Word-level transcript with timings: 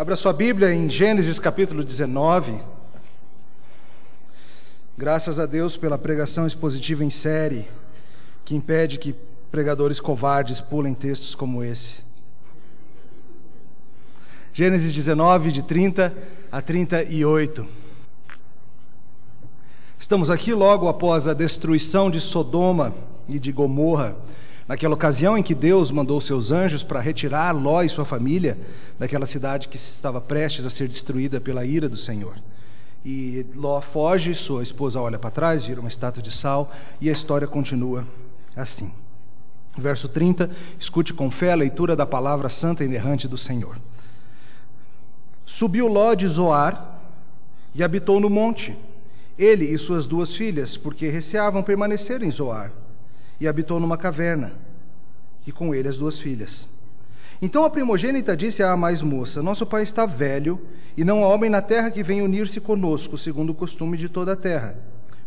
Abra 0.00 0.16
sua 0.16 0.32
Bíblia 0.32 0.72
em 0.72 0.88
Gênesis 0.88 1.38
capítulo 1.38 1.84
19. 1.84 2.58
Graças 4.96 5.38
a 5.38 5.44
Deus 5.44 5.76
pela 5.76 5.98
pregação 5.98 6.46
expositiva 6.46 7.04
em 7.04 7.10
série, 7.10 7.68
que 8.42 8.56
impede 8.56 8.98
que 8.98 9.14
pregadores 9.50 10.00
covardes 10.00 10.58
pulem 10.58 10.94
textos 10.94 11.34
como 11.34 11.62
esse. 11.62 11.96
Gênesis 14.54 14.94
19, 14.94 15.52
de 15.52 15.62
30 15.62 16.16
a 16.50 16.62
38. 16.62 17.68
Estamos 19.98 20.30
aqui 20.30 20.54
logo 20.54 20.88
após 20.88 21.28
a 21.28 21.34
destruição 21.34 22.10
de 22.10 22.20
Sodoma 22.20 22.94
e 23.28 23.38
de 23.38 23.52
Gomorra, 23.52 24.16
naquela 24.70 24.94
ocasião 24.94 25.36
em 25.36 25.42
que 25.42 25.52
Deus 25.52 25.90
mandou 25.90 26.20
seus 26.20 26.52
anjos 26.52 26.84
para 26.84 27.00
retirar 27.00 27.50
Ló 27.50 27.82
e 27.82 27.88
sua 27.88 28.04
família 28.04 28.56
daquela 29.00 29.26
cidade 29.26 29.66
que 29.66 29.74
estava 29.74 30.20
prestes 30.20 30.64
a 30.64 30.70
ser 30.70 30.86
destruída 30.86 31.40
pela 31.40 31.64
ira 31.64 31.88
do 31.88 31.96
Senhor. 31.96 32.36
E 33.04 33.44
Ló 33.56 33.80
foge, 33.80 34.32
sua 34.32 34.62
esposa 34.62 35.00
olha 35.00 35.18
para 35.18 35.28
trás, 35.28 35.66
vira 35.66 35.80
uma 35.80 35.88
estátua 35.88 36.22
de 36.22 36.30
sal, 36.30 36.70
e 37.00 37.10
a 37.10 37.12
história 37.12 37.48
continua 37.48 38.06
assim. 38.54 38.92
Verso 39.76 40.08
30, 40.08 40.48
escute 40.78 41.12
com 41.12 41.32
fé 41.32 41.50
a 41.50 41.56
leitura 41.56 41.96
da 41.96 42.06
palavra 42.06 42.48
santa 42.48 42.84
e 42.84 42.86
inerrante 42.86 43.26
do 43.26 43.36
Senhor. 43.36 43.76
Subiu 45.44 45.88
Ló 45.88 46.14
de 46.14 46.28
Zoar 46.28 47.00
e 47.74 47.82
habitou 47.82 48.20
no 48.20 48.30
monte, 48.30 48.78
ele 49.36 49.64
e 49.64 49.76
suas 49.76 50.06
duas 50.06 50.32
filhas, 50.32 50.76
porque 50.76 51.08
receavam 51.08 51.60
permanecer 51.60 52.22
em 52.22 52.30
Zoar, 52.30 52.70
e 53.40 53.48
habitou 53.48 53.80
numa 53.80 53.96
caverna, 53.96 54.52
e 55.46 55.50
com 55.50 55.74
ele 55.74 55.88
as 55.88 55.96
duas 55.96 56.20
filhas. 56.20 56.68
Então 57.42 57.64
a 57.64 57.70
primogênita 57.70 58.36
disse 58.36 58.62
à 58.62 58.76
mais 58.76 59.00
moça: 59.00 59.42
Nosso 59.42 59.64
pai 59.64 59.82
está 59.82 60.04
velho, 60.04 60.60
e 60.96 61.04
não 61.04 61.24
há 61.24 61.28
homem 61.28 61.48
na 61.48 61.62
terra 61.62 61.90
que 61.90 62.02
venha 62.02 62.24
unir-se 62.24 62.60
conosco, 62.60 63.16
segundo 63.16 63.50
o 63.50 63.54
costume 63.54 63.96
de 63.96 64.08
toda 64.08 64.34
a 64.34 64.36
terra. 64.36 64.76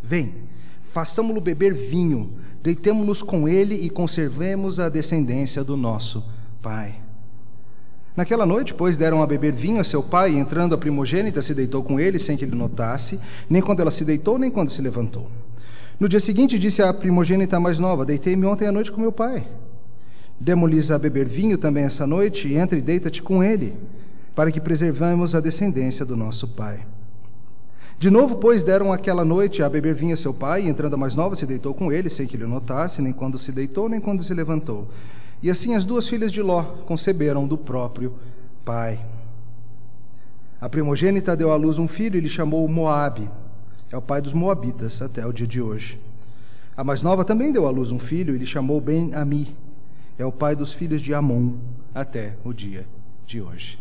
Vem, 0.02 0.36
façamo-lo 0.82 1.42
beber 1.42 1.74
vinho, 1.74 2.38
deitemo-nos 2.62 3.24
com 3.24 3.48
ele 3.48 3.76
e 3.76 3.90
conservemos 3.90 4.80
a 4.80 4.90
descendência 4.90 5.64
do 5.64 5.76
nosso 5.76 6.24
pai. 6.62 7.02
Naquela 8.16 8.46
noite, 8.46 8.76
pois, 8.76 8.96
deram 8.96 9.24
a 9.24 9.28
beber 9.28 9.54
vinho 9.54 9.80
a 9.80 9.84
seu 9.84 10.04
pai, 10.04 10.34
e 10.34 10.38
entrando 10.38 10.76
a 10.76 10.78
primogênita 10.78 11.42
se 11.42 11.56
deitou 11.56 11.82
com 11.82 12.00
ele, 12.00 12.20
sem 12.20 12.38
que 12.38 12.46
ele 12.46 12.56
notasse, 12.56 13.20
nem 13.50 13.60
quando 13.60 13.80
ela 13.80 13.90
se 13.90 14.06
deitou, 14.06 14.38
nem 14.38 14.52
quando 14.52 14.70
se 14.70 14.84
levantou. 14.84 15.32
No 16.00 16.10
dia 16.10 16.20
seguinte, 16.20 16.60
disse 16.60 16.82
a 16.82 16.94
primogênita 16.94 17.60
mais 17.60 17.80
nova: 17.80 18.06
Deitei-me 18.06 18.46
ontem 18.46 18.68
à 18.68 18.72
noite 18.72 18.92
com 18.92 19.00
meu 19.00 19.12
pai. 19.12 19.48
Demo-lhes 20.40 20.92
a 20.92 21.00
beber 21.00 21.28
vinho 21.28 21.58
também 21.58 21.84
essa 21.84 22.06
noite, 22.06 22.48
e 22.48 22.56
entra 22.56 22.78
e 22.78 22.82
deita-te 22.82 23.22
com 23.22 23.44
ele, 23.44 23.74
para 24.36 24.52
que 24.52 24.60
preservemos 24.60 25.36
a 25.36 25.40
descendência 25.40 26.06
do 26.06 26.18
nosso 26.18 26.48
pai. 26.48 26.86
De 27.98 28.10
novo, 28.10 28.36
pois, 28.36 28.64
deram 28.64 28.92
aquela 28.92 29.24
noite 29.24 29.64
a 29.64 29.70
beber 29.70 29.94
vinho 29.94 30.14
a 30.14 30.18
seu 30.18 30.34
pai, 30.34 30.64
e 30.64 30.68
entrando 30.68 30.96
a 30.96 30.98
mais 30.98 31.16
nova, 31.16 31.36
se 31.36 31.46
deitou 31.46 31.74
com 31.74 31.92
ele, 31.92 32.10
sem 32.10 32.28
que 32.28 32.36
ele 32.36 32.46
notasse, 32.46 33.02
nem 33.02 33.14
quando 33.14 33.38
se 33.38 33.52
deitou, 33.52 33.88
nem 33.88 34.02
quando 34.02 34.24
se 34.24 34.34
levantou. 34.34 34.90
E 35.42 35.50
assim 35.50 35.76
as 35.76 35.86
duas 35.86 36.08
filhas 36.08 36.32
de 36.32 36.42
Ló 36.42 36.64
conceberam 36.86 37.48
do 37.48 37.58
próprio 37.58 38.14
pai. 38.66 39.00
A 40.60 40.68
primogênita 40.68 41.36
deu 41.36 41.52
à 41.52 41.56
luz 41.56 41.78
um 41.78 41.88
filho 41.88 42.18
e 42.18 42.22
lhe 42.22 42.30
chamou 42.30 42.68
Moabe. 42.68 43.30
É 43.94 43.98
o 43.98 44.02
pai 44.02 44.24
dos 44.24 44.34
moabitas 44.34 45.04
até 45.04 45.24
o 45.24 45.32
dia 45.32 45.46
de 45.46 45.62
hoje. 45.62 46.02
A 46.76 46.84
mais 46.84 47.04
nova 47.04 47.24
também 47.24 47.52
deu 47.52 47.68
à 47.68 47.70
luz 47.70 47.92
um 47.92 48.00
filho 48.00 48.34
e 48.34 48.40
lhe 48.40 48.46
chamou 48.46 48.82
Ben-Ami 48.82 49.56
é 50.18 50.26
o 50.26 50.32
pai 50.32 50.56
dos 50.56 50.74
filhos 50.74 51.00
de 51.00 51.14
Amon 51.14 51.58
até 51.94 52.36
o 52.44 52.52
dia 52.52 52.88
de 53.24 53.40
hoje. 53.40 53.78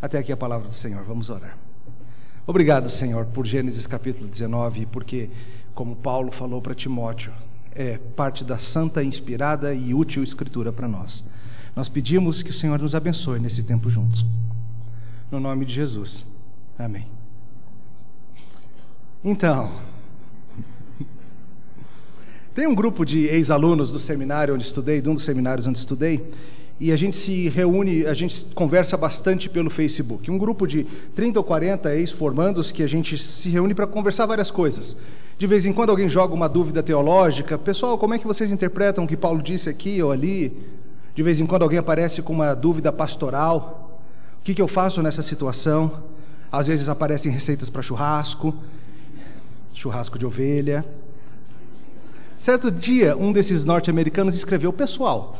Até 0.00 0.16
aqui 0.16 0.32
a 0.32 0.36
palavra 0.36 0.66
do 0.66 0.72
Senhor. 0.72 1.04
Vamos 1.04 1.28
orar. 1.28 1.58
Obrigado, 2.46 2.88
Senhor, 2.88 3.26
por 3.26 3.44
Gênesis 3.44 3.86
capítulo 3.86 4.30
19, 4.30 4.86
porque, 4.86 5.28
como 5.74 5.94
Paulo 5.94 6.32
falou 6.32 6.62
para 6.62 6.74
Timóteo, 6.74 7.30
é 7.74 7.98
parte 7.98 8.46
da 8.46 8.58
santa, 8.58 9.04
inspirada 9.04 9.74
e 9.74 9.92
útil 9.92 10.22
escritura 10.22 10.72
para 10.72 10.88
nós. 10.88 11.22
Nós 11.76 11.90
pedimos 11.90 12.42
que 12.42 12.50
o 12.50 12.54
Senhor 12.54 12.78
nos 12.80 12.94
abençoe 12.94 13.40
nesse 13.40 13.62
tempo 13.62 13.90
juntos. 13.90 14.24
No 15.30 15.38
nome 15.38 15.66
de 15.66 15.74
Jesus. 15.74 16.26
Amém. 16.78 17.13
Então, 19.24 19.72
tem 22.54 22.66
um 22.66 22.74
grupo 22.74 23.06
de 23.06 23.24
ex-alunos 23.24 23.90
do 23.90 23.98
seminário 23.98 24.52
onde 24.52 24.64
estudei, 24.64 25.00
de 25.00 25.08
um 25.08 25.14
dos 25.14 25.24
seminários 25.24 25.66
onde 25.66 25.78
estudei, 25.78 26.30
e 26.78 26.92
a 26.92 26.96
gente 26.96 27.16
se 27.16 27.48
reúne, 27.48 28.04
a 28.04 28.12
gente 28.12 28.44
conversa 28.54 28.98
bastante 28.98 29.48
pelo 29.48 29.70
Facebook. 29.70 30.30
Um 30.30 30.36
grupo 30.36 30.66
de 30.66 30.84
30 31.14 31.40
ou 31.40 31.44
40 31.44 31.94
ex-formandos 31.94 32.70
que 32.70 32.82
a 32.82 32.86
gente 32.86 33.16
se 33.16 33.48
reúne 33.48 33.74
para 33.74 33.86
conversar 33.86 34.26
várias 34.26 34.50
coisas. 34.50 34.94
De 35.38 35.46
vez 35.46 35.64
em 35.64 35.72
quando 35.72 35.88
alguém 35.88 36.08
joga 36.08 36.34
uma 36.34 36.48
dúvida 36.48 36.82
teológica, 36.82 37.56
pessoal, 37.56 37.96
como 37.96 38.12
é 38.12 38.18
que 38.18 38.26
vocês 38.26 38.52
interpretam 38.52 39.04
o 39.04 39.06
que 39.06 39.16
Paulo 39.16 39.42
disse 39.42 39.70
aqui 39.70 40.02
ou 40.02 40.12
ali? 40.12 40.54
De 41.14 41.22
vez 41.22 41.40
em 41.40 41.46
quando 41.46 41.62
alguém 41.62 41.78
aparece 41.78 42.20
com 42.20 42.34
uma 42.34 42.52
dúvida 42.52 42.92
pastoral. 42.92 44.02
O 44.38 44.44
que, 44.44 44.52
que 44.52 44.60
eu 44.60 44.68
faço 44.68 45.02
nessa 45.02 45.22
situação? 45.22 46.02
Às 46.52 46.66
vezes 46.66 46.90
aparecem 46.90 47.32
receitas 47.32 47.70
para 47.70 47.80
churrasco, 47.80 48.54
churrasco 49.74 50.18
de 50.18 50.24
ovelha. 50.24 50.84
Certo 52.38 52.70
dia, 52.70 53.16
um 53.16 53.32
desses 53.32 53.64
norte-americanos 53.64 54.34
escreveu: 54.34 54.72
Pessoal, 54.72 55.38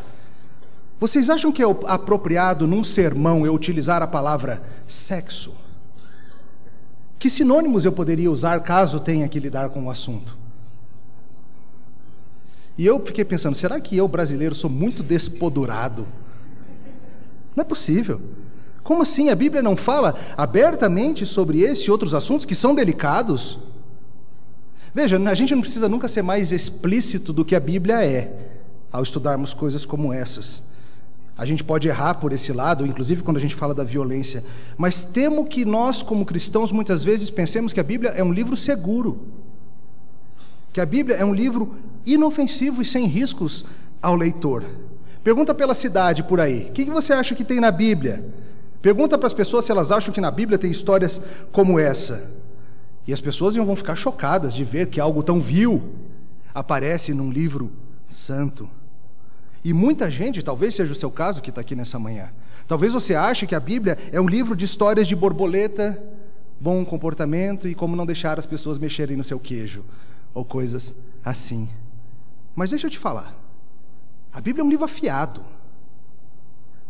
vocês 0.99 1.31
acham 1.31 1.53
que 1.53 1.63
é 1.63 1.67
apropriado 1.87 2.67
num 2.67 2.85
sermão 2.85 3.47
eu 3.47 3.55
utilizar 3.55 4.03
a 4.03 4.07
palavra 4.07 4.63
sexo? 4.87 5.55
Que 7.19 7.31
sinônimos 7.31 7.85
eu 7.85 7.93
poderia 7.93 8.31
usar 8.31 8.61
caso 8.61 9.01
tenha 9.01 9.29
que 9.29 9.41
lidar 9.41 9.71
com 9.71 9.85
o 9.85 9.91
assunto? 9.91 10.37
E 12.77 12.85
eu 12.85 13.01
fiquei 13.05 13.25
pensando: 13.25 13.55
será 13.55 13.81
que 13.81 13.97
eu, 13.97 14.07
brasileiro, 14.09 14.55
sou 14.55 14.69
muito 14.69 15.03
despodurado? 15.03 16.07
Não 17.55 17.63
é 17.63 17.65
possível. 17.65 18.21
Como 18.83 19.03
assim? 19.03 19.31
A 19.31 19.35
Bíblia 19.35 19.63
não 19.63 19.77
fala 19.77 20.15
abertamente 20.37 21.25
sobre 21.25 21.61
esse 21.61 21.89
e 21.89 21.91
outros 21.91 22.15
assuntos 22.15 22.45
que 22.45 22.55
são 22.55 22.75
delicados? 22.75 23.59
Veja, 24.95 25.19
a 25.19 25.35
gente 25.35 25.53
não 25.53 25.61
precisa 25.61 25.89
nunca 25.89 26.07
ser 26.07 26.23
mais 26.23 26.53
explícito 26.53 27.33
do 27.33 27.45
que 27.45 27.57
a 27.57 27.61
Bíblia 27.61 28.05
é 28.05 28.33
ao 28.93 29.03
estudarmos 29.03 29.53
coisas 29.53 29.85
como 29.85 30.13
essas. 30.13 30.63
A 31.37 31.45
gente 31.45 31.65
pode 31.65 31.89
errar 31.89 32.15
por 32.15 32.33
esse 32.33 32.53
lado, 32.53 32.87
inclusive 32.87 33.25
quando 33.25 33.39
a 33.39 33.41
gente 33.41 33.57
fala 33.57 33.75
da 33.75 33.83
violência, 33.83 34.45
mas 34.79 35.03
temo 35.03 35.47
que 35.47 35.65
nós, 35.65 36.01
como 36.01 36.25
cristãos, 36.25 36.71
muitas 36.71 37.03
vezes 37.03 37.29
pensemos 37.29 37.73
que 37.73 37.81
a 37.81 37.83
Bíblia 37.83 38.11
é 38.11 38.23
um 38.23 38.33
livro 38.33 38.57
seguro, 38.57 39.27
que 40.73 40.81
a 40.81 40.87
Bíblia 40.87 41.17
é 41.17 41.25
um 41.25 41.35
livro 41.35 41.75
inofensivo 42.07 42.81
e 42.81 42.85
sem 42.85 43.07
riscos 43.07 43.65
ao 44.01 44.15
leitor. 44.15 44.65
Pergunta 45.25 45.53
pela 45.53 45.75
cidade 45.75 46.23
por 46.23 46.41
aí: 46.41 46.69
o 46.69 46.73
que 46.73 46.85
você 46.85 47.13
acha 47.13 47.35
que 47.35 47.43
tem 47.43 47.59
na 47.59 47.73
Bíblia? 47.73 48.25
Pergunta 48.81 49.19
para 49.19 49.27
as 49.27 49.33
pessoas 49.33 49.65
se 49.65 49.73
elas 49.73 49.91
acham 49.91 50.15
que 50.15 50.21
na 50.21 50.31
Bíblia 50.31 50.57
tem 50.57 50.71
histórias 50.71 51.21
como 51.51 51.81
essa. 51.81 52.31
E 53.07 53.13
as 53.13 53.21
pessoas 53.21 53.55
vão 53.55 53.77
ficar 53.77 53.97
chocadas 53.97 54.55
de 54.55 54.65
ver 54.65 54.89
que 54.89 55.01
algo 55.01 55.23
tão 55.23 55.41
vil 55.41 55.95
aparece 56.55 57.13
num 57.13 57.31
livro 57.31 57.71
santo. 58.07 58.69
E 59.63 59.73
muita 59.73 60.11
gente, 60.11 60.43
talvez 60.43 60.75
seja 60.75 60.93
o 60.93 60.97
seu 60.97 61.11
caso 61.11 61.43
que 61.43 61.51
está 61.51 61.61
aqui 61.61 61.75
nessa 61.75 61.99
manhã, 61.99 62.31
talvez 62.69 62.93
você 62.93 63.15
ache 63.15 63.47
que 63.47 63.55
a 63.55 63.61
Bíblia 63.61 63.99
é 64.13 64.21
um 64.21 64.29
livro 64.29 64.55
de 64.55 64.65
histórias 64.65 65.09
de 65.09 65.17
borboleta, 65.17 66.03
bom 66.61 66.85
comportamento 66.85 67.67
e 67.67 67.75
como 67.75 67.97
não 67.97 68.07
deixar 68.07 68.39
as 68.39 68.47
pessoas 68.47 68.79
mexerem 68.79 69.17
no 69.17 69.25
seu 69.25 69.39
queijo, 69.41 69.85
ou 70.33 70.45
coisas 70.45 70.95
assim. 71.25 71.69
Mas 72.55 72.71
deixa 72.71 72.87
eu 72.87 72.91
te 72.91 72.99
falar, 72.99 73.35
a 74.33 74.41
Bíblia 74.41 74.63
é 74.63 74.65
um 74.65 74.71
livro 74.71 74.85
afiado, 74.85 75.45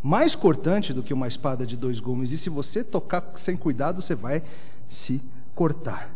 mais 0.03 0.35
cortante 0.35 0.93
do 0.93 1.03
que 1.03 1.15
uma 1.15 1.27
espada 1.27 1.65
de 1.65 1.77
dois 1.77 1.99
gumes, 1.99 2.31
e 2.33 2.39
se 2.39 2.51
você 2.51 2.85
tocar 2.85 3.33
sem 3.37 3.57
cuidado, 3.57 4.03
você 4.03 4.15
vai 4.15 4.43
se 4.89 5.23
cortar. 5.55 6.15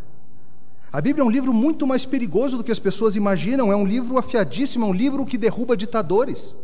A 0.91 1.01
Bíblia 1.01 1.23
é 1.23 1.27
um 1.27 1.31
livro 1.31 1.53
muito 1.53 1.87
mais 1.87 2.07
perigoso 2.07 2.57
do 2.57 2.65
que 2.65 2.73
as 2.73 2.79
pessoas 2.79 3.15
imaginam, 3.15 3.71
é 3.71 3.77
um 3.77 3.85
livro 3.85 4.19
afiadíssimo, 4.19 4.87
é 4.87 4.89
um 4.89 4.93
livro 4.93 5.27
que 5.27 5.37
derruba 5.37 5.77
ditadores, 5.77 6.57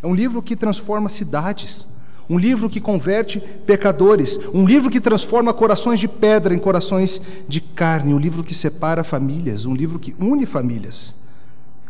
é 0.00 0.06
um 0.06 0.14
livro 0.14 0.40
que 0.40 0.54
transforma 0.54 1.08
cidades, 1.08 1.86
um 2.28 2.38
livro 2.38 2.70
que 2.70 2.80
converte 2.80 3.40
pecadores, 3.66 4.38
um 4.54 4.64
livro 4.64 4.88
que 4.88 5.00
transforma 5.00 5.52
corações 5.52 5.98
de 5.98 6.06
pedra 6.06 6.54
em 6.54 6.60
corações 6.60 7.20
de 7.48 7.60
carne, 7.60 8.14
um 8.14 8.18
livro 8.18 8.44
que 8.44 8.54
separa 8.54 9.02
famílias, 9.02 9.64
um 9.64 9.74
livro 9.74 9.98
que 9.98 10.14
une 10.16 10.46
famílias. 10.46 11.16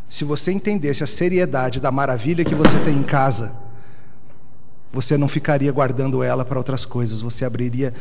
Se 0.09 0.25
você 0.25 0.51
entendesse 0.51 1.05
a 1.05 1.07
seriedade 1.07 1.79
da 1.79 1.93
maravilha 1.93 2.45
que 2.45 2.55
você 2.55 2.79
tem 2.81 2.97
em 2.97 3.03
casa, 3.03 3.55
você 4.91 5.19
não 5.19 5.29
ficaria 5.29 5.71
guardando 5.71 6.23
ela 6.23 6.45
para 6.45 6.59
outras 6.59 6.87
coisas, 6.87 7.21
você 7.21 7.45
abriria 7.45 7.93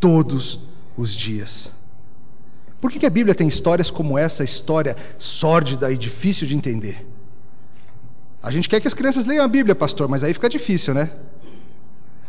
todos 0.00 0.54
os 0.54 0.75
dias. 1.14 1.72
Por 2.80 2.90
que, 2.90 2.98
que 2.98 3.06
a 3.06 3.10
Bíblia 3.10 3.34
tem 3.34 3.48
histórias 3.48 3.90
como 3.90 4.18
essa, 4.18 4.44
história 4.44 4.96
sórdida 5.18 5.90
e 5.90 5.96
difícil 5.96 6.46
de 6.46 6.54
entender? 6.54 7.06
A 8.42 8.50
gente 8.50 8.68
quer 8.68 8.80
que 8.80 8.86
as 8.86 8.94
crianças 8.94 9.26
leiam 9.26 9.44
a 9.44 9.48
Bíblia, 9.48 9.74
pastor, 9.74 10.08
mas 10.08 10.22
aí 10.22 10.32
fica 10.32 10.48
difícil, 10.48 10.94
né? 10.94 11.10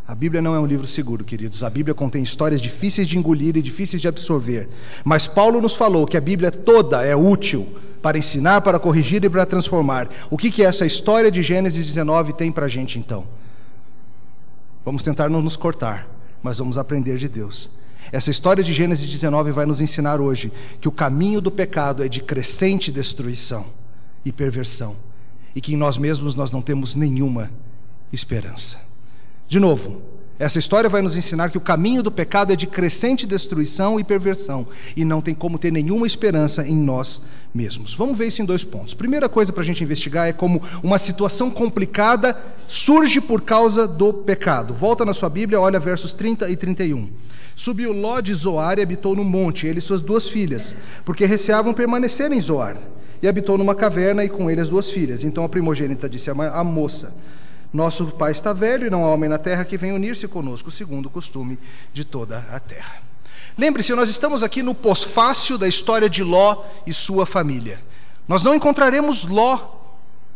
A 0.07 0.15
Bíblia 0.15 0.41
não 0.41 0.55
é 0.55 0.59
um 0.59 0.65
livro 0.65 0.87
seguro, 0.87 1.25
queridos. 1.25 1.63
A 1.63 1.69
Bíblia 1.69 1.93
contém 1.93 2.23
histórias 2.23 2.61
difíceis 2.61 3.07
de 3.07 3.17
engolir 3.17 3.57
e 3.57 3.61
difíceis 3.61 4.01
de 4.01 4.07
absorver. 4.07 4.69
Mas 5.03 5.27
Paulo 5.27 5.61
nos 5.61 5.75
falou 5.75 6.07
que 6.07 6.15
a 6.15 6.21
Bíblia 6.21 6.49
toda 6.49 7.03
é 7.03 7.13
útil 7.13 7.67
para 8.01 8.17
ensinar, 8.17 8.61
para 8.61 8.79
corrigir 8.79 9.23
e 9.25 9.29
para 9.29 9.45
transformar. 9.45 10.07
O 10.29 10.37
que, 10.37 10.49
que 10.49 10.63
essa 10.63 10.85
história 10.85 11.29
de 11.29 11.43
Gênesis 11.43 11.85
19 11.85 12.33
tem 12.33 12.53
para 12.53 12.65
a 12.65 12.69
gente 12.69 12.97
então? 12.97 13.27
Vamos 14.85 15.03
tentar 15.03 15.29
não 15.29 15.41
nos 15.41 15.57
cortar, 15.57 16.07
mas 16.41 16.59
vamos 16.59 16.77
aprender 16.77 17.17
de 17.17 17.27
Deus. 17.27 17.69
Essa 18.11 18.31
história 18.31 18.63
de 18.63 18.73
Gênesis 18.73 19.09
19 19.09 19.51
vai 19.51 19.65
nos 19.65 19.81
ensinar 19.81 20.21
hoje 20.21 20.51
que 20.79 20.87
o 20.87 20.91
caminho 20.91 21.41
do 21.41 21.51
pecado 21.51 22.03
é 22.03 22.07
de 22.07 22.21
crescente 22.21 22.91
destruição 22.91 23.65
e 24.23 24.31
perversão, 24.31 24.95
e 25.55 25.61
que 25.61 25.73
em 25.73 25.77
nós 25.77 25.97
mesmos 25.97 26.35
nós 26.35 26.51
não 26.51 26.61
temos 26.61 26.95
nenhuma 26.95 27.51
esperança. 28.11 28.79
De 29.47 29.59
novo, 29.59 30.01
essa 30.39 30.59
história 30.59 30.89
vai 30.89 31.01
nos 31.01 31.17
ensinar 31.17 31.49
que 31.49 31.57
o 31.57 31.61
caminho 31.61 32.03
do 32.03 32.11
pecado 32.11 32.53
é 32.53 32.55
de 32.55 32.67
crescente 32.67 33.25
destruição 33.25 33.99
e 33.99 34.03
perversão, 34.03 34.67
e 34.95 35.03
não 35.03 35.21
tem 35.21 35.33
como 35.33 35.57
ter 35.57 35.71
nenhuma 35.71 36.05
esperança 36.05 36.67
em 36.67 36.75
nós 36.75 37.21
mesmos. 37.53 37.95
Vamos 37.95 38.17
ver 38.17 38.27
isso 38.27 38.41
em 38.41 38.45
dois 38.45 38.63
pontos. 38.63 38.93
Primeira 38.93 39.27
coisa 39.27 39.51
para 39.51 39.63
a 39.63 39.65
gente 39.65 39.83
investigar 39.83 40.27
é 40.27 40.33
como 40.33 40.61
uma 40.83 40.99
situação 40.99 41.49
complicada 41.49 42.37
surge 42.67 43.19
por 43.19 43.41
causa 43.41 43.87
do 43.87 44.13
pecado. 44.13 44.73
Volta 44.73 45.03
na 45.03 45.13
sua 45.13 45.29
Bíblia, 45.29 45.59
olha 45.59 45.79
versos 45.79 46.13
30 46.13 46.49
e 46.49 46.55
31. 46.55 47.09
Subiu 47.55 47.91
Ló 47.91 48.21
de 48.21 48.33
Zoar 48.35 48.77
e 48.77 48.83
habitou 48.83 49.15
no 49.15 49.23
monte, 49.23 49.65
ele 49.65 49.79
e 49.79 49.81
suas 49.81 50.03
duas 50.03 50.29
filhas, 50.29 50.75
porque 51.03 51.25
receavam 51.25 51.73
permanecer 51.73 52.31
em 52.31 52.39
Zoar. 52.39 52.77
E 53.19 53.27
habitou 53.27 53.57
numa 53.57 53.73
caverna 53.73 54.23
e 54.23 54.29
com 54.29 54.51
ele 54.51 54.61
as 54.61 54.69
duas 54.69 54.91
filhas. 54.91 55.23
Então 55.23 55.43
a 55.43 55.49
primogênita 55.49 56.07
disse 56.07 56.29
à 56.29 56.63
moça: 56.63 57.15
nosso 57.77 58.07
pai 58.07 58.31
está 58.31 58.51
velho 58.51 58.87
e 58.87 58.89
não 58.89 59.05
há 59.05 59.13
homem 59.13 59.29
na 59.29 59.37
terra 59.37 59.63
que 59.63 59.77
venha 59.77 59.93
unir-se 59.93 60.27
conosco, 60.27 60.71
segundo 60.71 61.05
o 61.05 61.09
costume 61.11 61.59
de 61.93 62.03
toda 62.03 62.43
a 62.51 62.59
terra. 62.59 63.03
Lembre-se, 63.55 63.93
nós 63.93 64.09
estamos 64.09 64.41
aqui 64.41 64.63
no 64.63 64.73
pós-fácil 64.73 65.57
da 65.57 65.67
história 65.67 66.09
de 66.09 66.23
Ló 66.23 66.63
e 66.85 66.93
sua 66.93 67.25
família. 67.25 67.79
Nós 68.27 68.43
não 68.43 68.55
encontraremos 68.55 69.23
Ló 69.23 69.75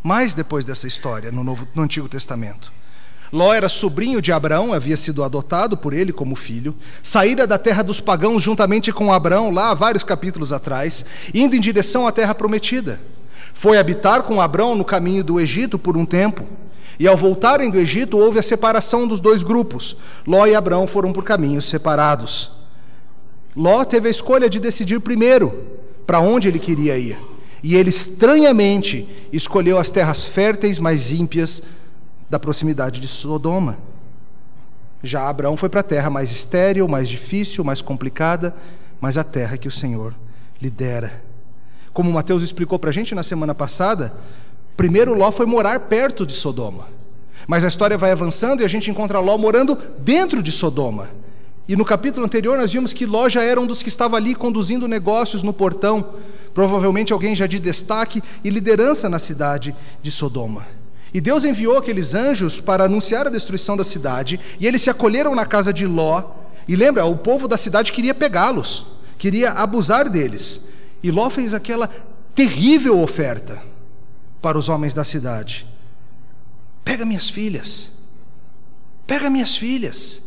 mais 0.02 0.34
depois 0.34 0.64
dessa 0.64 0.86
história 0.86 1.30
no, 1.32 1.42
Novo, 1.42 1.66
no 1.74 1.82
Antigo 1.82 2.08
Testamento. 2.08 2.72
Ló 3.32 3.52
era 3.52 3.68
sobrinho 3.68 4.22
de 4.22 4.30
Abraão, 4.30 4.72
havia 4.72 4.96
sido 4.96 5.24
adotado 5.24 5.76
por 5.76 5.92
ele 5.92 6.12
como 6.12 6.36
filho, 6.36 6.76
saíra 7.02 7.46
da 7.46 7.58
terra 7.58 7.82
dos 7.82 8.00
pagãos 8.00 8.42
juntamente 8.42 8.92
com 8.92 9.12
Abraão, 9.12 9.50
lá 9.50 9.74
vários 9.74 10.04
capítulos 10.04 10.52
atrás, 10.52 11.04
indo 11.34 11.56
em 11.56 11.60
direção 11.60 12.06
à 12.06 12.12
terra 12.12 12.34
prometida. 12.34 13.00
Foi 13.54 13.78
habitar 13.78 14.22
com 14.22 14.40
Abraão 14.40 14.74
no 14.74 14.84
caminho 14.84 15.24
do 15.24 15.40
Egito 15.40 15.78
por 15.78 15.96
um 15.96 16.04
tempo. 16.04 16.46
E 16.98 17.08
ao 17.08 17.16
voltarem 17.16 17.70
do 17.70 17.78
Egito, 17.78 18.18
houve 18.18 18.38
a 18.38 18.42
separação 18.42 19.06
dos 19.06 19.20
dois 19.20 19.42
grupos. 19.42 19.96
Ló 20.26 20.46
e 20.46 20.54
Abrão 20.54 20.86
foram 20.86 21.12
por 21.12 21.24
caminhos 21.24 21.64
separados. 21.64 22.50
Ló 23.56 23.84
teve 23.84 24.08
a 24.08 24.10
escolha 24.10 24.48
de 24.48 24.60
decidir 24.60 25.00
primeiro 25.00 25.66
para 26.06 26.20
onde 26.20 26.48
ele 26.48 26.58
queria 26.58 26.98
ir. 26.98 27.18
E 27.62 27.76
ele 27.76 27.90
estranhamente 27.90 29.08
escolheu 29.32 29.78
as 29.78 29.90
terras 29.90 30.24
férteis 30.24 30.78
mais 30.78 31.12
ímpias 31.12 31.62
da 32.28 32.38
proximidade 32.38 33.00
de 33.00 33.06
Sodoma. 33.06 33.78
Já 35.02 35.28
Abraão 35.28 35.56
foi 35.56 35.68
para 35.68 35.80
a 35.80 35.84
terra 35.84 36.08
mais 36.08 36.30
estéril, 36.30 36.88
mais 36.88 37.08
difícil, 37.08 37.62
mais 37.64 37.82
complicada, 37.82 38.54
mas 39.00 39.18
a 39.18 39.24
terra 39.24 39.56
que 39.56 39.68
o 39.68 39.70
Senhor 39.70 40.14
lhe 40.60 40.70
dera. 40.70 41.22
Como 41.92 42.10
Mateus 42.10 42.42
explicou 42.42 42.78
para 42.78 42.90
a 42.90 42.92
gente 42.92 43.14
na 43.14 43.22
semana 43.22 43.54
passada, 43.54 44.14
Primeiro, 44.76 45.14
Ló 45.14 45.30
foi 45.30 45.46
morar 45.46 45.78
perto 45.80 46.24
de 46.24 46.32
Sodoma. 46.32 46.88
Mas 47.46 47.64
a 47.64 47.68
história 47.68 47.98
vai 47.98 48.12
avançando 48.12 48.60
e 48.60 48.64
a 48.64 48.68
gente 48.68 48.90
encontra 48.90 49.20
Ló 49.20 49.36
morando 49.36 49.76
dentro 49.98 50.42
de 50.42 50.52
Sodoma. 50.52 51.10
E 51.68 51.76
no 51.76 51.84
capítulo 51.84 52.24
anterior 52.24 52.58
nós 52.58 52.72
vimos 52.72 52.92
que 52.92 53.06
Ló 53.06 53.28
já 53.28 53.42
era 53.42 53.60
um 53.60 53.66
dos 53.66 53.82
que 53.82 53.88
estava 53.88 54.16
ali 54.16 54.34
conduzindo 54.34 54.88
negócios 54.88 55.42
no 55.42 55.52
portão, 55.52 56.14
provavelmente 56.54 57.12
alguém 57.12 57.36
já 57.36 57.46
de 57.46 57.58
destaque 57.58 58.22
e 58.42 58.50
liderança 58.50 59.08
na 59.08 59.18
cidade 59.18 59.74
de 60.02 60.10
Sodoma. 60.10 60.66
E 61.14 61.20
Deus 61.20 61.44
enviou 61.44 61.76
aqueles 61.76 62.14
anjos 62.14 62.58
para 62.58 62.84
anunciar 62.84 63.26
a 63.26 63.30
destruição 63.30 63.76
da 63.76 63.84
cidade, 63.84 64.40
e 64.58 64.66
eles 64.66 64.82
se 64.82 64.90
acolheram 64.90 65.34
na 65.34 65.44
casa 65.44 65.72
de 65.72 65.86
Ló. 65.86 66.22
E 66.66 66.74
lembra, 66.74 67.04
o 67.04 67.16
povo 67.16 67.46
da 67.46 67.56
cidade 67.56 67.92
queria 67.92 68.14
pegá-los, 68.14 68.86
queria 69.18 69.50
abusar 69.50 70.08
deles. 70.08 70.60
E 71.02 71.10
Ló 71.10 71.28
fez 71.28 71.52
aquela 71.52 71.88
terrível 72.34 72.98
oferta 73.00 73.71
para 74.42 74.58
os 74.58 74.68
homens 74.68 74.92
da 74.92 75.04
cidade: 75.04 75.66
Pega 76.84 77.06
minhas 77.06 77.30
filhas, 77.30 77.90
pega 79.06 79.30
minhas 79.30 79.56
filhas. 79.56 80.20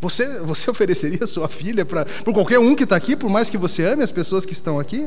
Você, 0.00 0.40
você 0.40 0.68
ofereceria 0.72 1.24
sua 1.26 1.46
filha 1.46 1.84
para 1.84 2.06
qualquer 2.32 2.58
um 2.58 2.74
que 2.74 2.84
está 2.84 2.96
aqui, 2.96 3.14
por 3.14 3.30
mais 3.30 3.48
que 3.50 3.58
você 3.58 3.84
ame 3.84 4.02
as 4.02 4.10
pessoas 4.10 4.44
que 4.46 4.52
estão 4.52 4.80
aqui? 4.80 5.06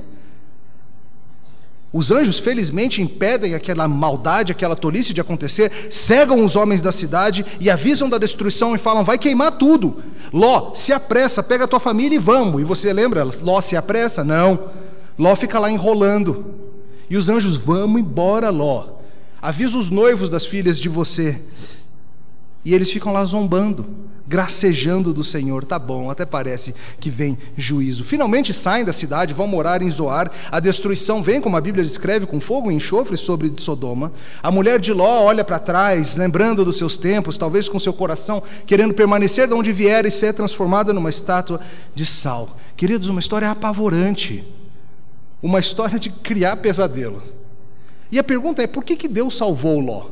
Os 1.92 2.12
anjos, 2.12 2.40
felizmente, 2.40 3.02
impedem 3.02 3.56
aquela 3.56 3.88
maldade, 3.88 4.52
aquela 4.52 4.76
tolice 4.76 5.14
de 5.14 5.22
acontecer, 5.22 5.88
cegam 5.90 6.44
os 6.44 6.58
homens 6.58 6.82
da 6.82 6.92
cidade 6.92 7.46
e 7.58 7.70
avisam 7.70 8.10
da 8.10 8.18
destruição 8.18 8.76
e 8.76 8.78
falam: 8.78 9.04
vai 9.04 9.18
queimar 9.18 9.54
tudo. 9.54 10.04
Ló, 10.34 10.76
se 10.76 10.92
apressa, 10.92 11.42
pega 11.42 11.64
a 11.64 11.68
tua 11.68 11.80
família 11.80 12.18
e 12.18 12.20
vamos. 12.20 12.62
E 12.62 12.66
você 12.66 12.92
lembra? 12.92 13.26
Ló 13.42 13.62
se 13.62 13.78
apressa? 13.78 14.26
Não. 14.26 14.85
Ló 15.18 15.36
fica 15.36 15.60
lá 15.60 15.72
enrolando. 15.72 16.46
E 17.10 17.18
os 17.18 17.30
anjos, 17.30 17.56
vamos 17.56 18.02
embora, 18.02 18.50
Ló. 18.50 18.96
Avisa 19.42 19.78
os 19.78 19.90
noivos 19.90 20.30
das 20.30 20.46
filhas 20.46 20.80
de 20.80 20.90
você. 20.90 21.42
E 22.66 22.74
eles 22.74 22.92
ficam 22.92 23.14
lá 23.14 23.24
zombando, 23.24 23.86
gracejando 24.28 25.14
do 25.14 25.24
Senhor. 25.24 25.64
Tá 25.64 25.78
bom, 25.78 26.10
até 26.10 26.26
parece 26.26 26.74
que 27.00 27.12
vem 27.12 27.38
juízo. 27.56 28.04
Finalmente 28.04 28.56
saem 28.56 28.84
da 28.84 28.92
cidade, 28.92 29.36
vão 29.36 29.46
morar 29.46 29.84
em 29.84 29.92
Zoar. 29.92 30.32
A 30.52 30.60
destruição 30.60 31.22
vem, 31.22 31.40
como 31.40 31.56
a 31.56 31.62
Bíblia 31.62 31.84
descreve, 31.84 32.26
com 32.26 32.42
fogo 32.42 32.72
e 32.72 32.74
enxofre 32.74 33.16
sobre 33.18 33.54
Sodoma. 33.58 34.12
A 34.42 34.50
mulher 34.50 34.80
de 34.80 34.92
Ló 34.92 35.24
olha 35.24 35.44
para 35.44 35.60
trás, 35.60 36.16
lembrando 36.16 36.66
dos 36.66 36.78
seus 36.78 36.98
tempos, 36.98 37.38
talvez 37.38 37.70
com 37.70 37.78
seu 37.78 37.94
coração 37.94 38.42
querendo 38.66 38.96
permanecer 38.96 39.48
de 39.48 39.54
onde 39.54 39.72
vier 39.72 40.04
e 40.08 40.12
ser 40.12 40.34
transformada 40.34 40.92
numa 40.92 41.12
estátua 41.12 41.60
de 41.94 42.04
sal. 42.04 42.58
Queridos, 42.76 43.10
uma 43.10 43.20
história 43.20 43.52
apavorante 43.52 44.44
uma 45.46 45.60
história 45.60 46.00
de 46.00 46.10
criar 46.10 46.58
pesadelo. 46.58 47.22
E 48.12 48.18
a 48.18 48.24
pergunta 48.24 48.64
é: 48.64 48.68
por 48.68 48.84
que, 48.84 48.96
que 48.96 49.08
Deus 49.08 49.38
salvou 49.38 49.80
Ló? 49.80 50.10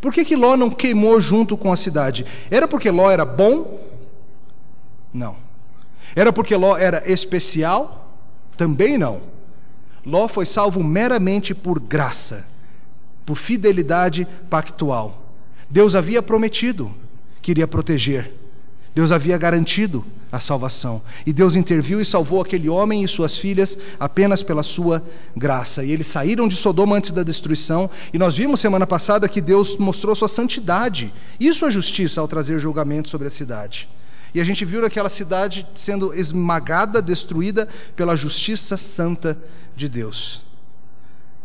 Por 0.00 0.12
que, 0.12 0.24
que 0.24 0.36
Ló 0.36 0.56
não 0.56 0.70
queimou 0.70 1.20
junto 1.20 1.56
com 1.56 1.72
a 1.72 1.76
cidade? 1.76 2.24
Era 2.48 2.68
porque 2.68 2.88
Ló 2.88 3.10
era 3.10 3.24
bom? 3.24 3.80
Não. 5.12 5.34
Era 6.14 6.32
porque 6.32 6.54
Ló 6.54 6.76
era 6.76 7.02
especial? 7.10 8.16
Também 8.56 8.96
não. 8.96 9.22
Ló 10.06 10.28
foi 10.28 10.46
salvo 10.46 10.80
meramente 10.84 11.52
por 11.52 11.80
graça, 11.80 12.46
por 13.26 13.34
fidelidade 13.34 14.24
pactual. 14.48 15.20
Deus 15.68 15.96
havia 15.96 16.22
prometido 16.22 16.94
que 17.42 17.50
iria 17.50 17.66
proteger. 17.66 18.32
Deus 18.94 19.10
havia 19.10 19.36
garantido 19.36 20.04
a 20.34 20.40
salvação. 20.40 21.00
E 21.24 21.32
Deus 21.32 21.54
interviu 21.54 22.00
e 22.00 22.04
salvou 22.04 22.40
aquele 22.40 22.68
homem 22.68 23.04
e 23.04 23.08
suas 23.08 23.36
filhas 23.36 23.78
apenas 24.00 24.42
pela 24.42 24.64
sua 24.64 25.00
graça. 25.36 25.84
E 25.84 25.92
eles 25.92 26.08
saíram 26.08 26.48
de 26.48 26.56
Sodoma 26.56 26.96
antes 26.96 27.12
da 27.12 27.22
destruição. 27.22 27.88
E 28.12 28.18
nós 28.18 28.36
vimos 28.36 28.60
semana 28.60 28.84
passada 28.84 29.28
que 29.28 29.40
Deus 29.40 29.76
mostrou 29.76 30.14
sua 30.14 30.26
santidade 30.26 31.14
e 31.38 31.54
sua 31.54 31.70
justiça 31.70 32.20
ao 32.20 32.26
trazer 32.26 32.58
julgamento 32.58 33.08
sobre 33.08 33.28
a 33.28 33.30
cidade. 33.30 33.88
E 34.34 34.40
a 34.40 34.44
gente 34.44 34.64
viu 34.64 34.84
aquela 34.84 35.08
cidade 35.08 35.64
sendo 35.72 36.12
esmagada, 36.12 37.00
destruída 37.00 37.68
pela 37.94 38.16
justiça 38.16 38.76
santa 38.76 39.38
de 39.76 39.88
Deus. 39.88 40.42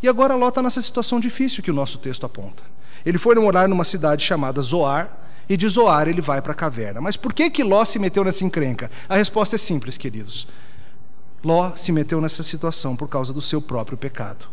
E 0.02 0.08
agora 0.08 0.34
Ló 0.34 0.50
está 0.50 0.64
nessa 0.64 0.82
situação 0.82 1.20
difícil 1.20 1.62
que 1.62 1.70
o 1.70 1.76
nosso 1.76 2.00
texto 2.00 2.26
aponta. 2.26 2.64
Ele 3.06 3.20
foi 3.20 3.36
morar 3.36 3.70
numa 3.70 3.84
cidade 3.84 4.26
chamada 4.26 4.62
Zoar, 4.62 5.16
e 5.50 5.58
de 5.58 5.68
Zoar 5.68 6.08
ele 6.08 6.22
vai 6.22 6.42
para 6.42 6.52
a 6.52 6.56
caverna. 6.56 7.02
Mas 7.02 7.18
por 7.18 7.34
que 7.34 7.50
que 7.50 7.64
Ló 7.64 7.84
se 7.84 7.98
meteu 7.98 8.24
nessa 8.24 8.46
encrenca? 8.46 8.92
A 9.10 9.18
resposta 9.18 9.56
é 9.56 9.58
simples, 9.58 9.98
queridos. 9.98 10.48
Ló 11.44 11.76
se 11.76 11.92
meteu 11.92 12.22
nessa 12.22 12.44
situação 12.44 12.96
por 12.96 13.10
causa 13.10 13.34
do 13.34 13.42
seu 13.42 13.60
próprio 13.60 13.98
pecado. 13.98 14.48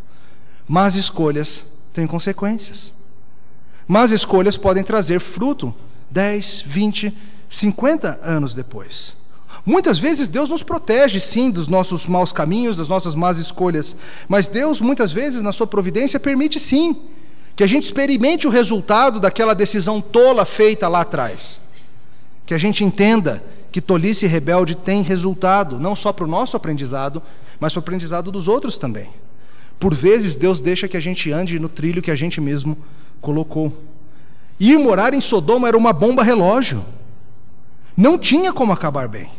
Mas 0.67 0.95
escolhas 0.95 1.65
têm 1.93 2.07
consequências. 2.07 2.91
Mas 3.87 4.11
escolhas 4.11 4.57
podem 4.57 4.83
trazer 4.83 5.19
fruto 5.19 5.73
10, 6.09 6.63
20, 6.65 7.15
50 7.47 8.19
anos 8.23 8.55
depois. 8.55 9.15
Muitas 9.65 9.99
vezes 9.99 10.27
Deus 10.27 10.49
nos 10.49 10.63
protege, 10.63 11.19
sim, 11.19 11.51
dos 11.51 11.67
nossos 11.67 12.07
maus 12.07 12.31
caminhos, 12.31 12.77
das 12.77 12.87
nossas 12.87 13.15
más 13.15 13.37
escolhas, 13.37 13.95
mas 14.27 14.47
Deus, 14.47 14.79
muitas 14.79 15.11
vezes, 15.11 15.41
na 15.41 15.51
sua 15.51 15.67
providência, 15.67 16.19
permite 16.19 16.57
sim 16.59 16.95
que 17.57 17.63
a 17.63 17.67
gente 17.67 17.85
experimente 17.85 18.45
o 18.45 18.51
resultado 18.51 19.19
daquela 19.19 19.55
decisão 19.55 19.99
tola 19.99 20.45
feita 20.45 20.87
lá 20.87 21.01
atrás. 21.01 21.59
Que 22.45 22.53
a 22.53 22.57
gente 22.57 22.83
entenda 22.83 23.43
que 23.71 23.81
tolice 23.81 24.27
rebelde 24.27 24.75
tem 24.75 25.01
resultado, 25.01 25.79
não 25.79 25.95
só 25.95 26.13
para 26.13 26.25
o 26.25 26.27
nosso 26.27 26.55
aprendizado, 26.55 27.21
mas 27.59 27.73
para 27.73 27.79
o 27.79 27.81
aprendizado 27.81 28.31
dos 28.31 28.47
outros 28.47 28.77
também. 28.77 29.09
Por 29.79 29.95
vezes, 29.95 30.35
Deus 30.35 30.61
deixa 30.61 30.87
que 30.87 30.95
a 30.95 30.99
gente 30.99 31.31
ande 31.31 31.59
no 31.59 31.67
trilho 31.67 31.99
que 31.99 32.11
a 32.11 32.15
gente 32.15 32.39
mesmo 32.39 32.77
colocou. 33.19 33.75
Ir 34.59 34.77
morar 34.77 35.15
em 35.15 35.21
Sodoma 35.21 35.67
era 35.67 35.77
uma 35.77 35.91
bomba 35.91 36.21
relógio. 36.21 36.85
Não 37.97 38.19
tinha 38.19 38.53
como 38.53 38.71
acabar 38.71 39.07
bem. 39.07 39.31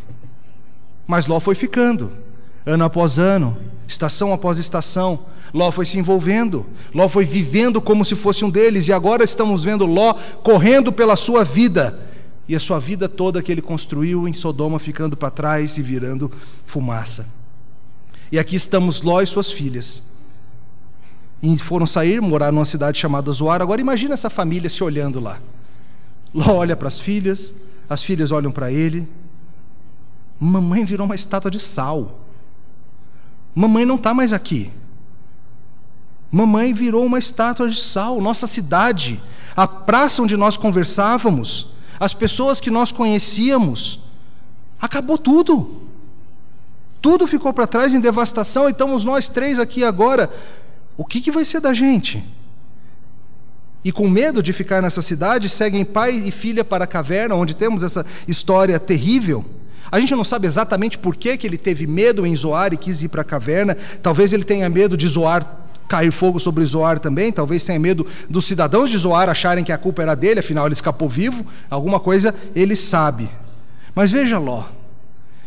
Mas 1.07 1.29
Ló 1.29 1.39
foi 1.39 1.55
ficando, 1.55 2.13
ano 2.67 2.83
após 2.83 3.17
ano, 3.17 3.57
estação 3.89 4.33
após 4.33 4.59
estação. 4.59 5.21
Ló 5.53 5.73
foi 5.73 5.87
se 5.87 5.99
envolvendo, 5.99 6.67
Ló 6.95 7.09
foi 7.09 7.25
vivendo 7.25 7.81
como 7.81 8.05
se 8.05 8.15
fosse 8.15 8.45
um 8.45 8.51
deles, 8.51 8.87
e 8.87 8.93
agora 8.93 9.25
estamos 9.25 9.65
vendo 9.65 9.87
Ló 9.87 10.15
correndo 10.43 10.93
pela 10.93 11.17
sua 11.17 11.43
vida, 11.43 12.07
e 12.47 12.55
a 12.55 12.61
sua 12.61 12.79
vida 12.79 13.09
toda 13.09 13.43
que 13.43 13.51
ele 13.51 13.63
construiu 13.63 14.29
em 14.29 14.33
Sodoma 14.35 14.79
ficando 14.79 15.17
para 15.17 15.31
trás 15.31 15.79
e 15.79 15.83
virando 15.83 16.31
fumaça. 16.67 17.27
E 18.31 18.39
aqui 18.39 18.57
estamos 18.57 19.01
Ló 19.01 19.23
e 19.23 19.27
suas 19.27 19.51
filhas. 19.51 20.03
E 21.43 21.57
foram 21.57 21.87
sair, 21.87 22.21
morar 22.21 22.53
numa 22.53 22.65
cidade 22.65 22.99
chamada 22.99 23.33
Zoar. 23.33 23.63
Agora 23.63 23.81
imagina 23.81 24.15
essa 24.15 24.29
família 24.29 24.69
se 24.69 24.83
olhando 24.85 25.21
lá. 25.21 25.41
Ló 26.35 26.57
olha 26.57 26.77
para 26.77 26.89
as 26.89 26.99
filhas, 26.99 27.55
as 27.89 28.03
filhas 28.03 28.33
olham 28.33 28.51
para 28.51 28.71
ele. 28.71 29.09
Mamãe 30.39 30.85
virou 30.85 31.07
uma 31.07 31.15
estátua 31.15 31.51
de 31.51 31.61
sal. 31.61 32.28
Mamãe 33.55 33.85
não 33.85 33.97
está 33.97 34.15
mais 34.15 34.33
aqui. 34.33 34.71
Mamãe 36.31 36.75
virou 36.75 37.05
uma 37.05 37.19
estátua 37.19 37.69
de 37.69 37.79
sal. 37.79 38.21
Nossa 38.21 38.47
cidade, 38.47 39.21
a 39.57 39.67
praça 39.67 40.23
onde 40.23 40.37
nós 40.37 40.57
conversávamos, 40.57 41.69
as 41.99 42.15
pessoas 42.15 42.61
que 42.61 42.71
nós 42.71 42.93
conhecíamos, 42.93 44.01
acabou 44.81 45.19
tudo. 45.19 45.83
Tudo 47.01 47.27
ficou 47.27 47.53
para 47.53 47.67
trás 47.67 47.95
em 47.95 48.01
devastação 48.01 48.69
e 48.69 48.73
estamos 48.73 49.05
nós 49.05 49.29
três 49.29 49.59
aqui 49.59 49.85
agora. 49.85 50.31
O 50.97 51.05
que, 51.05 51.21
que 51.21 51.31
vai 51.31 51.45
ser 51.45 51.61
da 51.61 51.73
gente? 51.73 52.25
E 53.85 53.93
com 53.93 54.09
medo 54.11 54.43
de 54.43 54.53
ficar 54.53 54.83
nessa 54.83 55.01
cidade, 55.01 55.49
seguem 55.49 55.85
pai 55.85 56.13
e 56.13 56.31
filha 56.33 56.65
para 56.65 56.85
a 56.85 56.87
caverna, 56.87 57.37
onde 57.37 57.55
temos 57.55 57.83
essa 57.83 58.05
história 58.27 58.79
terrível. 58.79 59.45
A 59.91 59.99
gente 59.99 60.15
não 60.15 60.25
sabe 60.25 60.47
exatamente 60.47 60.99
por 60.99 61.17
que, 61.17 61.37
que 61.37 61.47
ele 61.47 61.57
teve 61.57 61.87
medo 61.87 62.27
em 62.27 62.35
Zoar 62.35 62.73
e 62.73 62.77
quis 62.77 63.03
ir 63.03 63.09
para 63.09 63.23
a 63.23 63.25
caverna. 63.25 63.77
Talvez 64.03 64.33
ele 64.33 64.45
tenha 64.45 64.69
medo 64.69 64.97
de 64.97 65.09
Zoar 65.09 65.59
cair 65.89 66.13
fogo 66.13 66.39
sobre 66.39 66.65
Zoar 66.65 66.99
também. 66.99 67.33
Talvez 67.33 67.65
tenha 67.65 67.79
medo 67.79 68.07
dos 68.29 68.45
cidadãos 68.45 68.91
de 68.91 68.99
Zoar 68.99 69.29
acharem 69.29 69.65
que 69.65 69.73
a 69.73 69.79
culpa 69.79 70.03
era 70.03 70.15
dele, 70.15 70.41
afinal 70.41 70.67
ele 70.67 70.75
escapou 70.75 71.09
vivo. 71.09 71.45
Alguma 71.71 71.99
coisa 71.99 72.35
ele 72.55 72.77
sabe. 72.77 73.31
Mas 73.95 74.13
veja 74.13 74.39
Ló. 74.39 74.65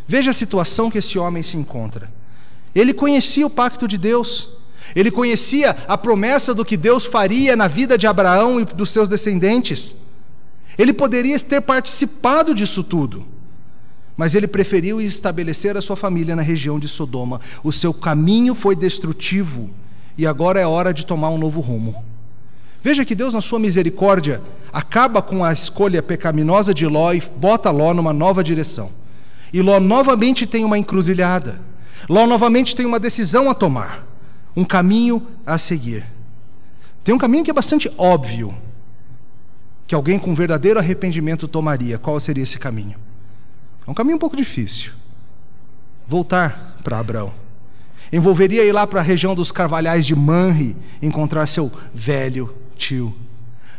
Veja 0.06 0.30
a 0.30 0.34
situação 0.34 0.90
que 0.90 0.98
esse 0.98 1.18
homem 1.18 1.42
se 1.42 1.56
encontra. 1.56 2.12
Ele 2.74 2.92
conhecia 2.92 3.46
o 3.46 3.50
pacto 3.50 3.86
de 3.86 3.96
Deus. 3.96 4.50
Ele 4.94 5.10
conhecia 5.10 5.76
a 5.86 5.96
promessa 5.96 6.52
do 6.52 6.64
que 6.64 6.76
Deus 6.76 7.06
faria 7.06 7.54
na 7.54 7.68
vida 7.68 7.96
de 7.96 8.06
Abraão 8.06 8.60
e 8.60 8.64
dos 8.64 8.90
seus 8.90 9.08
descendentes. 9.08 9.94
Ele 10.76 10.92
poderia 10.92 11.38
ter 11.38 11.60
participado 11.60 12.54
disso 12.54 12.82
tudo. 12.82 13.26
Mas 14.16 14.34
ele 14.34 14.46
preferiu 14.46 15.00
estabelecer 15.00 15.76
a 15.76 15.82
sua 15.82 15.96
família 15.96 16.36
na 16.36 16.42
região 16.42 16.78
de 16.78 16.86
Sodoma. 16.86 17.40
O 17.64 17.72
seu 17.72 17.94
caminho 17.94 18.54
foi 18.54 18.76
destrutivo 18.76 19.70
e 20.16 20.26
agora 20.26 20.60
é 20.60 20.66
hora 20.66 20.92
de 20.92 21.06
tomar 21.06 21.30
um 21.30 21.38
novo 21.38 21.60
rumo. 21.60 22.02
Veja 22.82 23.04
que 23.04 23.14
Deus, 23.14 23.32
na 23.32 23.40
sua 23.40 23.58
misericórdia, 23.58 24.42
acaba 24.72 25.22
com 25.22 25.44
a 25.44 25.52
escolha 25.52 26.02
pecaminosa 26.02 26.74
de 26.74 26.86
Ló 26.86 27.12
e 27.12 27.22
bota 27.36 27.70
Ló 27.70 27.94
numa 27.94 28.12
nova 28.12 28.42
direção. 28.42 28.90
E 29.52 29.62
Ló 29.62 29.78
novamente 29.78 30.46
tem 30.46 30.64
uma 30.64 30.78
encruzilhada. 30.78 31.60
Ló 32.08 32.26
novamente 32.26 32.74
tem 32.74 32.84
uma 32.84 32.98
decisão 32.98 33.48
a 33.48 33.54
tomar, 33.54 34.04
um 34.56 34.64
caminho 34.64 35.24
a 35.46 35.56
seguir. 35.58 36.04
Tem 37.04 37.14
um 37.14 37.18
caminho 37.18 37.44
que 37.44 37.50
é 37.50 37.54
bastante 37.54 37.92
óbvio, 37.96 38.56
que 39.86 39.94
alguém 39.94 40.18
com 40.18 40.34
verdadeiro 40.34 40.80
arrependimento 40.80 41.46
tomaria. 41.46 41.98
Qual 41.98 42.18
seria 42.18 42.42
esse 42.42 42.58
caminho? 42.58 42.96
É 43.86 43.90
um 43.90 43.94
caminho 43.94 44.16
um 44.16 44.20
pouco 44.20 44.36
difícil. 44.36 44.92
Voltar 46.06 46.78
para 46.82 46.98
Abraão. 46.98 47.34
Envolveria 48.12 48.64
ir 48.64 48.72
lá 48.72 48.86
para 48.86 49.00
a 49.00 49.02
região 49.02 49.34
dos 49.34 49.50
carvalhais 49.50 50.04
de 50.04 50.14
Manre, 50.14 50.76
encontrar 51.00 51.46
seu 51.46 51.72
velho 51.94 52.54
tio. 52.76 53.14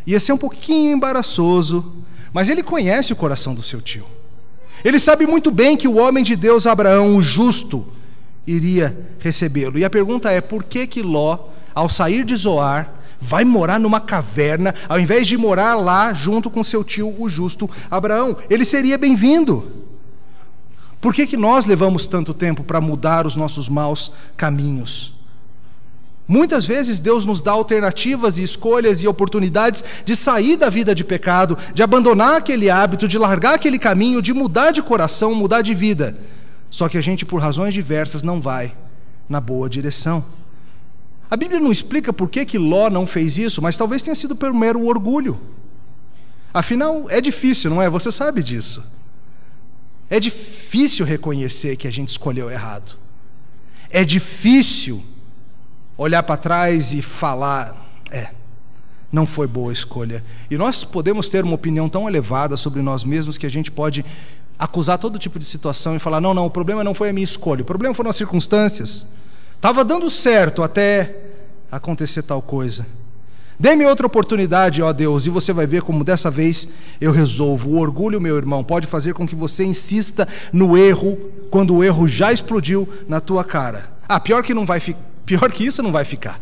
Ia 0.07 0.19
ser 0.19 0.33
um 0.33 0.37
pouquinho 0.37 0.91
embaraçoso, 0.91 1.93
mas 2.33 2.49
ele 2.49 2.63
conhece 2.63 3.13
o 3.13 3.15
coração 3.15 3.53
do 3.53 3.61
seu 3.61 3.79
tio. 3.79 4.05
Ele 4.83 4.99
sabe 4.99 5.25
muito 5.25 5.51
bem 5.51 5.77
que 5.77 5.87
o 5.87 5.97
homem 5.97 6.23
de 6.23 6.35
Deus, 6.35 6.65
Abraão, 6.65 7.15
o 7.15 7.21
justo, 7.21 7.87
iria 8.45 9.07
recebê-lo. 9.19 9.77
E 9.77 9.85
a 9.85 9.89
pergunta 9.89 10.31
é: 10.31 10.41
por 10.41 10.63
que 10.63 10.87
que 10.87 11.01
Ló, 11.01 11.49
ao 11.73 11.87
sair 11.87 12.25
de 12.25 12.35
Zoar, 12.35 12.91
vai 13.19 13.45
morar 13.45 13.79
numa 13.79 14.01
caverna, 14.01 14.75
ao 14.89 14.99
invés 14.99 15.27
de 15.27 15.37
morar 15.37 15.75
lá 15.75 16.11
junto 16.11 16.49
com 16.49 16.63
seu 16.63 16.83
tio, 16.83 17.13
o 17.17 17.29
justo 17.29 17.69
Abraão? 17.89 18.35
Ele 18.49 18.65
seria 18.65 18.97
bem-vindo. 18.97 19.82
Por 21.03 21.13
que, 21.13 21.27
que 21.27 21.35
nós 21.35 21.65
levamos 21.65 22.07
tanto 22.07 22.33
tempo 22.33 22.63
para 22.63 22.79
mudar 22.79 23.27
os 23.27 23.35
nossos 23.35 23.67
maus 23.67 24.09
caminhos? 24.37 25.13
Muitas 26.25 26.65
vezes 26.65 26.97
Deus 26.97 27.25
nos 27.25 27.41
dá 27.41 27.51
alternativas 27.51 28.37
e 28.37 28.43
escolhas 28.43 29.03
e 29.03 29.07
oportunidades 29.09 29.83
de 30.05 30.15
sair 30.15 30.55
da 30.55 30.69
vida 30.69 30.95
de 30.95 31.03
pecado, 31.03 31.57
de 31.73 31.83
abandonar 31.83 32.37
aquele 32.37 32.69
hábito, 32.69 33.05
de 33.05 33.17
largar 33.17 33.55
aquele 33.55 33.77
caminho, 33.77 34.21
de 34.21 34.31
mudar 34.31 34.71
de 34.71 34.81
coração, 34.81 35.35
mudar 35.35 35.61
de 35.61 35.73
vida. 35.73 36.17
Só 36.69 36.87
que 36.87 36.97
a 36.97 37.01
gente, 37.01 37.25
por 37.25 37.41
razões 37.41 37.73
diversas, 37.73 38.23
não 38.23 38.39
vai 38.39 38.73
na 39.27 39.41
boa 39.41 39.69
direção. 39.69 40.23
A 41.29 41.35
Bíblia 41.35 41.59
não 41.59 41.73
explica 41.73 42.13
por 42.13 42.29
que, 42.29 42.45
que 42.45 42.57
Ló 42.57 42.89
não 42.89 43.05
fez 43.05 43.37
isso, 43.37 43.61
mas 43.61 43.75
talvez 43.75 44.01
tenha 44.03 44.15
sido 44.15 44.37
pelo 44.37 44.55
mero 44.55 44.85
orgulho. 44.85 45.37
Afinal, 46.53 47.07
é 47.09 47.19
difícil, 47.19 47.69
não 47.69 47.81
é? 47.81 47.89
Você 47.89 48.09
sabe 48.09 48.41
disso. 48.41 48.81
É 50.13 50.19
difícil 50.19 51.07
reconhecer 51.07 51.75
que 51.75 51.87
a 51.87 51.91
gente 51.91 52.09
escolheu 52.09 52.51
errado. 52.51 52.95
É 53.89 54.03
difícil 54.03 55.03
olhar 55.97 56.21
para 56.21 56.37
trás 56.37 56.93
e 56.93 57.01
falar, 57.01 57.75
é, 58.11 58.29
não 59.11 59.25
foi 59.25 59.47
boa 59.47 59.73
escolha. 59.73 60.23
E 60.51 60.55
nós 60.55 60.83
podemos 60.83 61.29
ter 61.29 61.43
uma 61.43 61.55
opinião 61.55 61.89
tão 61.89 62.07
elevada 62.07 62.55
sobre 62.55 62.79
nós 62.83 63.03
mesmos 63.03 63.39
que 63.39 63.47
a 63.47 63.49
gente 63.49 63.71
pode 63.71 64.05
acusar 64.59 64.99
todo 64.99 65.17
tipo 65.17 65.39
de 65.39 65.45
situação 65.45 65.95
e 65.95 65.99
falar: 65.99 66.21
não, 66.21 66.31
não, 66.31 66.45
o 66.45 66.51
problema 66.51 66.83
não 66.83 66.93
foi 66.93 67.09
a 67.09 67.13
minha 67.13 67.25
escolha, 67.25 67.63
o 67.63 67.65
problema 67.65 67.95
foram 67.95 68.11
as 68.11 68.15
circunstâncias. 68.15 69.07
Estava 69.55 69.83
dando 69.83 70.11
certo 70.11 70.61
até 70.61 71.15
acontecer 71.71 72.21
tal 72.21 72.39
coisa. 72.39 72.85
Dê-me 73.63 73.85
outra 73.85 74.05
oportunidade, 74.05 74.81
ó 74.81 74.91
Deus, 74.91 75.25
e 75.25 75.29
você 75.29 75.53
vai 75.53 75.65
ver 75.65 75.83
como 75.83 76.03
dessa 76.03 76.29
vez 76.29 76.67
eu 76.99 77.13
resolvo. 77.13 77.69
O 77.69 77.79
orgulho, 77.79 78.19
meu 78.19 78.35
irmão, 78.35 78.61
pode 78.61 78.85
fazer 78.85 79.13
com 79.13 79.25
que 79.25 79.37
você 79.37 79.63
insista 79.63 80.27
no 80.51 80.77
erro 80.77 81.17
quando 81.49 81.73
o 81.73 81.81
erro 81.81 82.05
já 82.05 82.33
explodiu 82.33 82.85
na 83.07 83.21
tua 83.21 83.41
cara. 83.41 83.89
Ah, 84.05 84.19
pior 84.19 84.43
que 84.43 84.53
não 84.53 84.65
vai 84.65 84.81
pior 85.25 85.49
que 85.49 85.65
isso 85.65 85.81
não 85.81 85.93
vai 85.93 86.03
ficar. 86.03 86.41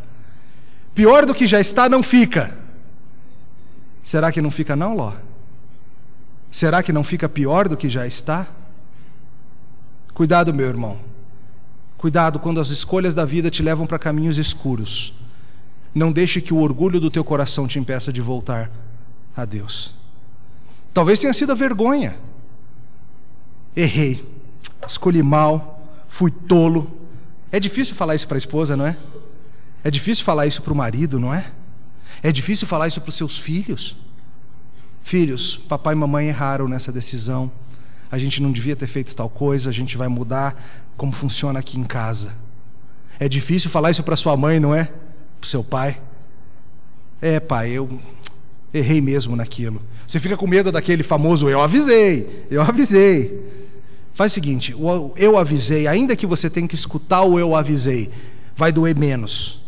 Pior 0.96 1.28
do 1.28 1.36
que 1.36 1.46
já 1.46 1.60
está 1.60 1.88
não 1.88 2.02
fica. 2.02 2.58
Será 4.02 4.32
que 4.32 4.42
não 4.42 4.50
fica 4.50 4.76
não, 4.76 4.96
Ló? 4.96 5.14
Será 6.50 6.82
que 6.82 6.92
não 6.92 7.04
fica 7.04 7.30
pior 7.30 7.70
do 7.70 7.78
que 7.78 7.88
já 7.88 8.08
está? 8.08 8.48
Cuidado, 10.12 10.52
meu 10.52 10.68
irmão. 10.68 10.98
Cuidado 12.00 12.40
quando 12.40 12.60
as 12.60 12.72
escolhas 12.72 13.14
da 13.14 13.26
vida 13.26 13.52
te 13.52 13.62
levam 13.62 13.86
para 13.86 14.00
caminhos 14.00 14.40
escuros. 14.40 15.14
Não 15.94 16.12
deixe 16.12 16.42
que 16.42 16.54
o 16.54 16.60
orgulho 16.60 17.00
do 17.00 17.12
teu 17.12 17.24
coração 17.24 17.68
te 17.68 17.78
impeça 17.78 18.12
de 18.14 18.22
voltar 18.22 18.72
a 19.36 19.46
Deus. 19.46 19.94
Talvez 20.94 21.20
tenha 21.20 21.34
sido 21.34 21.52
a 21.52 21.56
vergonha. 21.56 22.18
Errei, 23.76 24.26
escolhi 24.88 25.24
mal, 25.24 25.88
fui 26.08 26.32
tolo. 26.32 26.92
É 27.52 27.60
difícil 27.60 27.96
falar 27.96 28.16
isso 28.16 28.28
para 28.28 28.38
a 28.38 28.40
esposa, 28.40 28.76
não 28.76 28.86
é? 28.86 28.98
É 29.84 29.90
difícil 29.90 30.24
falar 30.24 30.46
isso 30.48 30.62
para 30.62 30.74
o 30.74 30.76
marido, 30.76 31.20
não 31.20 31.34
é? 31.34 31.52
É 32.22 32.32
difícil 32.32 32.68
falar 32.68 32.88
isso 32.88 33.02
para 33.02 33.10
os 33.10 33.16
seus 33.16 33.38
filhos. 33.38 33.98
Filhos, 35.02 35.58
papai 35.68 35.94
e 35.94 35.98
mamãe 35.98 36.28
erraram 36.28 36.68
nessa 36.68 36.92
decisão. 36.92 37.52
A 38.12 38.18
gente 38.18 38.42
não 38.42 38.52
devia 38.52 38.76
ter 38.76 38.88
feito 38.88 39.16
tal 39.16 39.30
coisa, 39.30 39.70
a 39.70 39.74
gente 39.74 39.98
vai 39.98 40.08
mudar 40.08 40.56
como 40.96 41.12
funciona 41.12 41.60
aqui 41.60 41.80
em 41.80 41.84
casa. 41.84 42.34
É 43.20 43.28
difícil 43.28 43.70
falar 43.72 43.92
isso 43.92 44.04
para 44.04 44.16
sua 44.16 44.36
mãe, 44.36 44.60
não 44.60 44.76
é? 44.76 44.92
Para 45.42 45.48
o 45.48 45.50
seu 45.50 45.64
pai: 45.64 46.00
É, 47.20 47.40
pai, 47.40 47.72
eu 47.72 47.90
errei 48.72 49.02
mesmo 49.02 49.36
naquilo. 49.36 49.82
Você 50.08 50.20
fica 50.20 50.38
com 50.38 50.48
medo 50.48 50.72
daquele 50.72 51.04
famoso 51.04 51.50
eu 51.50 51.60
avisei, 51.60 52.46
eu 52.50 52.62
avisei. 52.62 53.50
Faz 54.14 54.32
o 54.32 54.36
seguinte: 54.36 54.74
o 54.76 55.14
eu 55.18 55.38
avisei, 55.38 55.88
ainda 55.88 56.16
que 56.16 56.28
você 56.28 56.50
tenha 56.50 56.68
que 56.68 56.76
escutar 56.76 57.24
o 57.24 57.40
eu 57.40 57.56
avisei, 57.56 58.10
vai 58.56 58.72
doer 58.72 58.96
menos 58.96 59.62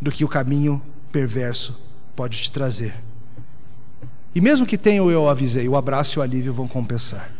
do 0.00 0.12
que 0.12 0.24
o 0.24 0.28
caminho 0.28 0.80
perverso 1.10 1.76
pode 2.14 2.40
te 2.40 2.52
trazer. 2.52 2.94
E 4.34 4.40
mesmo 4.40 4.66
que 4.66 4.78
tenha 4.78 5.02
o 5.02 5.10
eu 5.10 5.28
avisei, 5.28 5.68
o 5.68 5.76
abraço 5.76 6.18
e 6.18 6.20
o 6.20 6.22
alívio 6.22 6.52
vão 6.52 6.68
compensar. 6.68 7.32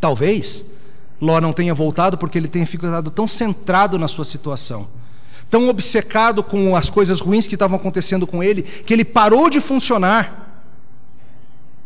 Talvez 0.00 0.64
Ló 1.20 1.40
não 1.40 1.52
tenha 1.52 1.74
voltado 1.74 2.16
porque 2.16 2.38
ele 2.38 2.46
tenha 2.46 2.64
ficado 2.64 3.10
tão 3.10 3.26
centrado 3.26 3.98
na 3.98 4.06
sua 4.06 4.24
situação 4.24 4.86
tão 5.50 5.68
obcecado 5.68 6.42
com 6.42 6.76
as 6.76 6.90
coisas 6.90 7.20
ruins 7.20 7.48
que 7.48 7.54
estavam 7.54 7.76
acontecendo 7.76 8.26
com 8.26 8.42
ele, 8.42 8.62
que 8.62 8.92
ele 8.92 9.04
parou 9.04 9.48
de 9.48 9.60
funcionar. 9.60 10.46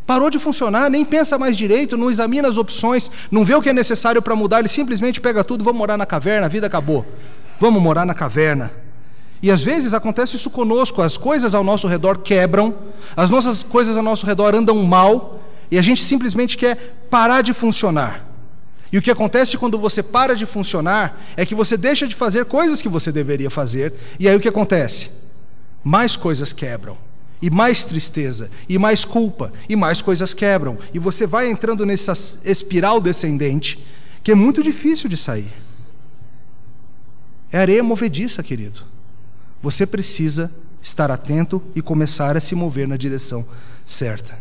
Parou 0.04 0.28
de 0.28 0.38
funcionar, 0.38 0.90
nem 0.90 1.04
pensa 1.04 1.38
mais 1.38 1.56
direito, 1.56 1.96
não 1.96 2.10
examina 2.10 2.48
as 2.48 2.56
opções, 2.56 3.10
não 3.30 3.44
vê 3.44 3.54
o 3.54 3.62
que 3.62 3.68
é 3.68 3.72
necessário 3.72 4.20
para 4.20 4.34
mudar, 4.34 4.58
ele 4.58 4.68
simplesmente 4.68 5.20
pega 5.20 5.44
tudo, 5.44 5.62
vamos 5.62 5.78
morar 5.78 5.96
na 5.96 6.04
caverna, 6.04 6.46
a 6.46 6.48
vida 6.48 6.66
acabou. 6.66 7.06
Vamos 7.60 7.80
morar 7.80 8.04
na 8.04 8.14
caverna. 8.14 8.72
E 9.40 9.50
às 9.50 9.62
vezes 9.62 9.94
acontece 9.94 10.36
isso 10.36 10.50
conosco, 10.50 11.02
as 11.02 11.16
coisas 11.16 11.54
ao 11.54 11.62
nosso 11.62 11.86
redor 11.86 12.18
quebram, 12.18 12.74
as 13.16 13.30
nossas 13.30 13.62
coisas 13.62 13.96
ao 13.96 14.02
nosso 14.02 14.26
redor 14.26 14.54
andam 14.54 14.82
mal, 14.82 15.40
e 15.70 15.78
a 15.78 15.82
gente 15.82 16.02
simplesmente 16.02 16.56
quer 16.56 17.06
parar 17.08 17.40
de 17.40 17.52
funcionar. 17.52 18.31
E 18.92 18.98
o 18.98 19.02
que 19.02 19.10
acontece 19.10 19.56
quando 19.56 19.78
você 19.78 20.02
para 20.02 20.36
de 20.36 20.44
funcionar 20.44 21.18
é 21.34 21.46
que 21.46 21.54
você 21.54 21.78
deixa 21.78 22.06
de 22.06 22.14
fazer 22.14 22.44
coisas 22.44 22.82
que 22.82 22.88
você 22.90 23.10
deveria 23.10 23.48
fazer, 23.48 23.94
e 24.20 24.28
aí 24.28 24.36
o 24.36 24.40
que 24.40 24.48
acontece? 24.48 25.10
Mais 25.82 26.14
coisas 26.14 26.52
quebram, 26.52 26.98
e 27.40 27.48
mais 27.48 27.84
tristeza, 27.84 28.50
e 28.68 28.78
mais 28.78 29.04
culpa, 29.04 29.50
e 29.66 29.74
mais 29.74 30.02
coisas 30.02 30.34
quebram, 30.34 30.78
e 30.92 30.98
você 30.98 31.26
vai 31.26 31.48
entrando 31.48 31.86
nessa 31.86 32.12
espiral 32.44 33.00
descendente 33.00 33.82
que 34.22 34.30
é 34.30 34.34
muito 34.34 34.62
difícil 34.62 35.08
de 35.08 35.16
sair. 35.16 35.52
É 37.50 37.58
areia 37.58 37.82
movediça, 37.82 38.42
querido. 38.42 38.80
Você 39.62 39.86
precisa 39.86 40.50
estar 40.80 41.10
atento 41.10 41.62
e 41.74 41.82
começar 41.82 42.36
a 42.36 42.40
se 42.40 42.54
mover 42.54 42.86
na 42.86 42.96
direção 42.96 43.44
certa. 43.86 44.38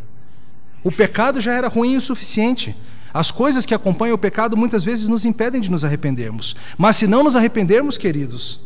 O 0.83 0.91
pecado 0.91 1.39
já 1.39 1.53
era 1.53 1.67
ruim 1.67 1.95
o 1.95 2.01
suficiente. 2.01 2.75
As 3.13 3.31
coisas 3.31 3.65
que 3.65 3.73
acompanham 3.73 4.15
o 4.15 4.17
pecado 4.17 4.55
muitas 4.55 4.83
vezes 4.83 5.07
nos 5.07 5.25
impedem 5.25 5.59
de 5.59 5.69
nos 5.69 5.83
arrependermos. 5.83 6.55
Mas 6.77 6.97
se 6.97 7.07
não 7.07 7.23
nos 7.23 7.35
arrependermos, 7.35 7.97
queridos, 7.97 8.61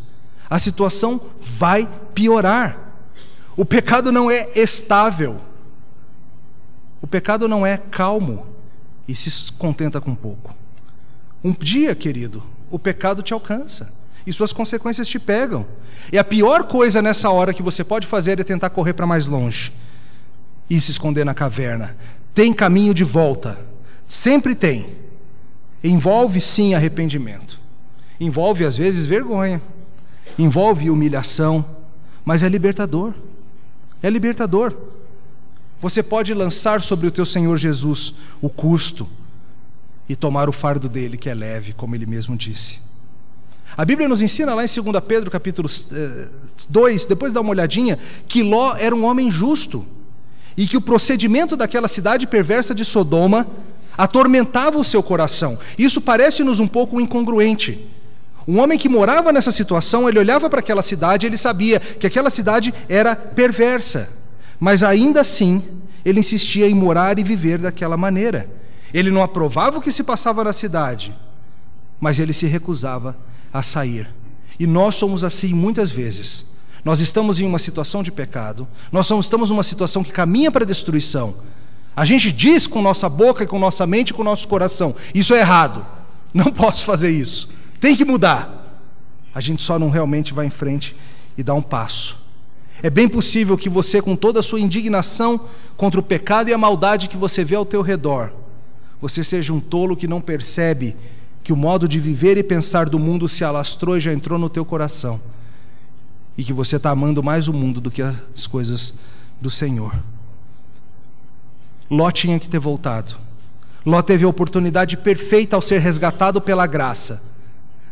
a 0.49 0.59
situação 0.59 1.19
vai 1.39 1.89
piorar. 2.13 2.77
O 3.57 3.65
pecado 3.65 4.11
não 4.11 4.29
é 4.29 4.49
estável. 4.55 5.41
O 7.01 7.07
pecado 7.07 7.47
não 7.47 7.65
é 7.65 7.77
calmo 7.77 8.45
e 9.07 9.15
se 9.15 9.51
contenta 9.53 10.01
com 10.01 10.13
pouco. 10.13 10.53
Um 11.43 11.53
dia, 11.53 11.93
querido, 11.95 12.43
o 12.69 12.79
pecado 12.79 13.21
te 13.21 13.33
alcança 13.33 13.93
e 14.25 14.33
suas 14.33 14.51
consequências 14.51 15.07
te 15.07 15.19
pegam. 15.19 15.65
E 16.11 16.17
a 16.17 16.23
pior 16.23 16.63
coisa 16.65 17.01
nessa 17.01 17.29
hora 17.29 17.53
que 17.53 17.63
você 17.63 17.83
pode 17.83 18.07
fazer 18.07 18.39
é 18.39 18.43
tentar 18.43 18.69
correr 18.69 18.93
para 18.93 19.05
mais 19.05 19.27
longe 19.27 19.71
e 20.69 20.79
se 20.81 20.91
esconder 20.91 21.23
na 21.23 21.33
caverna. 21.33 21.95
Tem 22.33 22.51
caminho 22.53 22.93
de 22.93 23.03
volta. 23.03 23.59
Sempre 24.07 24.55
tem. 24.55 24.87
Envolve 25.83 26.39
sim 26.41 26.73
arrependimento. 26.73 27.59
Envolve 28.19 28.65
às 28.65 28.77
vezes 28.77 29.05
vergonha. 29.05 29.61
Envolve 30.37 30.89
humilhação, 30.89 31.65
mas 32.23 32.43
é 32.43 32.49
libertador. 32.49 33.13
É 34.01 34.09
libertador. 34.09 34.75
Você 35.81 36.01
pode 36.01 36.33
lançar 36.33 36.81
sobre 36.81 37.07
o 37.07 37.11
teu 37.11 37.25
Senhor 37.25 37.57
Jesus 37.57 38.13
o 38.41 38.49
custo 38.49 39.07
e 40.07 40.15
tomar 40.15 40.49
o 40.49 40.51
fardo 40.51 40.87
dele, 40.87 41.17
que 41.17 41.29
é 41.29 41.33
leve, 41.33 41.73
como 41.73 41.95
ele 41.95 42.05
mesmo 42.05 42.35
disse. 42.35 42.79
A 43.75 43.83
Bíblia 43.83 44.07
nos 44.07 44.21
ensina 44.21 44.53
lá 44.53 44.63
em 44.63 44.67
2 44.67 45.03
Pedro 45.05 45.29
capítulo 45.29 45.67
2, 46.69 47.03
eh, 47.03 47.07
depois 47.07 47.33
dá 47.33 47.41
uma 47.41 47.49
olhadinha, 47.49 47.99
que 48.27 48.41
Ló 48.41 48.75
era 48.77 48.95
um 48.95 49.03
homem 49.03 49.29
justo 49.29 49.85
e 50.55 50.65
que 50.65 50.77
o 50.77 50.81
procedimento 50.81 51.57
daquela 51.57 51.87
cidade 51.87 52.25
perversa 52.25 52.73
de 52.73 52.85
Sodoma 52.85 53.45
atormentava 53.97 54.77
o 54.77 54.83
seu 54.83 55.01
coração. 55.01 55.57
Isso 55.77 56.01
parece-nos 56.01 56.59
um 56.59 56.67
pouco 56.67 56.99
incongruente. 56.99 57.87
Um 58.47 58.59
homem 58.59 58.77
que 58.77 58.87
morava 58.87 59.31
nessa 59.33 59.51
situação, 59.51 60.07
ele 60.07 60.19
olhava 60.19 60.49
para 60.49 60.59
aquela 60.59 60.81
cidade, 60.81 61.25
ele 61.25 61.37
sabia 61.37 61.79
que 61.79 62.05
aquela 62.05 62.29
cidade 62.29 62.73
era 62.87 63.15
perversa, 63.15 64.09
mas 64.59 64.83
ainda 64.83 65.21
assim 65.21 65.63
ele 66.03 66.19
insistia 66.19 66.69
em 66.69 66.75
morar 66.75 67.17
e 67.17 67.23
viver 67.23 67.57
daquela 67.57 67.97
maneira. 67.97 68.47
Ele 68.93 69.09
não 69.09 69.23
aprovava 69.23 69.79
o 69.79 69.81
que 69.81 69.91
se 69.91 70.03
passava 70.03 70.43
na 70.43 70.53
cidade, 70.53 71.15
mas 71.99 72.19
ele 72.19 72.33
se 72.33 72.45
recusava 72.45 73.17
a 73.51 73.63
sair. 73.63 74.07
E 74.59 74.67
nós 74.67 74.95
somos 74.95 75.23
assim 75.23 75.53
muitas 75.53 75.89
vezes. 75.89 76.45
Nós 76.83 76.99
estamos 76.99 77.39
em 77.39 77.45
uma 77.45 77.57
situação 77.57 78.03
de 78.03 78.11
pecado, 78.11 78.67
nós 78.91 79.09
estamos 79.09 79.49
numa 79.49 79.63
situação 79.63 80.03
que 80.03 80.11
caminha 80.11 80.51
para 80.51 80.63
a 80.63 80.67
destruição, 80.67 81.33
a 81.95 82.03
gente 82.03 82.31
diz 82.31 82.67
com 82.67 82.81
nossa 82.81 83.07
boca, 83.07 83.47
com 83.47 83.57
nossa 83.57 83.87
mente, 83.87 84.13
com 84.13 84.23
nosso 84.23 84.47
coração: 84.47 84.95
isso 85.13 85.33
é 85.33 85.39
errado, 85.39 85.85
não 86.33 86.51
posso 86.51 86.83
fazer 86.83 87.09
isso, 87.09 87.49
tem 87.79 87.95
que 87.95 88.03
mudar. 88.03 88.63
A 89.33 89.41
gente 89.41 89.61
só 89.61 89.77
não 89.77 89.89
realmente 89.89 90.33
vai 90.33 90.45
em 90.45 90.49
frente 90.49 90.95
e 91.37 91.43
dá 91.43 91.53
um 91.53 91.61
passo. 91.61 92.17
É 92.81 92.89
bem 92.89 93.07
possível 93.07 93.57
que 93.57 93.69
você, 93.69 94.01
com 94.01 94.15
toda 94.15 94.39
a 94.39 94.43
sua 94.43 94.59
indignação 94.59 95.41
contra 95.75 95.99
o 95.99 96.03
pecado 96.03 96.49
e 96.49 96.53
a 96.53 96.57
maldade 96.57 97.09
que 97.09 97.17
você 97.17 97.43
vê 97.43 97.55
ao 97.55 97.65
teu 97.65 97.81
redor, 97.81 98.31
você 99.01 99.23
seja 99.23 99.53
um 99.53 99.59
tolo 99.59 99.95
que 99.95 100.07
não 100.07 100.21
percebe 100.21 100.95
que 101.43 101.53
o 101.53 101.55
modo 101.55 101.87
de 101.87 101.99
viver 101.99 102.37
e 102.37 102.43
pensar 102.43 102.89
do 102.89 102.97
mundo 102.97 103.27
se 103.27 103.43
alastrou 103.43 103.97
e 103.97 103.99
já 103.99 104.11
entrou 104.11 104.39
no 104.39 104.49
teu 104.49 104.65
coração, 104.65 105.19
e 106.37 106.43
que 106.43 106.53
você 106.53 106.77
está 106.77 106.89
amando 106.89 107.21
mais 107.21 107.47
o 107.47 107.53
mundo 107.53 107.79
do 107.79 107.91
que 107.91 108.01
as 108.01 108.47
coisas 108.47 108.93
do 109.39 109.49
Senhor. 109.49 109.95
Ló 111.89 112.09
tinha 112.11 112.39
que 112.39 112.49
ter 112.49 112.59
voltado. 112.59 113.15
Ló 113.85 114.01
teve 114.01 114.25
a 114.25 114.27
oportunidade 114.27 114.97
perfeita 114.97 115.55
ao 115.55 115.61
ser 115.61 115.79
resgatado 115.79 116.41
pela 116.41 116.65
graça 116.65 117.21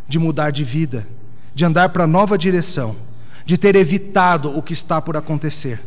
de 0.07 0.17
mudar 0.17 0.51
de 0.51 0.63
vida, 0.63 1.07
de 1.53 1.63
andar 1.63 1.89
para 1.89 2.07
nova 2.07 2.37
direção, 2.37 2.95
de 3.45 3.57
ter 3.57 3.75
evitado 3.75 4.57
o 4.57 4.61
que 4.61 4.73
está 4.73 5.01
por 5.01 5.15
acontecer. 5.15 5.79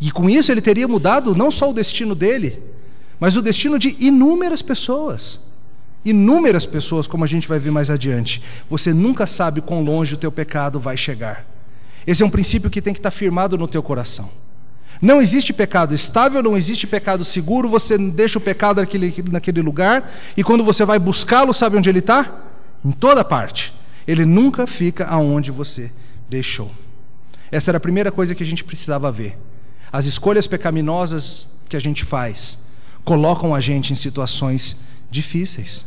E 0.00 0.10
com 0.10 0.28
isso 0.28 0.50
ele 0.50 0.60
teria 0.60 0.88
mudado 0.88 1.34
não 1.34 1.50
só 1.50 1.70
o 1.70 1.74
destino 1.74 2.14
dele, 2.14 2.62
mas 3.20 3.36
o 3.36 3.42
destino 3.42 3.78
de 3.78 3.96
inúmeras 4.00 4.62
pessoas. 4.62 5.40
Inúmeras 6.04 6.66
pessoas, 6.66 7.06
como 7.06 7.24
a 7.24 7.26
gente 7.26 7.48
vai 7.48 7.58
ver 7.58 7.70
mais 7.70 7.88
adiante. 7.88 8.42
Você 8.68 8.92
nunca 8.92 9.26
sabe 9.26 9.60
quão 9.60 9.82
longe 9.82 10.14
o 10.14 10.18
teu 10.18 10.30
pecado 10.30 10.78
vai 10.78 10.96
chegar. 10.96 11.46
Esse 12.06 12.22
é 12.22 12.26
um 12.26 12.30
princípio 12.30 12.70
que 12.70 12.82
tem 12.82 12.92
que 12.92 12.98
estar 12.98 13.10
firmado 13.10 13.56
no 13.56 13.66
teu 13.66 13.82
coração. 13.82 14.30
Não 15.00 15.20
existe 15.20 15.52
pecado 15.52 15.94
estável, 15.94 16.42
não 16.42 16.56
existe 16.56 16.86
pecado 16.86 17.24
seguro, 17.24 17.68
você 17.68 17.98
deixa 17.98 18.38
o 18.38 18.40
pecado 18.40 18.80
naquele, 18.80 19.14
naquele 19.30 19.60
lugar, 19.60 20.10
e 20.36 20.42
quando 20.42 20.64
você 20.64 20.84
vai 20.84 20.98
buscá-lo, 20.98 21.52
sabe 21.52 21.76
onde 21.76 21.88
ele 21.88 21.98
está? 21.98 22.32
Em 22.84 22.90
toda 22.90 23.24
parte. 23.24 23.74
Ele 24.06 24.24
nunca 24.24 24.66
fica 24.66 25.06
aonde 25.06 25.50
você 25.50 25.90
deixou. 26.28 26.70
Essa 27.50 27.70
era 27.70 27.78
a 27.78 27.80
primeira 27.80 28.10
coisa 28.10 28.34
que 28.34 28.42
a 28.42 28.46
gente 28.46 28.64
precisava 28.64 29.10
ver. 29.10 29.38
As 29.92 30.06
escolhas 30.06 30.46
pecaminosas 30.46 31.48
que 31.68 31.76
a 31.76 31.80
gente 31.80 32.04
faz 32.04 32.58
colocam 33.04 33.54
a 33.54 33.60
gente 33.60 33.92
em 33.92 33.96
situações 33.96 34.76
difíceis. 35.10 35.84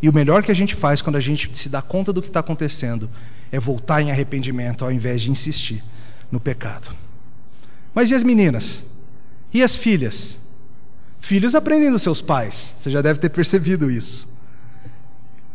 E 0.00 0.08
o 0.08 0.12
melhor 0.12 0.42
que 0.42 0.50
a 0.50 0.54
gente 0.54 0.74
faz 0.74 1.00
quando 1.00 1.16
a 1.16 1.20
gente 1.20 1.50
se 1.56 1.68
dá 1.68 1.80
conta 1.80 2.12
do 2.12 2.20
que 2.20 2.28
está 2.28 2.40
acontecendo 2.40 3.08
é 3.50 3.58
voltar 3.58 4.02
em 4.02 4.10
arrependimento 4.10 4.84
ao 4.84 4.90
invés 4.90 5.22
de 5.22 5.30
insistir 5.30 5.82
no 6.30 6.40
pecado. 6.40 6.94
Mas 7.94 8.10
e 8.10 8.14
as 8.14 8.22
meninas? 8.22 8.84
E 9.52 9.62
as 9.62 9.74
filhas? 9.74 10.38
Filhos 11.20 11.54
aprendem 11.54 11.90
dos 11.90 12.02
seus 12.02 12.20
pais, 12.20 12.74
você 12.76 12.90
já 12.90 13.00
deve 13.00 13.20
ter 13.20 13.28
percebido 13.28 13.90
isso. 13.90 14.28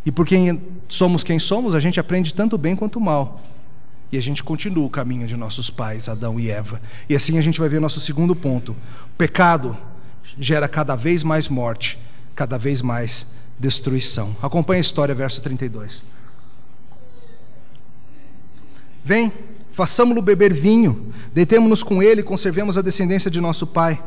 E 0.05 0.11
por 0.11 0.25
quem 0.25 0.61
somos 0.87 1.23
quem 1.23 1.37
somos, 1.37 1.75
a 1.75 1.79
gente 1.79 1.99
aprende 1.99 2.33
tanto 2.33 2.57
bem 2.57 2.75
quanto 2.75 2.99
mal. 2.99 3.41
E 4.09 4.17
a 4.17 4.21
gente 4.21 4.41
continua 4.41 4.85
o 4.85 4.89
caminho 4.89 5.27
de 5.27 5.35
nossos 5.35 5.69
pais, 5.69 6.07
Adão 6.07 6.39
e 6.39 6.49
Eva. 6.49 6.81
E 7.09 7.15
assim 7.15 7.37
a 7.37 7.41
gente 7.41 7.59
vai 7.59 7.67
ver 7.67 7.81
nosso 7.81 7.99
segundo 7.99 8.33
ponto. 8.33 8.71
O 8.71 9.17
pecado 9.17 9.77
gera 10.39 10.67
cada 10.69 10.95
vez 10.95 11.23
mais 11.23 11.49
morte, 11.49 11.99
cada 12.33 12.57
vez 12.57 12.81
mais 12.81 13.27
destruição. 13.59 14.33
Acompanhe 14.41 14.77
a 14.77 14.81
história, 14.81 15.13
verso 15.13 15.41
32. 15.41 16.03
Vem, 19.03 19.33
façamo-lo 19.77 20.23
beber 20.23 20.51
vinho, 20.51 21.13
deitemo-nos 21.35 21.83
com 21.83 22.01
ele 22.01 22.21
e 22.21 22.23
conservemos 22.23 22.79
a 22.79 22.81
descendência 22.81 23.29
de 23.29 23.39
nosso 23.39 23.67
pai. 23.67 24.01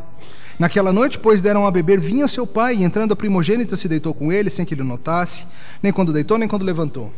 Naquela 0.58 0.92
noite, 0.92 1.16
pois, 1.16 1.40
deram 1.40 1.64
a 1.64 1.70
beber 1.70 2.00
vinho 2.00 2.24
a 2.24 2.28
seu 2.28 2.44
pai, 2.44 2.74
e 2.74 2.82
entrando 2.82 3.12
a 3.12 3.16
primogênita 3.16 3.76
se 3.76 3.86
deitou 3.86 4.12
com 4.12 4.32
ele, 4.32 4.50
sem 4.50 4.66
que 4.66 4.74
ele 4.74 4.82
notasse, 4.82 5.46
nem 5.80 5.92
quando 5.92 6.12
deitou, 6.12 6.36
nem 6.38 6.48
quando 6.48 6.64
levantou. 6.64 7.14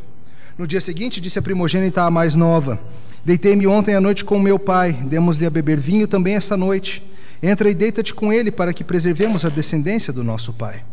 No 0.59 0.67
dia 0.67 0.83
seguinte, 0.83 1.19
disse 1.19 1.39
a 1.39 1.43
primogênita 1.43 2.03
à 2.03 2.11
mais 2.11 2.35
nova: 2.35 2.79
Deitei-me 3.25 3.67
ontem 3.67 3.95
à 3.95 4.03
noite 4.03 4.23
com 4.23 4.39
meu 4.39 4.59
pai, 4.59 4.93
demos-lhe 4.93 5.47
a 5.47 5.51
beber 5.51 5.81
vinho 5.81 6.07
também 6.07 6.35
essa 6.35 6.55
noite. 6.55 7.03
Entra 7.43 7.71
e 7.71 7.75
deita-te 7.75 8.13
com 8.13 8.31
ele, 8.31 8.53
para 8.53 8.75
que 8.75 8.85
preservemos 8.85 9.47
a 9.47 9.49
descendência 9.49 10.13
do 10.13 10.23
nosso 10.23 10.53
pai. 10.53 10.85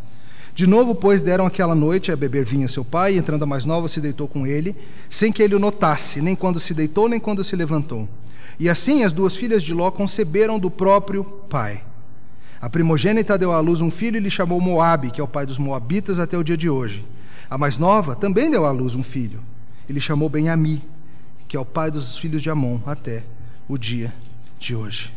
De 0.53 0.67
novo, 0.67 0.93
pois, 0.93 1.21
deram 1.21 1.45
aquela 1.45 1.73
noite 1.73 2.11
a 2.11 2.15
beber 2.15 2.45
vinho 2.45 2.65
a 2.65 2.67
seu 2.67 2.83
pai, 2.83 3.13
e 3.13 3.17
entrando 3.17 3.43
a 3.43 3.45
mais 3.45 3.65
nova, 3.65 3.87
se 3.87 4.01
deitou 4.01 4.27
com 4.27 4.45
ele, 4.45 4.75
sem 5.09 5.31
que 5.31 5.41
ele 5.41 5.55
o 5.55 5.59
notasse, 5.59 6.21
nem 6.21 6.35
quando 6.35 6.59
se 6.59 6.73
deitou, 6.73 7.07
nem 7.07 7.19
quando 7.19 7.43
se 7.43 7.55
levantou. 7.55 8.07
E 8.59 8.67
assim 8.67 9.03
as 9.03 9.13
duas 9.13 9.35
filhas 9.35 9.63
de 9.63 9.73
Ló 9.73 9.89
conceberam 9.89 10.59
do 10.59 10.69
próprio 10.69 11.23
pai. 11.23 11.83
A 12.61 12.69
primogênita 12.69 13.37
deu 13.37 13.53
à 13.53 13.59
luz 13.59 13.79
um 13.79 13.89
filho 13.89 14.17
e 14.17 14.19
lhe 14.19 14.29
chamou 14.29 14.59
Moabe, 14.59 15.11
que 15.11 15.21
é 15.21 15.23
o 15.23 15.27
pai 15.27 15.45
dos 15.45 15.57
moabitas 15.57 16.19
até 16.19 16.37
o 16.37 16.43
dia 16.43 16.57
de 16.57 16.69
hoje. 16.69 17.05
A 17.49 17.57
mais 17.57 17.77
nova 17.77 18.15
também 18.15 18.51
deu 18.51 18.65
à 18.65 18.71
luz 18.71 18.95
um 18.95 19.03
filho, 19.03 19.41
e 19.87 19.93
lhe 19.93 20.01
chamou 20.01 20.27
Benhami, 20.27 20.83
que 21.47 21.55
é 21.55 21.59
o 21.59 21.65
pai 21.65 21.89
dos 21.89 22.17
filhos 22.17 22.41
de 22.41 22.49
Amon, 22.49 22.79
até 22.85 23.23
o 23.67 23.77
dia 23.77 24.13
de 24.59 24.75
hoje. 24.75 25.13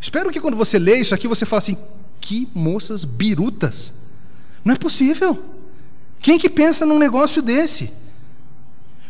Espero 0.00 0.30
que 0.30 0.40
quando 0.40 0.56
você 0.56 0.78
lê 0.78 0.96
isso 0.96 1.14
aqui, 1.14 1.28
você 1.28 1.46
fale 1.46 1.58
assim: 1.58 1.76
que 2.20 2.48
moças 2.54 3.04
birutas. 3.04 3.94
Não 4.64 4.74
é 4.74 4.76
possível. 4.76 5.42
Quem 6.20 6.38
que 6.38 6.50
pensa 6.50 6.84
num 6.84 6.98
negócio 6.98 7.40
desse? 7.40 7.92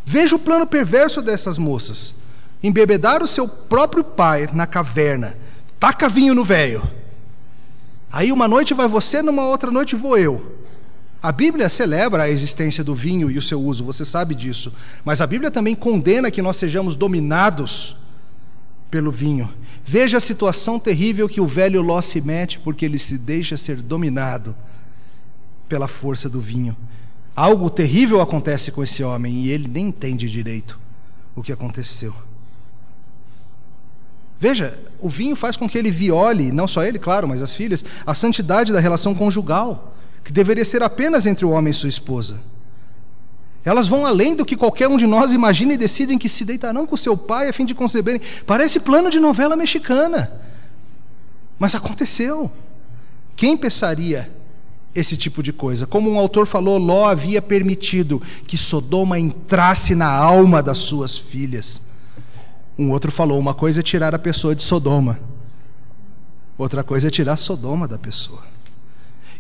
Veja 0.05 0.37
o 0.37 0.39
plano 0.39 0.67
perverso 0.67 1.21
dessas 1.21 1.59
moças. 1.59 2.15
Embebedar 2.63 3.23
o 3.23 3.27
seu 3.27 3.49
próprio 3.49 4.05
pai 4.05 4.49
na 4.53 4.67
caverna. 4.67 5.37
Taca 5.79 6.09
vinho 6.09 6.35
no 6.35 6.45
velho. 6.45 6.83
Aí 8.13 8.33
uma 8.33 8.49
noite 8.49 8.75
vai 8.75 8.89
você, 8.89 9.23
numa 9.23 9.47
outra 9.47 9.71
noite 9.71 9.97
vou 9.97 10.19
eu. 10.19 10.59
A 11.23 11.31
Bíblia 11.31 11.69
celebra 11.69 12.25
a 12.25 12.31
existência 12.31 12.83
do 12.83 12.95
vinho 12.95 13.31
e 13.31 13.37
o 13.37 13.43
seu 13.43 13.61
uso, 13.61 13.85
você 13.85 14.05
sabe 14.05 14.35
disso. 14.35 14.73
Mas 15.05 15.21
a 15.21 15.27
Bíblia 15.27 15.51
também 15.51 15.75
condena 15.75 16.31
que 16.31 16.41
nós 16.41 16.57
sejamos 16.57 16.97
dominados 16.97 17.97
pelo 18.91 19.13
vinho. 19.13 19.53
Veja 19.85 20.17
a 20.17 20.21
situação 20.21 20.79
terrível 20.79 21.29
que 21.29 21.41
o 21.41 21.47
velho 21.47 21.83
Ló 21.83 22.01
se 22.01 22.21
mete 22.21 22.59
porque 22.59 22.85
ele 22.85 22.99
se 22.99 23.19
deixa 23.19 23.57
ser 23.57 23.77
dominado 23.83 24.55
pela 25.71 25.87
força 25.87 26.29
do 26.29 26.41
vinho. 26.41 26.77
Algo 27.35 27.71
terrível 27.71 28.21
acontece 28.21 28.73
com 28.73 28.83
esse 28.83 29.05
homem 29.05 29.37
e 29.37 29.51
ele 29.51 29.69
nem 29.69 29.87
entende 29.87 30.29
direito 30.29 30.79
o 31.35 31.43
que 31.43 31.53
aconteceu. 31.53 32.13
Veja, 34.39 34.79
o 34.99 35.09
vinho 35.09 35.37
faz 35.37 35.57
com 35.57 35.69
que 35.69 35.79
ele 35.79 35.91
viole, 35.91 36.51
não 36.51 36.67
só 36.67 36.83
ele, 36.83 36.99
claro, 36.99 37.29
mas 37.29 37.41
as 37.41 37.55
filhas, 37.55 37.85
a 38.05 38.13
santidade 38.13 38.73
da 38.73 38.81
relação 38.81 39.15
conjugal, 39.15 39.95
que 40.25 40.33
deveria 40.33 40.65
ser 40.65 40.83
apenas 40.83 41.25
entre 41.25 41.45
o 41.47 41.51
homem 41.51 41.71
e 41.71 41.75
sua 41.75 41.89
esposa. 41.89 42.41
Elas 43.65 43.87
vão 43.87 44.05
além 44.05 44.35
do 44.35 44.45
que 44.45 44.57
qualquer 44.57 44.89
um 44.89 44.97
de 44.97 45.07
nós 45.07 45.33
imagina 45.33 45.75
e 45.75 45.79
decidem 45.79 46.19
que 46.19 46.29
se 46.29 46.45
deitarão 46.45 46.87
com 46.87 46.97
seu 46.97 47.17
pai 47.17 47.49
a 47.49 47.53
fim 47.53 47.65
de 47.65 47.75
conceberem. 47.75 48.21
Parece 48.47 48.81
plano 48.81 49.09
de 49.09 49.21
novela 49.21 49.55
mexicana. 49.55 50.33
Mas 51.59 51.75
aconteceu. 51.75 52.51
Quem 53.37 53.57
pensaria 53.57 54.40
esse 54.95 55.17
tipo 55.17 55.43
de 55.43 55.53
coisa? 55.53 55.87
Como 55.87 56.11
um 56.11 56.19
autor 56.19 56.47
falou, 56.47 56.79
Ló 56.79 57.09
havia 57.09 57.41
permitido 57.41 58.21
que 58.47 58.57
Sodoma 58.57 59.19
entrasse 59.19 59.95
na 59.95 60.11
alma 60.11 60.63
das 60.63 60.79
suas 60.79 61.17
filhas. 61.17 61.83
Um 62.79 62.91
outro 62.91 63.11
falou: 63.11 63.39
uma 63.39 63.55
coisa 63.55 63.81
é 63.81 63.83
tirar 63.83 64.15
a 64.15 64.19
pessoa 64.19 64.55
de 64.55 64.63
Sodoma, 64.63 65.21
outra 66.57 66.83
coisa 66.83 67.09
é 67.09 67.11
tirar 67.11 67.37
Sodoma 67.37 67.87
da 67.87 67.99
pessoa. 67.99 68.51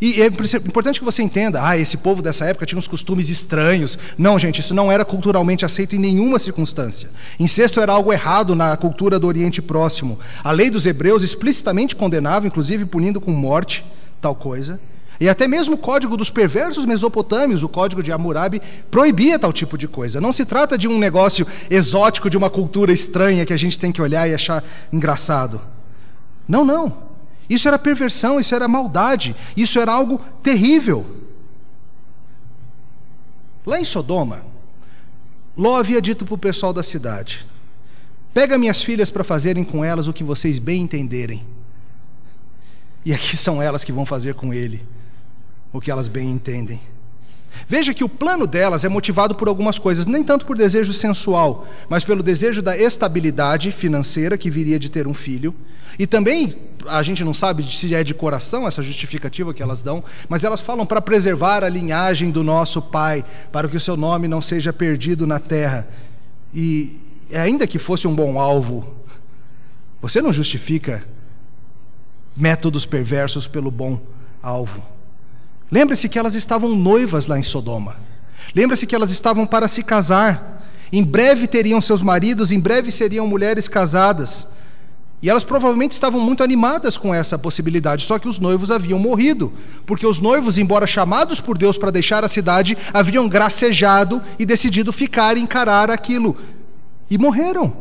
E 0.01 0.23
é 0.23 0.27
importante 0.27 0.99
que 0.99 1.05
você 1.05 1.23
entenda, 1.23 1.63
ah, 1.63 1.77
esse 1.77 1.99
povo 1.99 2.23
dessa 2.23 2.47
época 2.47 2.65
tinha 2.65 2.79
uns 2.79 2.89
costumes 2.89 3.29
estranhos. 3.29 3.99
Não, 4.17 4.39
gente, 4.39 4.61
isso 4.61 4.73
não 4.73 4.91
era 4.91 5.05
culturalmente 5.05 5.63
aceito 5.63 5.95
em 5.95 5.99
nenhuma 5.99 6.39
circunstância. 6.39 7.11
Incesto 7.39 7.81
era 7.81 7.93
algo 7.93 8.11
errado 8.11 8.55
na 8.55 8.75
cultura 8.79 9.19
do 9.19 9.27
Oriente 9.27 9.61
Próximo. 9.61 10.19
A 10.43 10.53
lei 10.53 10.71
dos 10.71 10.87
hebreus 10.87 11.23
explicitamente 11.23 11.95
condenava, 11.95 12.47
inclusive 12.47 12.87
punindo 12.87 13.21
com 13.21 13.31
morte, 13.31 13.85
tal 14.23 14.35
coisa. 14.35 14.81
E 15.21 15.29
até 15.29 15.47
mesmo 15.47 15.75
o 15.75 15.79
código 15.79 16.17
dos 16.17 16.31
perversos 16.31 16.87
mesopotâmios, 16.87 17.63
o 17.63 17.69
código 17.69 18.03
de 18.03 18.11
Hammurabi, 18.11 18.63
proibia 18.91 19.39
tal 19.39 19.53
tipo 19.53 19.77
de 19.77 19.87
coisa. 19.87 20.19
Não 20.19 20.33
se 20.33 20.47
trata 20.47 20.79
de 20.79 20.89
um 20.89 20.99
negócio 20.99 21.47
exótico 21.69 22.31
de 22.31 22.39
uma 22.39 22.49
cultura 22.49 22.91
estranha 22.91 23.45
que 23.45 23.53
a 23.53 23.57
gente 23.57 23.79
tem 23.79 23.93
que 23.93 24.01
olhar 24.01 24.27
e 24.27 24.33
achar 24.33 24.65
engraçado. 24.91 25.61
Não, 26.49 26.65
não. 26.65 27.11
Isso 27.51 27.69
era 27.69 27.79
perversão, 27.79 28.41
isso 28.41 28.55
era 28.55 28.67
maldade, 28.67 29.37
isso 29.55 29.79
era 29.79 29.93
algo 29.93 30.19
terrível. 30.43 31.07
Lá 33.67 33.79
em 33.79 33.85
Sodoma, 33.85 34.43
Ló 35.55 35.77
havia 35.77 36.01
dito 36.01 36.25
para 36.25 36.35
o 36.35 36.39
pessoal 36.39 36.73
da 36.73 36.83
cidade: 36.83 37.47
Pega 38.33 38.57
minhas 38.57 38.83
filhas 38.83 39.11
para 39.11 39.23
fazerem 39.23 39.65
com 39.65 39.85
elas 39.85 40.09
o 40.09 40.15
que 40.15 40.25
vocês 40.25 40.59
bem 40.59 40.81
entenderem. 40.81 41.45
E 43.05 43.13
aqui 43.13 43.37
são 43.37 43.61
elas 43.61 43.85
que 43.85 43.93
vão 43.93 44.07
fazer 44.07 44.33
com 44.35 44.55
ele 44.55 44.83
o 45.73 45.81
que 45.81 45.91
elas 45.91 46.09
bem 46.09 46.31
entendem. 46.31 46.81
Veja 47.69 47.93
que 47.93 48.05
o 48.05 48.09
plano 48.09 48.47
delas 48.47 48.85
é 48.85 48.89
motivado 48.89 49.35
por 49.35 49.49
algumas 49.49 49.79
coisas, 49.79 50.07
nem 50.07 50.23
tanto 50.23 50.47
por 50.47 50.57
desejo 50.57 50.93
sensual, 50.93 51.67
mas 51.89 52.05
pelo 52.05 52.23
desejo 52.23 52.63
da 52.63 52.77
estabilidade 52.77 53.73
financeira 53.73 54.39
que 54.39 54.51
viria 54.51 54.79
de 54.79 54.91
ter 54.91 55.07
um 55.07 55.15
filho. 55.15 55.55
E 55.99 56.07
também, 56.07 56.57
a 56.87 57.03
gente 57.03 57.25
não 57.25 57.35
sabe 57.35 57.65
se 57.71 57.95
é 57.95 58.03
de 58.03 58.15
coração 58.15 58.67
essa 58.67 58.83
justificativa 58.83 59.53
que 59.53 59.63
elas 59.63 59.83
dão, 59.83 60.03
mas 60.29 60.45
elas 60.45 60.61
falam 60.61 60.87
para 60.87 61.01
preservar 61.01 61.65
a 61.65 61.69
linhagem 61.69 62.31
do 62.31 62.43
nosso 62.43 62.81
pai, 62.81 63.25
para 63.53 63.69
que 63.69 63.77
o 63.77 63.81
seu 63.81 63.97
nome 63.97 64.29
não 64.29 64.41
seja 64.41 64.73
perdido 64.73 65.27
na 65.27 65.39
terra. 65.39 65.89
E 66.55 67.01
ainda 67.35 67.67
que 67.67 67.79
fosse 67.79 68.07
um 68.07 68.15
bom 68.15 68.41
alvo, 68.41 68.95
você 70.01 70.23
não 70.23 70.33
justifica 70.33 71.05
métodos 72.37 72.87
perversos 72.87 73.47
pelo 73.47 73.71
bom 73.71 74.01
alvo. 74.43 74.83
Lembre-se 75.71 76.09
que 76.09 76.19
elas 76.19 76.35
estavam 76.35 76.75
noivas 76.75 77.27
lá 77.27 77.39
em 77.39 77.43
Sodoma. 77.43 77.97
Lembre-se 78.55 78.87
que 78.87 78.95
elas 78.95 79.11
estavam 79.11 79.47
para 79.47 79.69
se 79.69 79.83
casar. 79.83 80.67
Em 80.93 81.05
breve 81.05 81.47
teriam 81.47 81.81
seus 81.81 82.03
maridos, 82.03 82.51
em 82.51 82.59
breve 82.59 82.91
seriam 82.91 83.27
mulheres 83.27 83.69
casadas. 83.69 84.49
E 85.23 85.29
elas 85.29 85.45
provavelmente 85.45 85.93
estavam 85.93 86.21
muito 86.21 86.43
animadas 86.43 86.97
com 86.97 87.15
essa 87.15 87.39
possibilidade, 87.39 88.07
só 88.07 88.19
que 88.19 88.27
os 88.27 88.39
noivos 88.39 88.71
haviam 88.71 88.99
morrido, 88.99 89.53
porque 89.85 90.07
os 90.07 90.19
noivos, 90.19 90.57
embora 90.57 90.87
chamados 90.87 91.41
por 91.41 91.59
Deus 91.59 91.77
para 91.77 91.91
deixar 91.91 92.25
a 92.25 92.29
cidade, 92.29 92.77
haviam 92.93 93.29
gracejado 93.29 94.23
e 94.39 94.47
decidido 94.47 94.93
ficar 94.93 95.37
e 95.37 95.41
encarar 95.41 95.91
aquilo. 95.91 96.37
E 97.11 97.19
morreram. 97.19 97.77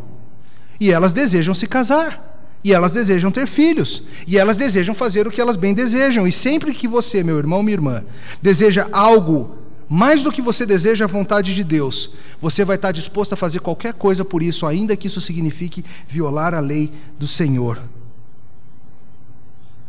E 0.80 0.92
elas 0.92 1.14
desejam 1.14 1.56
se 1.56 1.66
casar. 1.66 2.29
E 2.64 2.74
elas 2.74 2.92
desejam 2.92 3.32
ter 3.32 3.48
filhos. 3.48 4.04
E 4.28 4.38
elas 4.38 4.58
desejam 4.58 4.94
fazer 4.94 5.26
o 5.26 5.32
que 5.32 5.40
elas 5.40 5.56
bem 5.56 5.74
desejam. 5.74 6.28
E 6.28 6.32
sempre 6.32 6.74
que 6.74 6.88
você, 6.88 7.24
meu 7.24 7.38
irmão, 7.38 7.64
minha 7.64 7.76
irmã, 7.76 8.04
deseja 8.42 8.88
algo 8.92 9.58
mais 9.90 10.22
do 10.22 10.32
que 10.32 10.42
você 10.42 10.68
deseja 10.68 11.06
a 11.06 11.08
vontade 11.08 11.56
de 11.56 11.64
Deus, 11.64 12.12
você 12.40 12.64
vai 12.64 12.76
estar 12.76 12.92
disposto 12.92 13.34
a 13.34 13.36
fazer 13.36 13.60
qualquer 13.60 13.94
coisa 13.94 14.24
por 14.24 14.44
isso, 14.44 14.68
ainda 14.68 14.96
que 14.96 15.08
isso 15.08 15.20
signifique 15.20 15.84
violar 16.08 16.54
a 16.54 16.60
lei 16.60 16.92
do 17.18 17.26
Senhor. 17.26 17.82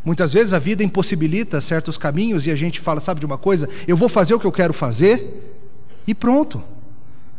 Muitas 0.03 0.33
vezes 0.33 0.55
a 0.55 0.59
vida 0.59 0.83
impossibilita 0.83 1.61
certos 1.61 1.99
caminhos 1.99 2.47
e 2.47 2.51
a 2.51 2.55
gente 2.55 2.81
fala, 2.81 2.99
sabe 2.99 3.21
de 3.21 3.27
uma 3.27 3.37
coisa? 3.37 3.69
Eu 3.87 3.95
vou 3.95 4.09
fazer 4.09 4.33
o 4.33 4.41
que 4.41 4.47
eu 4.47 4.53
quero 4.53 4.73
fazer 4.73 5.55
e 6.07 6.15
pronto. 6.15 6.65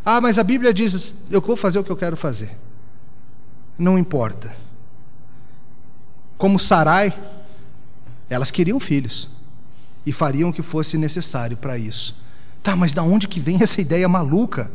Ah, 0.06 0.22
mas 0.22 0.38
a 0.38 0.44
Bíblia 0.44 0.72
diz, 0.72 1.16
eu 1.32 1.42
vou 1.42 1.58
fazer 1.58 1.80
o 1.80 1.84
que 1.84 1.92
eu 1.92 1.98
quero 1.98 2.16
fazer. 2.16 2.52
Não 3.76 3.98
importa 3.98 4.56
como 6.42 6.58
Sarai, 6.58 7.14
elas 8.28 8.50
queriam 8.50 8.80
filhos 8.80 9.30
e 10.04 10.12
fariam 10.12 10.50
o 10.50 10.54
que 10.54 10.64
fosse 10.64 10.98
necessário 10.98 11.56
para 11.56 11.78
isso. 11.78 12.18
Tá, 12.64 12.76
mas 12.76 12.96
da 12.96 13.04
onde 13.04 13.28
que 13.28 13.40
vem 13.40 13.62
essa 13.62 13.80
ideia 13.80 14.10
maluca? 14.10 14.72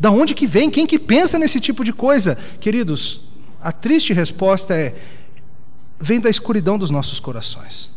Da 0.00 0.10
onde 0.10 0.34
que 0.34 0.48
vem? 0.48 0.68
Quem 0.68 0.84
que 0.84 0.98
pensa 0.98 1.38
nesse 1.38 1.60
tipo 1.60 1.84
de 1.84 1.92
coisa? 1.92 2.36
Queridos, 2.58 3.20
a 3.62 3.70
triste 3.70 4.12
resposta 4.12 4.74
é: 4.74 4.96
vem 6.00 6.18
da 6.18 6.28
escuridão 6.28 6.76
dos 6.76 6.90
nossos 6.90 7.20
corações. 7.20 7.92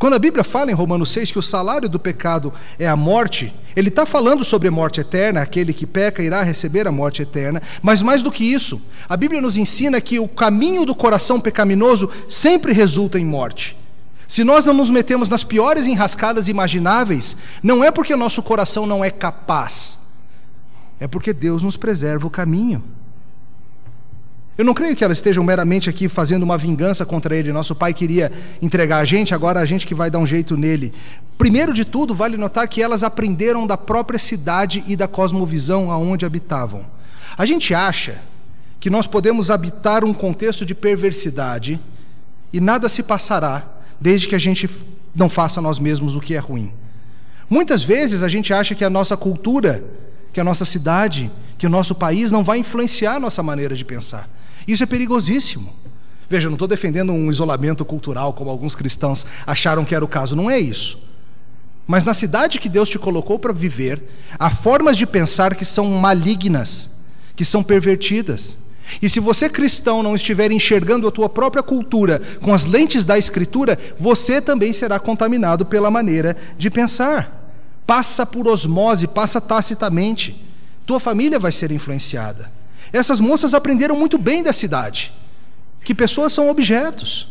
Quando 0.00 0.14
a 0.14 0.18
Bíblia 0.18 0.42
fala 0.42 0.70
em 0.70 0.74
Romanos 0.74 1.10
6 1.10 1.30
que 1.30 1.38
o 1.38 1.42
salário 1.42 1.86
do 1.86 2.00
pecado 2.00 2.54
é 2.78 2.88
a 2.88 2.96
morte, 2.96 3.54
ele 3.76 3.90
está 3.90 4.06
falando 4.06 4.42
sobre 4.42 4.66
a 4.66 4.70
morte 4.70 4.98
eterna, 4.98 5.42
aquele 5.42 5.74
que 5.74 5.86
peca 5.86 6.22
irá 6.22 6.42
receber 6.42 6.88
a 6.88 6.90
morte 6.90 7.20
eterna, 7.20 7.60
mas 7.82 8.00
mais 8.00 8.22
do 8.22 8.32
que 8.32 8.42
isso, 8.42 8.80
a 9.06 9.14
Bíblia 9.14 9.42
nos 9.42 9.58
ensina 9.58 10.00
que 10.00 10.18
o 10.18 10.26
caminho 10.26 10.86
do 10.86 10.94
coração 10.94 11.38
pecaminoso 11.38 12.10
sempre 12.26 12.72
resulta 12.72 13.18
em 13.18 13.26
morte. 13.26 13.76
Se 14.26 14.42
nós 14.42 14.64
não 14.64 14.72
nos 14.72 14.90
metemos 14.90 15.28
nas 15.28 15.44
piores 15.44 15.86
enrascadas 15.86 16.48
imagináveis, 16.48 17.36
não 17.62 17.84
é 17.84 17.90
porque 17.90 18.16
nosso 18.16 18.42
coração 18.42 18.86
não 18.86 19.04
é 19.04 19.10
capaz, 19.10 19.98
é 20.98 21.06
porque 21.06 21.34
Deus 21.34 21.62
nos 21.62 21.76
preserva 21.76 22.26
o 22.26 22.30
caminho. 22.30 22.82
Eu 24.60 24.64
não 24.66 24.74
creio 24.74 24.94
que 24.94 25.02
elas 25.02 25.16
estejam 25.16 25.42
meramente 25.42 25.88
aqui 25.88 26.06
fazendo 26.06 26.42
uma 26.42 26.58
vingança 26.58 27.06
contra 27.06 27.34
ele. 27.34 27.50
Nosso 27.50 27.74
pai 27.74 27.94
queria 27.94 28.30
entregar 28.60 28.98
a 28.98 29.06
gente, 29.06 29.34
agora 29.34 29.58
a 29.58 29.64
gente 29.64 29.86
que 29.86 29.94
vai 29.94 30.10
dar 30.10 30.18
um 30.18 30.26
jeito 30.26 30.54
nele. 30.54 30.92
Primeiro 31.38 31.72
de 31.72 31.82
tudo, 31.82 32.14
vale 32.14 32.36
notar 32.36 32.68
que 32.68 32.82
elas 32.82 33.02
aprenderam 33.02 33.66
da 33.66 33.78
própria 33.78 34.18
cidade 34.18 34.84
e 34.86 34.96
da 34.96 35.08
cosmovisão 35.08 35.90
aonde 35.90 36.26
habitavam. 36.26 36.84
A 37.38 37.46
gente 37.46 37.72
acha 37.72 38.20
que 38.78 38.90
nós 38.90 39.06
podemos 39.06 39.50
habitar 39.50 40.04
um 40.04 40.12
contexto 40.12 40.66
de 40.66 40.74
perversidade 40.74 41.80
e 42.52 42.60
nada 42.60 42.86
se 42.90 43.02
passará 43.02 43.66
desde 43.98 44.28
que 44.28 44.34
a 44.34 44.38
gente 44.38 44.68
não 45.16 45.30
faça 45.30 45.62
nós 45.62 45.78
mesmos 45.78 46.16
o 46.16 46.20
que 46.20 46.34
é 46.34 46.38
ruim. 46.38 46.70
Muitas 47.48 47.82
vezes 47.82 48.22
a 48.22 48.28
gente 48.28 48.52
acha 48.52 48.74
que 48.74 48.84
a 48.84 48.90
nossa 48.90 49.16
cultura, 49.16 49.82
que 50.34 50.38
a 50.38 50.44
nossa 50.44 50.66
cidade, 50.66 51.32
que 51.56 51.66
o 51.66 51.70
nosso 51.70 51.94
país 51.94 52.30
não 52.30 52.44
vai 52.44 52.58
influenciar 52.58 53.14
a 53.14 53.20
nossa 53.20 53.42
maneira 53.42 53.74
de 53.74 53.86
pensar. 53.86 54.28
Isso 54.66 54.82
é 54.82 54.86
perigosíssimo. 54.86 55.74
Veja, 56.28 56.46
eu 56.46 56.50
não 56.50 56.54
estou 56.54 56.68
defendendo 56.68 57.12
um 57.12 57.30
isolamento 57.30 57.84
cultural 57.84 58.32
como 58.32 58.50
alguns 58.50 58.74
cristãos 58.74 59.26
acharam 59.46 59.84
que 59.84 59.94
era 59.94 60.04
o 60.04 60.08
caso, 60.08 60.36
não 60.36 60.48
é 60.48 60.60
isso. 60.60 60.96
Mas 61.86 62.04
na 62.04 62.14
cidade 62.14 62.60
que 62.60 62.68
Deus 62.68 62.88
te 62.88 63.00
colocou 63.00 63.36
para 63.36 63.52
viver, 63.52 64.00
há 64.38 64.48
formas 64.48 64.96
de 64.96 65.04
pensar 65.04 65.56
que 65.56 65.64
são 65.64 65.86
malignas, 65.86 66.88
que 67.34 67.44
são 67.44 67.64
pervertidas. 67.64 68.56
E 69.02 69.10
se 69.10 69.18
você 69.18 69.48
cristão 69.48 70.02
não 70.02 70.14
estiver 70.14 70.52
enxergando 70.52 71.08
a 71.08 71.10
tua 71.10 71.28
própria 71.28 71.64
cultura 71.64 72.22
com 72.40 72.54
as 72.54 72.64
lentes 72.64 73.04
da 73.04 73.18
escritura, 73.18 73.76
você 73.98 74.40
também 74.40 74.72
será 74.72 75.00
contaminado 75.00 75.66
pela 75.66 75.90
maneira 75.90 76.36
de 76.56 76.70
pensar. 76.70 77.52
Passa 77.84 78.24
por 78.24 78.46
osmose, 78.46 79.08
passa 79.08 79.40
tacitamente. 79.40 80.44
Tua 80.86 81.00
família 81.00 81.40
vai 81.40 81.50
ser 81.50 81.72
influenciada. 81.72 82.52
Essas 82.92 83.20
moças 83.20 83.54
aprenderam 83.54 83.96
muito 83.96 84.18
bem 84.18 84.42
da 84.42 84.52
cidade, 84.52 85.12
que 85.84 85.94
pessoas 85.94 86.32
são 86.32 86.50
objetos, 86.50 87.28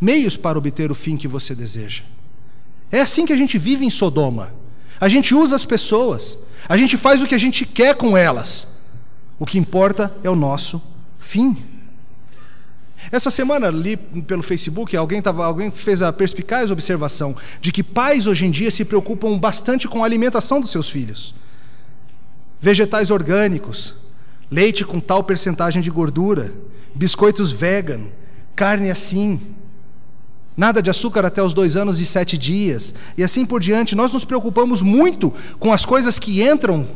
meios 0.00 0.36
para 0.36 0.58
obter 0.58 0.90
o 0.90 0.94
fim 0.94 1.16
que 1.16 1.28
você 1.28 1.54
deseja. 1.54 2.02
É 2.90 3.00
assim 3.00 3.26
que 3.26 3.32
a 3.32 3.36
gente 3.36 3.58
vive 3.58 3.84
em 3.84 3.90
Sodoma. 3.90 4.52
A 5.00 5.08
gente 5.08 5.34
usa 5.34 5.56
as 5.56 5.64
pessoas, 5.64 6.38
a 6.68 6.76
gente 6.76 6.96
faz 6.96 7.22
o 7.22 7.26
que 7.26 7.34
a 7.34 7.38
gente 7.38 7.64
quer 7.64 7.94
com 7.94 8.16
elas. 8.16 8.68
O 9.38 9.46
que 9.46 9.58
importa 9.58 10.14
é 10.22 10.28
o 10.28 10.36
nosso 10.36 10.82
fim. 11.18 11.56
Essa 13.10 13.30
semana 13.30 13.70
li 13.70 13.96
pelo 13.96 14.42
Facebook, 14.42 14.94
alguém, 14.96 15.22
tava, 15.22 15.46
alguém 15.46 15.70
fez 15.70 16.02
a 16.02 16.12
perspicaz 16.12 16.70
observação 16.70 17.34
de 17.60 17.72
que 17.72 17.82
pais 17.82 18.26
hoje 18.26 18.44
em 18.44 18.50
dia 18.50 18.70
se 18.70 18.84
preocupam 18.84 19.38
bastante 19.38 19.88
com 19.88 20.02
a 20.02 20.06
alimentação 20.06 20.60
dos 20.60 20.70
seus 20.70 20.90
filhos. 20.90 21.34
Vegetais 22.60 23.10
orgânicos, 23.10 23.94
leite 24.50 24.84
com 24.84 25.00
tal 25.00 25.24
percentagem 25.24 25.80
de 25.80 25.90
gordura, 25.90 26.52
biscoitos 26.94 27.50
vegan, 27.50 28.08
carne 28.54 28.90
assim, 28.90 29.40
nada 30.56 30.82
de 30.82 30.90
açúcar 30.90 31.24
até 31.24 31.42
os 31.42 31.54
dois 31.54 31.76
anos 31.76 32.00
e 32.00 32.06
sete 32.06 32.36
dias, 32.36 32.92
e 33.16 33.24
assim 33.24 33.46
por 33.46 33.60
diante. 33.60 33.96
Nós 33.96 34.12
nos 34.12 34.26
preocupamos 34.26 34.82
muito 34.82 35.32
com 35.58 35.72
as 35.72 35.86
coisas 35.86 36.18
que 36.18 36.42
entram 36.42 36.86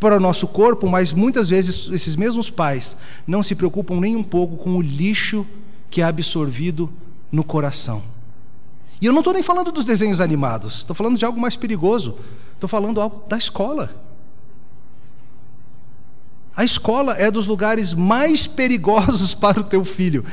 para 0.00 0.16
o 0.16 0.20
nosso 0.20 0.48
corpo, 0.48 0.88
mas 0.88 1.12
muitas 1.12 1.48
vezes 1.48 1.88
esses 1.92 2.16
mesmos 2.16 2.48
pais 2.48 2.96
não 3.26 3.42
se 3.42 3.54
preocupam 3.54 4.00
nem 4.00 4.16
um 4.16 4.22
pouco 4.22 4.56
com 4.56 4.76
o 4.76 4.82
lixo 4.82 5.46
que 5.90 6.00
é 6.00 6.04
absorvido 6.04 6.90
no 7.30 7.44
coração. 7.44 8.02
E 9.00 9.06
eu 9.06 9.12
não 9.12 9.20
estou 9.20 9.34
nem 9.34 9.42
falando 9.42 9.70
dos 9.70 9.84
desenhos 9.84 10.20
animados, 10.20 10.76
estou 10.76 10.96
falando 10.96 11.18
de 11.18 11.24
algo 11.24 11.38
mais 11.38 11.56
perigoso, 11.56 12.16
estou 12.54 12.68
falando 12.68 13.00
algo 13.00 13.22
da 13.28 13.36
escola. 13.36 13.94
A 16.54 16.64
escola 16.64 17.14
é 17.14 17.30
dos 17.30 17.46
lugares 17.46 17.94
mais 17.94 18.46
perigosos 18.46 19.32
para 19.34 19.60
o 19.60 19.64
teu 19.64 19.84
filho 19.84 20.24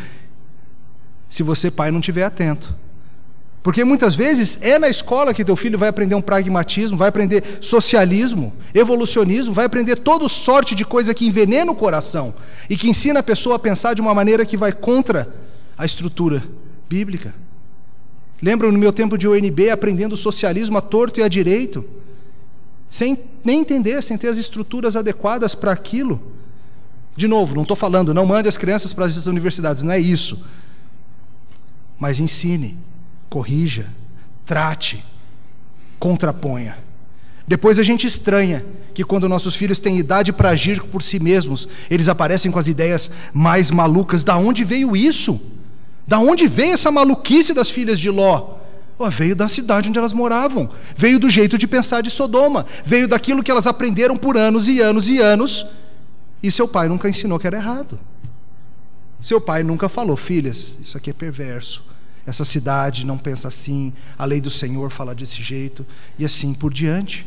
se 1.30 1.44
você, 1.44 1.70
pai, 1.70 1.92
não 1.92 2.00
estiver 2.00 2.24
atento. 2.24 2.76
Porque 3.62 3.84
muitas 3.84 4.16
vezes 4.16 4.58
é 4.62 4.80
na 4.80 4.90
escola 4.90 5.34
que 5.34 5.46
teu 5.46 5.56
filho 5.56 5.78
vai 5.78 5.90
aprender 5.90 6.16
um 6.16 6.22
pragmatismo, 6.22 6.98
vai 6.98 7.10
aprender 7.10 7.60
socialismo, 7.62 8.54
evolucionismo, 8.74 9.54
vai 9.54 9.66
aprender 9.66 9.98
toda 9.98 10.28
sorte 10.28 10.74
de 10.74 10.84
coisa 10.84 11.14
que 11.14 11.28
envenena 11.28 11.72
o 11.72 11.76
coração 11.76 12.34
e 12.70 12.76
que 12.76 12.90
ensina 12.90 13.20
a 13.20 13.24
pessoa 13.24 13.58
a 13.58 13.60
pensar 13.60 13.94
de 13.94 14.02
uma 14.02 14.14
maneira 14.14 14.46
que 14.46 14.58
vai 14.58 14.72
contra 14.72 15.32
a 15.78 15.86
estrutura 15.86 16.42
bíblica. 16.90 17.36
Lembro 18.42 18.72
no 18.72 18.80
meu 18.80 18.94
tempo 18.94 19.18
de 19.18 19.28
UNB 19.28 19.70
aprendendo 19.70 20.18
socialismo 20.18 20.78
a 20.78 20.82
torto 20.82 21.20
e 21.20 21.24
a 21.24 21.28
direito, 21.28 21.86
sem 22.90 23.18
nem 23.44 23.60
entender, 23.60 24.02
sem 24.02 24.18
ter 24.18 24.28
as 24.28 24.38
estruturas 24.38 24.96
adequadas 24.96 25.56
para 25.56 25.72
aquilo. 25.72 26.34
De 27.16 27.28
novo, 27.28 27.54
não 27.56 27.64
estou 27.64 27.76
falando, 27.76 28.14
não 28.14 28.26
mande 28.26 28.48
as 28.48 28.58
crianças 28.58 28.94
para 28.94 29.06
as 29.06 29.28
universidades, 29.28 29.84
não 29.84 29.92
é 29.92 30.00
isso 30.00 30.40
mas 32.00 32.20
ensine, 32.20 32.78
corrija, 33.30 33.92
trate, 34.46 35.04
contraponha. 36.00 36.78
Depois 37.46 37.78
a 37.78 37.84
gente 37.84 38.08
estranha 38.08 38.66
que 38.94 39.04
quando 39.04 39.28
nossos 39.28 39.56
filhos 39.56 39.80
têm 39.80 39.98
idade 39.98 40.32
para 40.32 40.52
agir 40.52 40.82
por 40.84 41.04
si 41.04 41.20
mesmos, 41.20 41.68
eles 41.90 42.08
aparecem 42.08 42.50
com 42.50 42.58
as 42.58 42.68
ideias 42.68 43.12
mais 43.34 43.70
malucas. 43.70 44.24
Da 44.24 44.38
onde 44.38 44.64
veio 44.64 44.96
isso? 44.96 45.40
Da 46.08 46.20
onde 46.20 46.48
veio 46.48 46.74
essa 46.74 46.92
maluquice 46.92 47.54
das 47.54 47.70
filhas 47.70 48.00
de 48.00 48.10
Ló? 48.10 48.59
Veio 49.08 49.36
da 49.36 49.48
cidade 49.48 49.88
onde 49.88 49.98
elas 49.98 50.12
moravam, 50.12 50.70
veio 50.96 51.20
do 51.20 51.30
jeito 51.30 51.58
de 51.58 51.66
pensar 51.66 52.02
de 52.02 52.10
Sodoma, 52.10 52.66
veio 52.84 53.08
daquilo 53.08 53.42
que 53.42 53.50
elas 53.50 53.66
aprenderam 53.66 54.18
por 54.18 54.36
anos 54.36 54.68
e 54.68 54.82
anos 54.82 55.08
e 55.08 55.20
anos, 55.20 55.66
e 56.44 56.52
seu 56.52 56.68
pai 56.68 56.90
nunca 56.90 57.08
ensinou 57.08 57.40
que 57.40 57.48
era 57.48 57.58
errado. 57.58 57.98
Seu 59.22 59.40
pai 59.40 59.64
nunca 59.64 59.88
falou, 59.88 60.18
filhas, 60.18 60.78
isso 60.82 60.98
aqui 60.98 61.12
é 61.12 61.14
perverso, 61.14 61.84
essa 62.26 62.44
cidade 62.44 63.06
não 63.06 63.18
pensa 63.18 63.48
assim, 63.48 63.94
a 64.18 64.26
lei 64.26 64.42
do 64.42 64.50
Senhor 64.50 64.90
fala 64.90 65.16
desse 65.16 65.42
jeito, 65.42 65.86
e 66.18 66.26
assim 66.26 66.54
por 66.54 66.74
diante. 66.74 67.26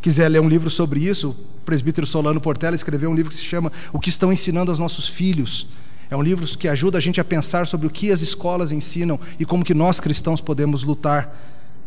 Quiser 0.00 0.28
ler 0.28 0.40
um 0.40 0.48
livro 0.48 0.70
sobre 0.70 1.00
isso, 1.00 1.30
o 1.30 1.34
presbítero 1.64 2.06
Solano 2.06 2.40
Portela 2.40 2.74
escreveu 2.74 3.10
um 3.10 3.14
livro 3.14 3.30
que 3.30 3.36
se 3.36 3.44
chama 3.44 3.70
O 3.92 3.98
que 3.98 4.08
estão 4.08 4.32
ensinando 4.32 4.70
aos 4.70 4.78
nossos 4.78 5.08
filhos. 5.08 5.66
É 6.10 6.16
um 6.16 6.22
livro 6.22 6.46
que 6.56 6.68
ajuda 6.68 6.98
a 6.98 7.00
gente 7.00 7.20
a 7.20 7.24
pensar 7.24 7.66
sobre 7.66 7.86
o 7.86 7.90
que 7.90 8.10
as 8.10 8.22
escolas 8.22 8.72
ensinam 8.72 9.20
e 9.38 9.44
como 9.44 9.64
que 9.64 9.74
nós 9.74 10.00
cristãos 10.00 10.40
podemos 10.40 10.82
lutar 10.82 11.36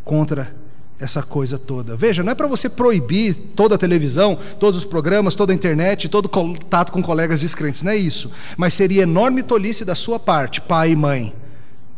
contra 0.04 0.54
essa 1.00 1.22
coisa 1.22 1.58
toda. 1.58 1.96
Veja, 1.96 2.22
não 2.22 2.30
é 2.30 2.34
para 2.34 2.46
você 2.46 2.68
proibir 2.68 3.34
toda 3.56 3.74
a 3.74 3.78
televisão, 3.78 4.38
todos 4.60 4.78
os 4.78 4.84
programas, 4.84 5.34
toda 5.34 5.52
a 5.52 5.56
internet, 5.56 6.08
todo 6.08 6.28
contato 6.28 6.92
com 6.92 7.02
colegas 7.02 7.40
descrentes, 7.40 7.82
não 7.82 7.90
é 7.90 7.96
isso. 7.96 8.30
Mas 8.56 8.74
seria 8.74 9.02
enorme 9.02 9.42
tolice 9.42 9.84
da 9.84 9.96
sua 9.96 10.20
parte, 10.20 10.60
pai 10.60 10.92
e 10.92 10.96
mãe, 10.96 11.34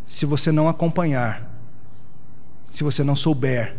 se 0.09 0.25
você 0.25 0.51
não 0.51 0.69
acompanhar, 0.69 1.51
se 2.71 2.83
você 2.83 3.05
não 3.05 3.15
souber, 3.15 3.77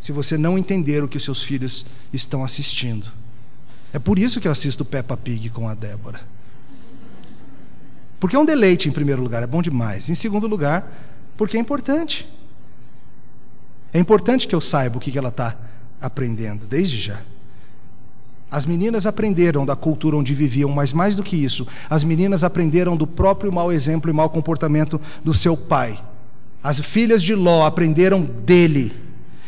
se 0.00 0.10
você 0.10 0.36
não 0.36 0.58
entender 0.58 1.04
o 1.04 1.08
que 1.08 1.16
os 1.16 1.24
seus 1.24 1.42
filhos 1.42 1.86
estão 2.12 2.44
assistindo. 2.44 3.12
É 3.92 3.98
por 3.98 4.18
isso 4.18 4.40
que 4.40 4.48
eu 4.48 4.52
assisto 4.52 4.84
Peppa 4.84 5.16
Pig 5.16 5.50
com 5.50 5.68
a 5.68 5.74
Débora. 5.74 6.33
Porque 8.24 8.36
é 8.36 8.38
um 8.38 8.44
deleite, 8.46 8.88
em 8.88 8.90
primeiro 8.90 9.20
lugar, 9.20 9.42
é 9.42 9.46
bom 9.46 9.60
demais. 9.60 10.08
Em 10.08 10.14
segundo 10.14 10.46
lugar, 10.46 10.90
porque 11.36 11.58
é 11.58 11.60
importante. 11.60 12.26
É 13.92 13.98
importante 13.98 14.48
que 14.48 14.54
eu 14.54 14.62
saiba 14.62 14.96
o 14.96 14.98
que 14.98 15.18
ela 15.18 15.28
está 15.28 15.54
aprendendo, 16.00 16.66
desde 16.66 16.98
já. 16.98 17.20
As 18.50 18.64
meninas 18.64 19.04
aprenderam 19.04 19.66
da 19.66 19.76
cultura 19.76 20.16
onde 20.16 20.32
viviam, 20.32 20.70
mas 20.70 20.90
mais 20.90 21.14
do 21.14 21.22
que 21.22 21.36
isso, 21.36 21.66
as 21.90 22.02
meninas 22.02 22.42
aprenderam 22.42 22.96
do 22.96 23.06
próprio 23.06 23.52
mau 23.52 23.70
exemplo 23.70 24.08
e 24.08 24.14
mau 24.14 24.30
comportamento 24.30 24.98
do 25.22 25.34
seu 25.34 25.54
pai. 25.54 26.02
As 26.62 26.80
filhas 26.80 27.22
de 27.22 27.34
Ló 27.34 27.66
aprenderam 27.66 28.22
dele. 28.22 28.94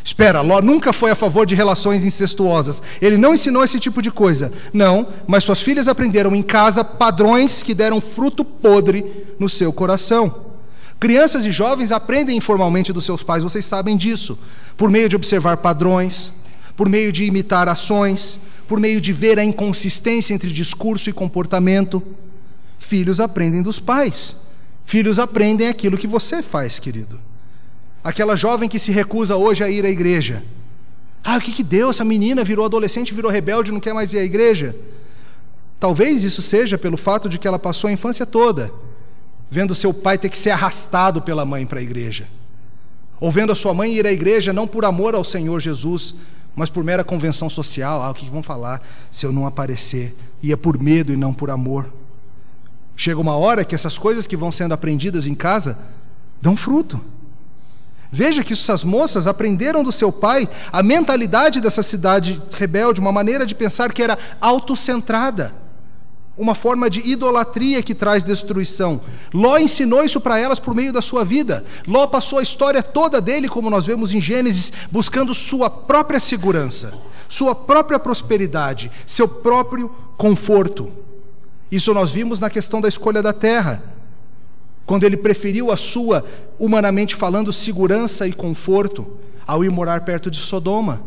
Espera, 0.07 0.41
Ló 0.41 0.61
nunca 0.63 0.93
foi 0.93 1.11
a 1.11 1.17
favor 1.17 1.45
de 1.45 1.57
relações 1.57 2.05
incestuosas. 2.05 2.81
Ele 3.03 3.17
não 3.17 3.35
ensinou 3.35 3.65
esse 3.65 3.81
tipo 3.81 4.01
de 4.01 4.09
coisa. 4.09 4.53
Não, 4.73 5.09
mas 5.27 5.43
suas 5.43 5.61
filhas 5.61 5.89
aprenderam 5.89 6.33
em 6.33 6.43
casa 6.43 6.85
padrões 6.85 7.61
que 7.61 7.75
deram 7.75 8.01
fruto 8.01 8.45
podre 8.45 9.27
no 9.37 9.49
seu 9.49 9.73
coração. 9.73 10.53
Crianças 11.01 11.45
e 11.45 11.51
jovens 11.51 11.91
aprendem 11.91 12.37
informalmente 12.37 12.93
dos 12.93 13.05
seus 13.05 13.25
pais, 13.25 13.43
vocês 13.43 13.65
sabem 13.67 13.97
disso, 13.97 14.39
por 14.77 14.89
meio 14.89 15.09
de 15.09 15.17
observar 15.17 15.57
padrões, 15.57 16.33
por 16.77 16.89
meio 16.89 17.11
de 17.11 17.25
imitar 17.25 17.69
ações, 17.69 18.39
por 18.69 18.79
meio 18.79 19.01
de 19.01 19.13
ver 19.13 19.41
a 19.41 19.45
inconsistência 19.45 20.33
entre 20.33 20.53
discurso 20.53 21.11
e 21.11 21.13
comportamento. 21.13 22.01
Filhos 22.79 23.19
aprendem 23.19 23.61
dos 23.61 23.81
pais. 23.81 24.37
Filhos 24.85 25.19
aprendem 25.19 25.67
aquilo 25.67 25.99
que 25.99 26.07
você 26.07 26.45
faz, 26.45 26.79
querido. 26.79 27.26
Aquela 28.07 28.37
jovem 28.37 28.69
que 28.69 28.79
se 28.79 28.93
recusa 28.93 29.35
hoje 29.35 29.65
a 29.65 29.69
ir 29.69 29.85
à 29.85 29.91
igreja. 29.91 30.45
Ah, 31.25 31.39
o 31.39 31.41
que, 31.41 31.51
que 31.51 31.65
deu? 31.65 31.91
Essa 31.91 32.05
menina 32.05 32.45
virou 32.45 32.65
adolescente, 32.65 33.13
virou 33.13 33.33
rebelde, 33.33 33.73
não 33.73 33.81
quer 33.81 33.93
mais 33.93 34.13
ir 34.13 34.19
à 34.19 34.23
igreja. 34.23 34.77
Talvez 35.81 36.23
isso 36.23 36.41
seja 36.41 36.79
pelo 36.79 36.97
fato 36.97 37.29
de 37.29 37.37
que 37.37 37.49
ela 37.49 37.59
passou 37.59 37.89
a 37.89 37.93
infância 37.93 38.25
toda 38.25 38.73
vendo 39.51 39.75
seu 39.75 39.93
pai 39.93 40.17
ter 40.19 40.29
que 40.29 40.39
ser 40.39 40.51
arrastado 40.51 41.21
pela 41.21 41.45
mãe 41.45 41.67
para 41.67 41.81
a 41.81 41.83
igreja. 41.83 42.29
Ou 43.19 43.33
vendo 43.33 43.51
a 43.51 43.57
sua 43.57 43.75
mãe 43.75 43.93
ir 43.93 44.07
à 44.07 44.13
igreja 44.13 44.53
não 44.53 44.69
por 44.69 44.85
amor 44.85 45.17
ao 45.17 45.25
Senhor 45.25 45.59
Jesus, 45.59 46.15
mas 46.55 46.71
por 46.71 46.85
mera 46.85 47.03
convenção 47.03 47.49
social, 47.49 48.03
ah, 48.03 48.11
o 48.11 48.15
que 48.15 48.31
vão 48.31 48.43
falar 48.43 48.81
se 49.11 49.27
eu 49.27 49.33
não 49.33 49.47
aparecer? 49.47 50.15
E 50.41 50.53
é 50.53 50.57
por 50.57 50.81
medo 50.81 51.13
e 51.13 51.17
não 51.17 51.35
por 51.35 51.51
amor. 51.51 51.93
Chega 52.95 53.21
uma 53.21 53.37
hora 53.37 53.65
que 53.65 53.75
essas 53.75 53.99
coisas 53.99 54.29
que 54.29 54.37
vão 54.37 54.53
sendo 54.53 54.75
aprendidas 54.75 55.27
em 55.27 55.35
casa 55.35 55.77
dão 56.41 56.57
fruto. 56.57 57.01
Veja 58.17 58.43
que 58.43 58.55
essas 58.55 58.83
moças 58.83 59.27
aprenderam 59.27 59.85
do 59.85 59.93
seu 59.93 60.11
pai 60.11 60.49
a 60.73 60.83
mentalidade 60.83 61.61
dessa 61.61 61.83
cidade 61.83 62.41
rebelde, 62.51 62.99
uma 62.99 63.13
maneira 63.13 63.45
de 63.45 63.55
pensar 63.55 63.93
que 63.93 64.03
era 64.03 64.19
autocentrada 64.41 65.55
uma 66.39 66.55
forma 66.55 66.91
de 66.91 67.01
idolatria 67.01 67.83
que 67.83 67.95
traz 67.95 68.23
destruição. 68.23 69.01
Ló 69.33 69.57
ensinou 69.59 70.05
isso 70.05 70.21
para 70.21 70.39
elas 70.39 70.59
por 70.59 70.75
meio 70.75 70.93
da 70.93 71.01
sua 71.01 71.25
vida. 71.25 71.65
Ló 71.87 72.07
passou 72.07 72.39
a 72.39 72.43
história 72.43 72.83
toda 72.83 73.23
dele, 73.23 73.49
como 73.49 73.71
nós 73.71 73.87
vemos 73.87 74.13
em 74.13 74.21
Gênesis, 74.21 74.71
buscando 74.91 75.35
sua 75.35 75.71
própria 75.71 76.21
segurança, 76.21 76.93
sua 77.27 77.55
própria 77.55 77.99
prosperidade, 77.99 78.91
seu 79.07 79.27
próprio 79.27 79.91
conforto. 80.19 80.93
Isso 81.71 81.95
nós 81.95 82.11
vimos 82.11 82.39
na 82.39 82.51
questão 82.51 82.83
da 82.83 82.89
escolha 82.89 83.23
da 83.23 83.33
terra. 83.33 83.96
Quando 84.87 85.03
ele 85.05 85.17
preferiu 85.17 85.73
a 85.73 85.77
sua, 85.77 86.25
humanamente 86.59 87.15
falando, 87.17 87.53
segurança 87.53 88.27
e 88.27 88.33
conforto 88.33 89.19
ao 89.45 89.65
ir 89.65 89.71
morar 89.71 90.03
perto 90.03 90.31
de 90.31 90.39
Sodoma. 90.39 91.03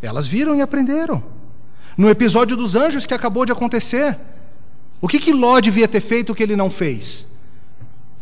Elas 0.00 0.26
viram 0.26 0.56
e 0.56 0.62
aprenderam. 0.62 1.22
No 1.96 2.08
episódio 2.08 2.56
dos 2.56 2.74
anjos 2.74 3.04
que 3.04 3.12
acabou 3.12 3.44
de 3.44 3.52
acontecer, 3.52 4.18
o 5.02 5.06
que, 5.06 5.18
que 5.18 5.34
Ló 5.34 5.60
devia 5.60 5.86
ter 5.86 6.00
feito 6.00 6.34
que 6.34 6.42
ele 6.42 6.56
não 6.56 6.70
fez? 6.70 7.26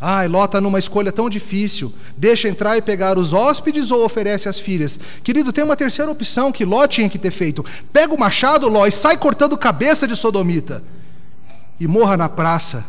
Ah, 0.01 0.25
Ló 0.27 0.43
está 0.43 0.59
numa 0.59 0.79
escolha 0.79 1.11
tão 1.11 1.29
difícil. 1.29 1.93
Deixa 2.17 2.49
entrar 2.49 2.77
e 2.77 2.81
pegar 2.81 3.17
os 3.17 3.31
hóspedes 3.31 3.91
ou 3.91 4.03
oferece 4.03 4.49
as 4.49 4.59
filhas? 4.59 4.99
Querido, 5.23 5.53
tem 5.53 5.63
uma 5.63 5.77
terceira 5.77 6.11
opção 6.11 6.51
que 6.51 6.65
Ló 6.65 6.85
tinha 6.87 7.09
que 7.09 7.17
ter 7.17 7.31
feito. 7.31 7.63
Pega 7.91 8.13
o 8.13 8.19
machado, 8.19 8.67
Ló, 8.67 8.85
e 8.85 8.91
sai 8.91 9.17
cortando 9.17 9.57
cabeça 9.57 10.05
de 10.05 10.15
sodomita. 10.15 10.83
E 11.79 11.87
morra 11.87 12.17
na 12.17 12.27
praça 12.27 12.85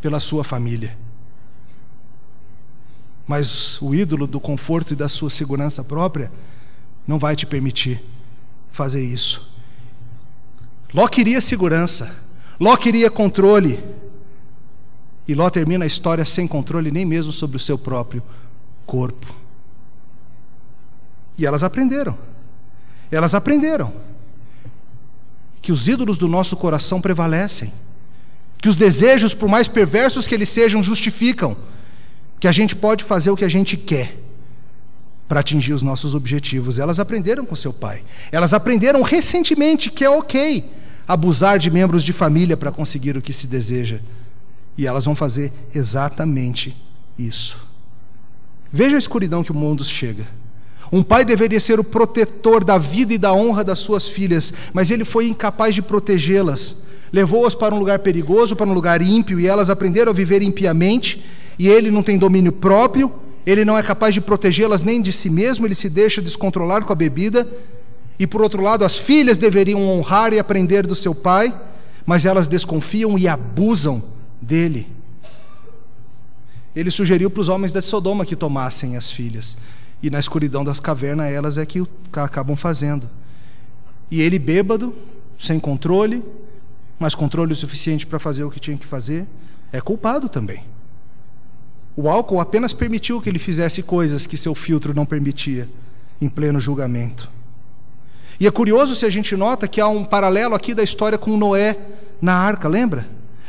pela 0.00 0.20
sua 0.20 0.44
família. 0.44 0.96
Mas 3.28 3.80
o 3.82 3.94
ídolo 3.94 4.26
do 4.26 4.40
conforto 4.40 4.94
e 4.94 4.96
da 4.96 5.06
sua 5.06 5.28
segurança 5.28 5.84
própria 5.84 6.32
não 7.06 7.18
vai 7.18 7.36
te 7.36 7.44
permitir 7.44 8.02
fazer 8.70 9.04
isso. 9.04 9.46
Ló 10.94 11.06
queria 11.06 11.42
segurança, 11.42 12.16
Ló 12.58 12.74
queria 12.74 13.10
controle. 13.10 13.84
E 15.28 15.34
Ló 15.34 15.50
termina 15.50 15.84
a 15.84 15.86
história 15.86 16.24
sem 16.24 16.48
controle 16.48 16.90
nem 16.90 17.04
mesmo 17.04 17.30
sobre 17.30 17.58
o 17.58 17.60
seu 17.60 17.76
próprio 17.76 18.22
corpo. 18.86 19.26
E 21.36 21.44
elas 21.44 21.62
aprenderam. 21.62 22.16
Elas 23.10 23.34
aprenderam 23.34 23.92
que 25.60 25.70
os 25.70 25.86
ídolos 25.86 26.16
do 26.16 26.26
nosso 26.28 26.56
coração 26.56 26.98
prevalecem, 26.98 27.72
que 28.56 28.70
os 28.70 28.76
desejos, 28.76 29.34
por 29.34 29.50
mais 29.50 29.68
perversos 29.68 30.26
que 30.26 30.34
eles 30.34 30.48
sejam, 30.48 30.82
justificam, 30.82 31.56
que 32.40 32.48
a 32.48 32.52
gente 32.52 32.76
pode 32.76 33.04
fazer 33.04 33.30
o 33.30 33.36
que 33.36 33.44
a 33.44 33.48
gente 33.48 33.76
quer 33.76 34.16
para 35.28 35.40
atingir 35.40 35.74
os 35.74 35.82
nossos 35.82 36.14
objetivos. 36.14 36.78
Elas 36.78 36.98
aprenderam 36.98 37.44
com 37.44 37.54
seu 37.54 37.72
pai. 37.72 38.02
Elas 38.32 38.54
aprenderam 38.54 39.02
recentemente 39.02 39.90
que 39.90 40.04
é 40.04 40.10
ok 40.10 40.70
abusar 41.06 41.58
de 41.58 41.70
membros 41.70 42.02
de 42.02 42.12
família 42.12 42.56
para 42.56 42.70
conseguir 42.70 43.16
o 43.16 43.22
que 43.22 43.32
se 43.32 43.46
deseja. 43.46 44.00
E 44.76 44.86
elas 44.86 45.04
vão 45.04 45.14
fazer 45.14 45.52
exatamente 45.74 46.76
isso. 47.18 47.58
Veja 48.72 48.96
a 48.96 48.98
escuridão 48.98 49.42
que 49.42 49.50
o 49.50 49.54
mundo 49.54 49.82
chega. 49.82 50.26
Um 50.92 51.02
pai 51.02 51.24
deveria 51.24 51.60
ser 51.60 51.78
o 51.78 51.84
protetor 51.84 52.64
da 52.64 52.78
vida 52.78 53.12
e 53.12 53.18
da 53.18 53.32
honra 53.32 53.62
das 53.62 53.78
suas 53.78 54.08
filhas, 54.08 54.52
mas 54.72 54.90
ele 54.90 55.04
foi 55.04 55.26
incapaz 55.26 55.74
de 55.74 55.82
protegê-las. 55.82 56.76
Levou-as 57.12 57.54
para 57.54 57.74
um 57.74 57.78
lugar 57.78 57.98
perigoso, 58.00 58.56
para 58.56 58.68
um 58.68 58.72
lugar 58.72 59.02
ímpio, 59.02 59.40
e 59.40 59.46
elas 59.46 59.70
aprenderam 59.70 60.10
a 60.10 60.14
viver 60.14 60.42
impiamente, 60.42 61.24
e 61.58 61.68
ele 61.68 61.90
não 61.90 62.02
tem 62.02 62.16
domínio 62.16 62.52
próprio, 62.52 63.12
ele 63.44 63.64
não 63.64 63.76
é 63.76 63.82
capaz 63.82 64.14
de 64.14 64.20
protegê-las 64.20 64.84
nem 64.84 65.00
de 65.00 65.12
si 65.12 65.28
mesmo, 65.28 65.66
ele 65.66 65.74
se 65.74 65.88
deixa 65.88 66.20
descontrolar 66.20 66.84
com 66.84 66.92
a 66.92 66.96
bebida. 66.96 67.48
E 68.18 68.26
por 68.26 68.42
outro 68.42 68.62
lado, 68.62 68.84
as 68.84 68.98
filhas 68.98 69.38
deveriam 69.38 69.80
honrar 69.88 70.32
e 70.32 70.38
aprender 70.38 70.86
do 70.86 70.94
seu 70.94 71.14
pai, 71.14 71.58
mas 72.04 72.26
elas 72.26 72.46
desconfiam 72.46 73.18
e 73.18 73.26
abusam 73.26 74.02
dele. 74.40 74.86
Ele 76.76 76.90
sugeriu 76.90 77.30
para 77.30 77.40
os 77.40 77.48
homens 77.48 77.72
de 77.72 77.80
Sodoma 77.80 78.26
que 78.26 78.36
tomassem 78.36 78.96
as 78.96 79.10
filhas. 79.10 79.56
E 80.02 80.10
na 80.10 80.18
escuridão 80.18 80.62
das 80.62 80.78
cavernas, 80.78 81.32
elas 81.32 81.58
é 81.58 81.66
que 81.66 81.82
acabam 82.12 82.54
fazendo. 82.54 83.08
E 84.10 84.20
ele, 84.20 84.38
bêbado, 84.38 84.94
sem 85.38 85.58
controle, 85.58 86.22
mas 86.98 87.14
controle 87.14 87.52
o 87.52 87.56
suficiente 87.56 88.06
para 88.06 88.18
fazer 88.18 88.44
o 88.44 88.50
que 88.50 88.60
tinha 88.60 88.76
que 88.76 88.86
fazer, 88.86 89.26
é 89.72 89.80
culpado 89.80 90.28
também. 90.28 90.64
O 92.00 92.08
álcool 92.08 92.38
apenas 92.38 92.72
permitiu 92.72 93.20
que 93.20 93.28
ele 93.28 93.40
fizesse 93.40 93.82
coisas 93.82 94.24
que 94.24 94.36
seu 94.36 94.54
filtro 94.54 94.94
não 94.94 95.04
permitia, 95.04 95.68
em 96.20 96.28
pleno 96.28 96.60
julgamento. 96.60 97.28
E 98.38 98.46
é 98.46 98.50
curioso 98.52 98.94
se 98.94 99.04
a 99.04 99.10
gente 99.10 99.36
nota 99.36 99.66
que 99.66 99.80
há 99.80 99.88
um 99.88 100.04
paralelo 100.04 100.54
aqui 100.54 100.74
da 100.74 100.84
história 100.84 101.18
com 101.18 101.36
Noé 101.36 101.76
na 102.22 102.34
arca, 102.34 102.68
lembra? 102.68 103.08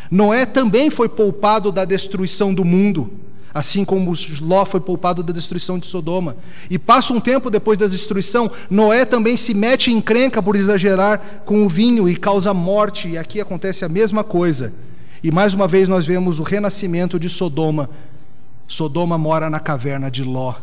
Noé 0.10 0.48
também 0.48 0.90
foi 0.90 1.08
poupado 1.08 1.72
da 1.72 1.86
destruição 1.86 2.52
do 2.52 2.66
mundo, 2.66 3.14
assim 3.54 3.86
como 3.86 4.16
Ló 4.42 4.66
foi 4.66 4.80
poupado 4.80 5.22
da 5.22 5.32
destruição 5.32 5.78
de 5.78 5.86
Sodoma. 5.86 6.36
E 6.72 6.80
passa 6.80 7.14
um 7.14 7.20
tempo 7.20 7.52
depois 7.52 7.78
da 7.78 7.86
destruição, 7.86 8.50
Noé 8.68 9.06
também 9.06 9.38
se 9.38 9.54
mete 9.54 9.92
em 9.92 10.02
crenca 10.02 10.42
por 10.42 10.56
exagerar 10.56 11.44
com 11.46 11.64
o 11.64 11.70
vinho 11.70 12.10
e 12.10 12.18
causa 12.18 12.52
morte, 12.52 13.10
e 13.10 13.16
aqui 13.16 13.40
acontece 13.40 13.86
a 13.86 13.90
mesma 13.90 14.24
coisa. 14.24 14.74
E 15.24 15.30
mais 15.30 15.54
uma 15.54 15.68
vez 15.68 15.88
nós 15.88 16.04
vemos 16.04 16.40
o 16.40 16.44
renascimento 16.44 17.20
de 17.20 17.30
Sodoma. 17.30 17.92
Sodoma 18.70 19.18
mora 19.18 19.50
na 19.50 19.60
caverna 19.60 20.12
de 20.12 20.24
Ló. 20.24 20.54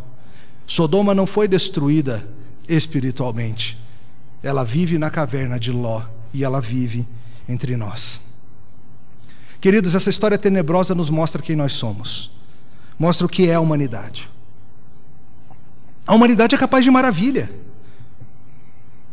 Sodoma 0.65 1.13
não 1.13 1.27
foi 1.27 1.49
destruída 1.49 2.27
espiritualmente. 2.69 3.77
Ela 4.45 4.65
vive 4.65 4.97
na 4.97 5.11
caverna 5.11 5.59
de 5.59 5.73
Ló 5.73 6.03
e 6.33 6.45
ela 6.45 6.61
vive 6.61 7.07
entre 7.49 7.77
nós. 7.77 8.21
Queridos, 9.61 9.97
essa 9.97 10.09
história 10.09 10.39
tenebrosa 10.39 10.95
nos 10.95 11.11
mostra 11.11 11.43
quem 11.43 11.57
nós 11.57 11.73
somos, 11.73 12.31
mostra 12.97 13.27
o 13.27 13.29
que 13.29 13.51
é 13.51 13.55
a 13.55 13.61
humanidade. 13.61 14.31
A 16.07 16.15
humanidade 16.15 16.55
é 16.55 16.59
capaz 16.59 16.85
de 16.85 16.91
maravilha. 16.93 17.51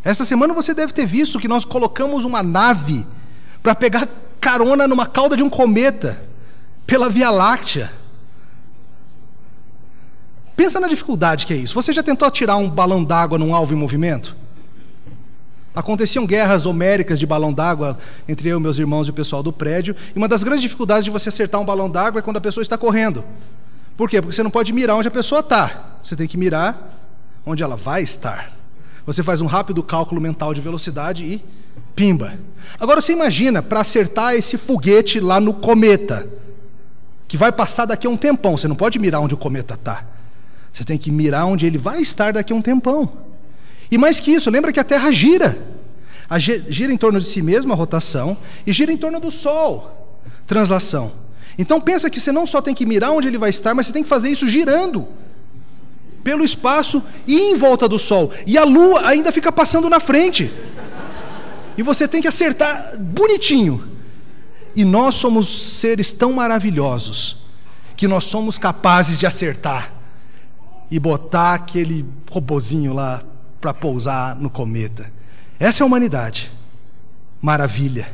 Essa 0.03 0.23
semana 0.23 0.53
você 0.53 0.71
deve 0.71 0.93
ter 0.93 1.07
visto 1.07 1.39
que 1.39 1.47
nós 1.47 1.65
colocamos 1.65 2.25
uma 2.25 2.43
nave 2.43 3.07
para 3.63 3.73
pegar 3.73 4.07
carona 4.39 4.87
numa 4.87 5.07
cauda 5.07 5.35
de 5.35 5.41
um 5.41 5.49
cometa 5.49 6.29
pela 6.85 7.09
Via 7.09 7.31
Láctea. 7.31 8.02
Pensa 10.55 10.79
na 10.79 10.87
dificuldade 10.87 11.45
que 11.45 11.53
é 11.53 11.57
isso. 11.57 11.73
Você 11.73 11.91
já 11.91 12.03
tentou 12.03 12.27
atirar 12.27 12.57
um 12.57 12.69
balão 12.69 13.03
d'água 13.03 13.37
num 13.37 13.55
alvo 13.55 13.73
em 13.73 13.77
movimento? 13.77 14.35
Aconteciam 15.75 16.25
guerras 16.25 16.67
homéricas 16.67 17.17
de 17.17 17.25
balão 17.25 17.51
d'água 17.51 17.97
entre 18.27 18.49
eu, 18.49 18.59
meus 18.59 18.77
irmãos 18.77 19.07
e 19.07 19.09
o 19.09 19.13
pessoal 19.13 19.41
do 19.41 19.51
prédio, 19.51 19.95
e 20.15 20.17
uma 20.17 20.27
das 20.27 20.43
grandes 20.43 20.61
dificuldades 20.61 21.03
de 21.03 21.09
você 21.09 21.29
acertar 21.29 21.59
um 21.59 21.65
balão 21.65 21.89
d'água 21.89 22.19
é 22.19 22.21
quando 22.21 22.37
a 22.37 22.41
pessoa 22.41 22.61
está 22.61 22.77
correndo. 22.77 23.23
Por 23.97 24.07
quê? 24.07 24.21
Porque 24.21 24.35
você 24.35 24.43
não 24.43 24.51
pode 24.51 24.71
mirar 24.71 24.95
onde 24.95 25.07
a 25.07 25.11
pessoa 25.11 25.39
está, 25.39 25.97
você 26.03 26.15
tem 26.15 26.27
que 26.27 26.37
mirar 26.37 26.99
onde 27.43 27.63
ela 27.63 27.75
vai 27.75 28.03
estar. 28.03 28.51
Você 29.05 29.23
faz 29.23 29.41
um 29.41 29.47
rápido 29.47 29.81
cálculo 29.81 30.21
mental 30.21 30.53
de 30.53 30.61
velocidade 30.61 31.23
e 31.23 31.43
pimba. 31.95 32.37
Agora 32.79 33.01
você 33.01 33.11
imagina 33.11 33.61
para 33.61 33.81
acertar 33.81 34.35
esse 34.35 34.57
foguete 34.57 35.19
lá 35.19 35.39
no 35.39 35.55
cometa, 35.55 36.29
que 37.27 37.35
vai 37.35 37.51
passar 37.51 37.85
daqui 37.85 38.05
a 38.05 38.09
um 38.11 38.17
tempão, 38.17 38.55
você 38.55 38.67
não 38.67 38.75
pode 38.75 38.99
mirar 38.99 39.21
onde 39.21 39.33
o 39.33 39.37
cometa 39.37 39.73
está. 39.73 40.12
Você 40.73 40.83
tem 40.83 40.97
que 40.97 41.11
mirar 41.11 41.45
onde 41.45 41.67
ele 41.67 41.77
vai 41.77 42.01
estar 42.01 42.33
daqui 42.33 42.51
a 42.51 42.55
um 42.55 42.61
tempão. 42.61 43.13
E 43.91 43.97
mais 43.97 44.19
que 44.19 44.31
isso, 44.31 44.49
lembra 44.49 44.73
que 44.73 44.79
a 44.79 44.83
Terra 44.83 45.11
gira. 45.11 45.61
A 46.27 46.39
gira 46.39 46.91
em 46.91 46.97
torno 46.97 47.19
de 47.19 47.27
si 47.27 47.43
mesma, 47.43 47.75
a 47.75 47.77
rotação, 47.77 48.35
e 48.65 48.73
gira 48.73 48.91
em 48.91 48.97
torno 48.97 49.19
do 49.19 49.29
Sol, 49.29 50.19
translação. 50.47 51.11
Então 51.59 51.79
pensa 51.79 52.09
que 52.09 52.19
você 52.19 52.31
não 52.31 52.47
só 52.47 52.59
tem 52.59 52.73
que 52.73 52.87
mirar 52.87 53.11
onde 53.11 53.27
ele 53.27 53.37
vai 53.37 53.51
estar, 53.51 53.75
mas 53.75 53.85
você 53.85 53.93
tem 53.93 54.01
que 54.01 54.09
fazer 54.09 54.29
isso 54.29 54.49
girando 54.49 55.07
pelo 56.23 56.43
espaço 56.43 57.03
e 57.27 57.37
em 57.37 57.55
volta 57.55 57.87
do 57.87 57.99
Sol. 57.99 58.31
E 58.47 58.57
a 58.57 58.63
Lua 58.63 59.05
ainda 59.07 59.31
fica 59.31 59.51
passando 59.51 59.87
na 59.87 59.99
frente. 59.99 60.51
E 61.77 61.83
você 61.83 62.07
tem 62.07 62.19
que 62.19 62.27
acertar 62.27 62.99
bonitinho. 62.99 63.91
E 64.75 64.83
nós 64.83 65.13
somos 65.13 65.77
seres 65.79 66.11
tão 66.11 66.33
maravilhosos 66.33 67.37
que 67.95 68.07
nós 68.07 68.23
somos 68.23 68.57
capazes 68.57 69.19
de 69.19 69.27
acertar 69.27 69.92
e 70.93 70.99
botar 70.99 71.55
aquele 71.55 72.05
robozinho 72.29 72.93
lá 72.93 73.23
para 73.59 73.73
pousar 73.73 74.35
no 74.35 74.47
cometa. 74.47 75.11
Essa 75.59 75.81
é 75.81 75.83
a 75.83 75.87
humanidade. 75.87 76.51
Maravilha. 77.41 78.13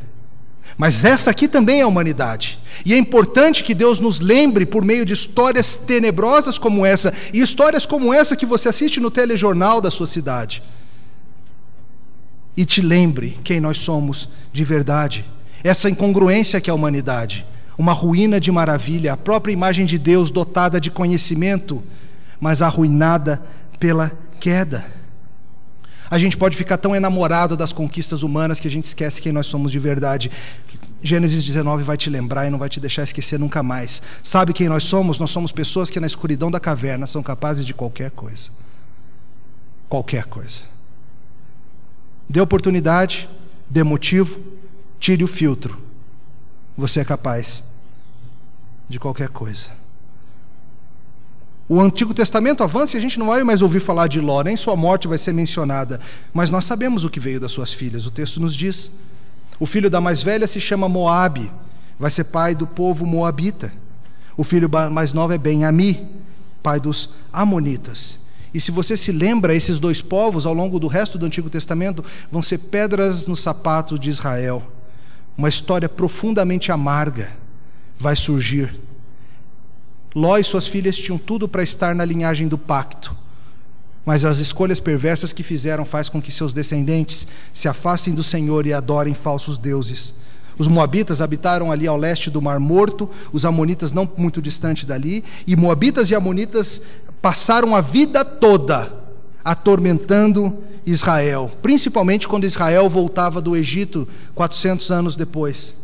Mas 0.78 1.04
essa 1.04 1.30
aqui 1.30 1.46
também 1.46 1.80
é 1.80 1.82
a 1.82 1.86
humanidade. 1.86 2.58
E 2.86 2.94
é 2.94 2.96
importante 2.96 3.62
que 3.62 3.74
Deus 3.74 4.00
nos 4.00 4.18
lembre, 4.18 4.64
por 4.64 4.82
meio 4.82 5.04
de 5.04 5.12
histórias 5.12 5.74
tenebrosas 5.74 6.56
como 6.56 6.86
essa, 6.86 7.12
e 7.34 7.42
histórias 7.42 7.84
como 7.84 8.14
essa 8.14 8.34
que 8.34 8.46
você 8.46 8.70
assiste 8.70 8.98
no 8.98 9.10
telejornal 9.10 9.82
da 9.82 9.90
sua 9.90 10.06
cidade. 10.06 10.62
E 12.56 12.64
te 12.64 12.80
lembre 12.80 13.36
quem 13.44 13.60
nós 13.60 13.76
somos 13.76 14.26
de 14.54 14.64
verdade. 14.64 15.26
Essa 15.62 15.90
incongruência 15.90 16.62
que 16.62 16.70
é 16.70 16.72
a 16.72 16.76
humanidade. 16.76 17.44
Uma 17.76 17.92
ruína 17.92 18.40
de 18.40 18.50
maravilha, 18.50 19.12
a 19.12 19.18
própria 19.18 19.52
imagem 19.52 19.84
de 19.84 19.98
Deus 19.98 20.30
dotada 20.30 20.80
de 20.80 20.90
conhecimento, 20.90 21.84
mas 22.40 22.62
arruinada 22.62 23.42
pela 23.78 24.10
queda. 24.40 24.86
A 26.10 26.18
gente 26.18 26.36
pode 26.36 26.56
ficar 26.56 26.76
tão 26.76 26.96
enamorado 26.96 27.56
das 27.56 27.72
conquistas 27.72 28.24
humanas 28.24 28.58
que 28.58 28.66
a 28.66 28.70
gente 28.70 28.86
esquece 28.86 29.22
quem 29.22 29.30
nós 29.30 29.46
somos 29.46 29.70
de 29.70 29.78
verdade. 29.78 30.30
Gênesis 31.00 31.44
19 31.44 31.84
vai 31.84 31.96
te 31.96 32.10
lembrar 32.10 32.46
e 32.46 32.50
não 32.50 32.58
vai 32.58 32.68
te 32.68 32.80
deixar 32.80 33.04
esquecer 33.04 33.38
nunca 33.38 33.62
mais. 33.62 34.02
Sabe 34.22 34.52
quem 34.52 34.68
nós 34.68 34.82
somos? 34.82 35.20
Nós 35.20 35.30
somos 35.30 35.52
pessoas 35.52 35.88
que 35.88 36.00
na 36.00 36.06
escuridão 36.06 36.50
da 36.50 36.58
caverna 36.58 37.06
são 37.06 37.22
capazes 37.22 37.64
de 37.64 37.72
qualquer 37.72 38.10
coisa. 38.10 38.50
Qualquer 39.88 40.24
coisa. 40.24 40.62
Dê 42.28 42.40
oportunidade, 42.40 43.28
dê 43.68 43.84
motivo, 43.84 44.40
tire 44.98 45.22
o 45.22 45.28
filtro. 45.28 45.80
Você 46.76 47.00
é 47.00 47.04
capaz 47.04 47.62
de 48.88 48.98
qualquer 48.98 49.28
coisa. 49.28 49.79
O 51.72 51.80
Antigo 51.80 52.12
Testamento 52.12 52.64
avança 52.64 52.96
e 52.96 52.98
a 52.98 53.00
gente 53.00 53.16
não 53.16 53.28
vai 53.28 53.44
mais 53.44 53.62
ouvir 53.62 53.78
falar 53.78 54.08
de 54.08 54.20
Ló, 54.20 54.42
nem 54.42 54.56
sua 54.56 54.74
morte 54.74 55.06
vai 55.06 55.16
ser 55.16 55.32
mencionada. 55.32 56.00
Mas 56.34 56.50
nós 56.50 56.64
sabemos 56.64 57.04
o 57.04 57.08
que 57.08 57.20
veio 57.20 57.38
das 57.38 57.52
suas 57.52 57.72
filhas, 57.72 58.06
o 58.06 58.10
texto 58.10 58.40
nos 58.40 58.56
diz. 58.56 58.90
O 59.56 59.66
filho 59.66 59.88
da 59.88 60.00
mais 60.00 60.20
velha 60.20 60.48
se 60.48 60.60
chama 60.60 60.88
Moabe, 60.88 61.48
vai 61.96 62.10
ser 62.10 62.24
pai 62.24 62.56
do 62.56 62.66
povo 62.66 63.06
moabita. 63.06 63.72
O 64.36 64.42
filho 64.42 64.68
mais 64.90 65.12
novo 65.12 65.32
é 65.32 65.38
Ben-Ami, 65.38 66.08
pai 66.60 66.80
dos 66.80 67.08
amonitas. 67.32 68.18
E 68.52 68.60
se 68.60 68.72
você 68.72 68.96
se 68.96 69.12
lembra, 69.12 69.54
esses 69.54 69.78
dois 69.78 70.02
povos, 70.02 70.46
ao 70.46 70.52
longo 70.52 70.80
do 70.80 70.88
resto 70.88 71.16
do 71.18 71.26
Antigo 71.26 71.48
Testamento, 71.48 72.04
vão 72.32 72.42
ser 72.42 72.58
pedras 72.58 73.28
no 73.28 73.36
sapato 73.36 73.96
de 73.96 74.10
Israel. 74.10 74.60
Uma 75.38 75.48
história 75.48 75.88
profundamente 75.88 76.72
amarga 76.72 77.30
vai 77.96 78.16
surgir 78.16 78.74
Ló 80.14 80.38
e 80.38 80.44
suas 80.44 80.66
filhas 80.66 80.96
tinham 80.96 81.18
tudo 81.18 81.48
para 81.48 81.62
estar 81.62 81.94
na 81.94 82.04
linhagem 82.04 82.48
do 82.48 82.58
pacto. 82.58 83.16
Mas 84.04 84.24
as 84.24 84.38
escolhas 84.38 84.80
perversas 84.80 85.32
que 85.32 85.42
fizeram 85.42 85.84
faz 85.84 86.08
com 86.08 86.20
que 86.20 86.32
seus 86.32 86.52
descendentes 86.52 87.26
se 87.52 87.68
afastem 87.68 88.14
do 88.14 88.22
Senhor 88.22 88.66
e 88.66 88.72
adorem 88.72 89.14
falsos 89.14 89.58
deuses. 89.58 90.14
Os 90.58 90.66
moabitas 90.66 91.22
habitaram 91.22 91.70
ali 91.70 91.86
ao 91.86 91.96
leste 91.96 92.28
do 92.28 92.42
Mar 92.42 92.58
Morto, 92.58 93.08
os 93.32 93.46
amonitas 93.46 93.92
não 93.92 94.08
muito 94.16 94.42
distante 94.42 94.84
dali, 94.84 95.24
e 95.46 95.54
moabitas 95.54 96.10
e 96.10 96.14
amonitas 96.14 96.82
passaram 97.22 97.76
a 97.76 97.80
vida 97.80 98.24
toda 98.24 98.92
atormentando 99.44 100.58
Israel, 100.84 101.50
principalmente 101.62 102.28
quando 102.28 102.44
Israel 102.44 102.88
voltava 102.88 103.40
do 103.40 103.56
Egito 103.56 104.08
400 104.34 104.90
anos 104.90 105.16
depois, 105.16 105.76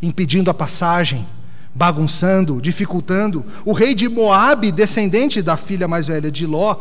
impedindo 0.00 0.50
a 0.50 0.54
passagem 0.54 1.26
bagunçando, 1.74 2.60
dificultando. 2.60 3.44
O 3.64 3.72
rei 3.72 3.94
de 3.94 4.08
Moabe, 4.08 4.72
descendente 4.72 5.42
da 5.42 5.56
filha 5.56 5.86
mais 5.86 6.06
velha 6.06 6.30
de 6.30 6.46
Ló, 6.46 6.76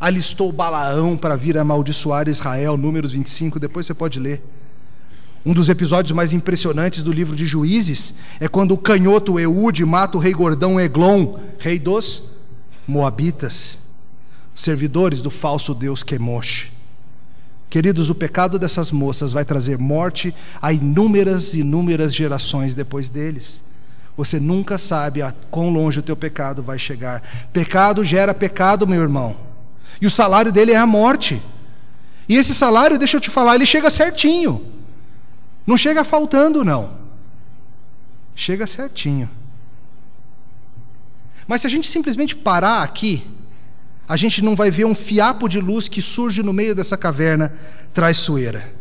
alistou 0.00 0.52
Balaão 0.52 1.16
para 1.16 1.36
vir 1.36 1.56
amaldiçoar 1.56 2.28
Israel, 2.28 2.76
Números 2.76 3.12
25, 3.12 3.58
depois 3.58 3.86
você 3.86 3.94
pode 3.94 4.18
ler. 4.20 4.42
Um 5.46 5.52
dos 5.52 5.68
episódios 5.68 6.12
mais 6.12 6.32
impressionantes 6.32 7.02
do 7.02 7.12
livro 7.12 7.36
de 7.36 7.46
Juízes 7.46 8.14
é 8.40 8.48
quando 8.48 8.72
o 8.72 8.78
canhoto 8.78 9.38
Eude 9.38 9.84
mata 9.84 10.16
o 10.16 10.20
rei 10.20 10.32
Gordão 10.32 10.80
Eglon, 10.80 11.38
rei 11.58 11.78
dos 11.78 12.22
Moabitas, 12.86 13.78
servidores 14.54 15.20
do 15.20 15.30
falso 15.30 15.74
deus 15.74 16.02
Quemosh. 16.02 16.70
Queridos, 17.68 18.08
o 18.08 18.14
pecado 18.14 18.58
dessas 18.58 18.90
moças 18.92 19.32
vai 19.32 19.44
trazer 19.44 19.78
morte 19.78 20.34
a 20.62 20.72
inúmeras 20.72 21.54
e 21.54 21.60
inúmeras 21.60 22.14
gerações 22.14 22.74
depois 22.74 23.10
deles. 23.10 23.64
Você 24.16 24.38
nunca 24.38 24.78
sabe 24.78 25.22
a 25.22 25.32
quão 25.50 25.70
longe 25.70 25.98
o 25.98 26.02
teu 26.02 26.16
pecado 26.16 26.62
vai 26.62 26.78
chegar. 26.78 27.22
Pecado 27.52 28.04
gera 28.04 28.32
pecado, 28.32 28.86
meu 28.86 29.02
irmão. 29.02 29.36
E 30.00 30.06
o 30.06 30.10
salário 30.10 30.52
dele 30.52 30.72
é 30.72 30.76
a 30.76 30.86
morte. 30.86 31.42
E 32.28 32.36
esse 32.36 32.54
salário, 32.54 32.98
deixa 32.98 33.16
eu 33.16 33.20
te 33.20 33.30
falar, 33.30 33.56
ele 33.56 33.66
chega 33.66 33.90
certinho. 33.90 34.72
Não 35.66 35.76
chega 35.76 36.04
faltando, 36.04 36.64
não. 36.64 36.96
Chega 38.34 38.66
certinho. 38.66 39.28
Mas 41.46 41.60
se 41.60 41.66
a 41.66 41.70
gente 41.70 41.88
simplesmente 41.88 42.34
parar 42.36 42.82
aqui, 42.82 43.26
a 44.08 44.16
gente 44.16 44.42
não 44.42 44.54
vai 44.54 44.70
ver 44.70 44.84
um 44.84 44.94
fiapo 44.94 45.48
de 45.48 45.60
luz 45.60 45.88
que 45.88 46.00
surge 46.00 46.42
no 46.42 46.52
meio 46.52 46.74
dessa 46.74 46.96
caverna 46.96 47.52
traiçoeira. 47.92 48.72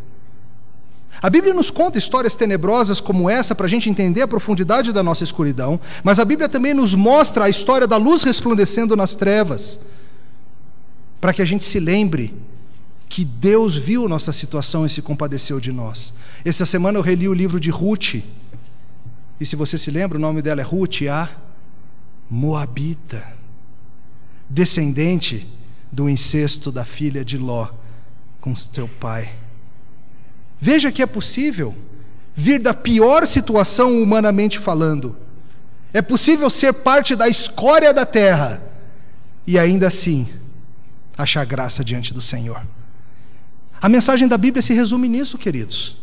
A 1.21 1.29
Bíblia 1.29 1.53
nos 1.53 1.69
conta 1.69 1.97
histórias 1.97 2.35
tenebrosas 2.35 2.99
como 2.99 3.29
essa 3.29 3.55
para 3.55 3.65
a 3.65 3.69
gente 3.69 3.89
entender 3.89 4.21
a 4.21 4.27
profundidade 4.27 4.91
da 4.91 5.03
nossa 5.03 5.23
escuridão, 5.23 5.79
mas 6.03 6.19
a 6.19 6.25
Bíblia 6.25 6.49
também 6.49 6.73
nos 6.73 6.93
mostra 6.93 7.45
a 7.45 7.49
história 7.49 7.87
da 7.87 7.97
luz 7.97 8.23
resplandecendo 8.23 8.95
nas 8.95 9.15
trevas, 9.15 9.79
para 11.21 11.33
que 11.33 11.41
a 11.41 11.45
gente 11.45 11.65
se 11.65 11.79
lembre 11.79 12.35
que 13.07 13.23
Deus 13.23 13.75
viu 13.75 14.09
nossa 14.09 14.33
situação 14.33 14.85
e 14.85 14.89
se 14.89 15.01
compadeceu 15.01 15.59
de 15.59 15.71
nós. 15.71 16.13
Essa 16.43 16.65
semana 16.65 16.97
eu 16.97 17.03
reli 17.03 17.27
o 17.27 17.33
livro 17.33 17.59
de 17.59 17.69
Ruth, 17.69 18.15
e 19.39 19.45
se 19.45 19.55
você 19.55 19.77
se 19.77 19.91
lembra, 19.91 20.17
o 20.17 20.21
nome 20.21 20.41
dela 20.41 20.61
é 20.61 20.63
Ruth, 20.63 21.03
a 21.03 21.29
Moabita, 22.29 23.23
descendente 24.49 25.47
do 25.91 26.09
incesto 26.09 26.71
da 26.71 26.83
filha 26.83 27.23
de 27.23 27.37
Ló 27.37 27.69
com 28.41 28.55
seu 28.55 28.87
pai. 28.87 29.42
Veja 30.65 30.93
que 30.93 31.01
é 31.01 31.05
possível 31.05 31.75
vir 32.33 32.57
da 32.57 32.73
pior 32.73 33.27
situação 33.27 34.01
humanamente 34.01 34.57
falando. 34.57 35.13
É 35.91 36.01
possível 36.01 36.49
ser 36.49 36.71
parte 36.71 37.17
da 37.17 37.27
escória 37.27 37.93
da 37.93 38.05
terra 38.05 38.63
e 39.45 39.59
ainda 39.59 39.87
assim 39.87 40.25
achar 41.17 41.45
graça 41.45 41.83
diante 41.83 42.13
do 42.13 42.21
Senhor. 42.21 42.65
A 43.81 43.89
mensagem 43.89 44.25
da 44.25 44.37
Bíblia 44.37 44.61
se 44.61 44.73
resume 44.73 45.09
nisso, 45.09 45.37
queridos. 45.37 45.97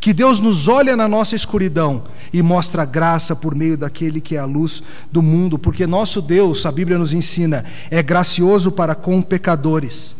Que 0.00 0.12
Deus 0.12 0.40
nos 0.40 0.66
olha 0.66 0.96
na 0.96 1.06
nossa 1.06 1.36
escuridão 1.36 2.02
e 2.32 2.42
mostra 2.42 2.84
graça 2.84 3.36
por 3.36 3.54
meio 3.54 3.78
daquele 3.78 4.20
que 4.20 4.34
é 4.34 4.40
a 4.40 4.44
luz 4.44 4.82
do 5.12 5.22
mundo, 5.22 5.56
porque 5.56 5.86
nosso 5.86 6.20
Deus, 6.20 6.66
a 6.66 6.72
Bíblia 6.72 6.98
nos 6.98 7.12
ensina, 7.12 7.64
é 7.92 8.02
gracioso 8.02 8.72
para 8.72 8.96
com 8.96 9.22
pecadores 9.22 10.16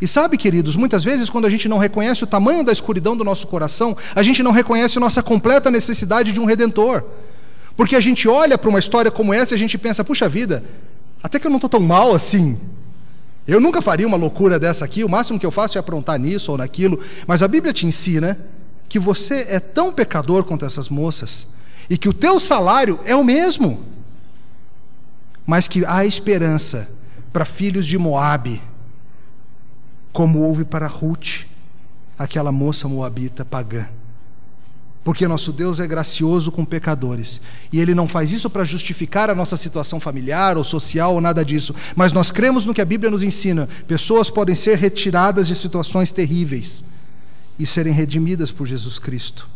e 0.00 0.08
sabe, 0.08 0.38
queridos, 0.38 0.76
muitas 0.76 1.04
vezes 1.04 1.28
quando 1.28 1.44
a 1.44 1.50
gente 1.50 1.68
não 1.68 1.76
reconhece 1.76 2.24
o 2.24 2.26
tamanho 2.26 2.64
da 2.64 2.72
escuridão 2.72 3.14
do 3.14 3.22
nosso 3.22 3.46
coração, 3.46 3.96
a 4.14 4.22
gente 4.22 4.42
não 4.42 4.50
reconhece 4.50 4.98
nossa 4.98 5.22
completa 5.22 5.70
necessidade 5.70 6.32
de 6.32 6.40
um 6.40 6.46
redentor. 6.46 7.04
Porque 7.76 7.94
a 7.94 8.00
gente 8.00 8.26
olha 8.26 8.56
para 8.56 8.70
uma 8.70 8.78
história 8.78 9.10
como 9.10 9.34
essa 9.34 9.54
e 9.54 9.56
a 9.56 9.58
gente 9.58 9.76
pensa, 9.76 10.02
puxa 10.02 10.28
vida, 10.28 10.64
até 11.22 11.38
que 11.38 11.46
eu 11.46 11.50
não 11.50 11.58
estou 11.58 11.68
tão 11.68 11.80
mal 11.80 12.14
assim. 12.14 12.58
Eu 13.46 13.60
nunca 13.60 13.82
faria 13.82 14.06
uma 14.06 14.16
loucura 14.16 14.58
dessa 14.58 14.84
aqui, 14.84 15.04
o 15.04 15.08
máximo 15.08 15.38
que 15.38 15.44
eu 15.44 15.50
faço 15.50 15.76
é 15.76 15.80
aprontar 15.80 16.18
nisso 16.18 16.50
ou 16.50 16.58
naquilo. 16.58 17.00
Mas 17.26 17.42
a 17.42 17.48
Bíblia 17.48 17.72
te 17.72 17.84
ensina 17.84 18.38
que 18.88 18.98
você 18.98 19.46
é 19.48 19.60
tão 19.60 19.92
pecador 19.92 20.44
quanto 20.44 20.64
essas 20.64 20.88
moças 20.88 21.46
e 21.90 21.98
que 21.98 22.08
o 22.08 22.14
teu 22.14 22.40
salário 22.40 22.98
é 23.04 23.14
o 23.14 23.24
mesmo. 23.24 23.84
Mas 25.46 25.68
que 25.68 25.84
há 25.84 26.06
esperança 26.06 26.88
para 27.32 27.44
filhos 27.44 27.86
de 27.86 27.98
Moabe 27.98 28.62
como 30.12 30.40
houve 30.40 30.64
para 30.64 30.86
Ruth, 30.86 31.46
aquela 32.18 32.52
moça 32.52 32.88
moabita 32.88 33.44
pagã. 33.44 33.86
Porque 35.02 35.26
nosso 35.26 35.52
Deus 35.52 35.80
é 35.80 35.86
gracioso 35.86 36.52
com 36.52 36.64
pecadores. 36.64 37.40
E 37.72 37.80
Ele 37.80 37.94
não 37.94 38.06
faz 38.06 38.32
isso 38.32 38.50
para 38.50 38.64
justificar 38.64 39.30
a 39.30 39.34
nossa 39.34 39.56
situação 39.56 39.98
familiar 39.98 40.58
ou 40.58 40.64
social 40.64 41.14
ou 41.14 41.20
nada 41.20 41.42
disso. 41.42 41.74
Mas 41.96 42.12
nós 42.12 42.30
cremos 42.30 42.66
no 42.66 42.74
que 42.74 42.82
a 42.82 42.84
Bíblia 42.84 43.10
nos 43.10 43.22
ensina. 43.22 43.68
Pessoas 43.86 44.28
podem 44.28 44.54
ser 44.54 44.76
retiradas 44.76 45.48
de 45.48 45.56
situações 45.56 46.12
terríveis 46.12 46.84
e 47.58 47.66
serem 47.66 47.92
redimidas 47.92 48.52
por 48.52 48.66
Jesus 48.66 48.98
Cristo. 48.98 49.48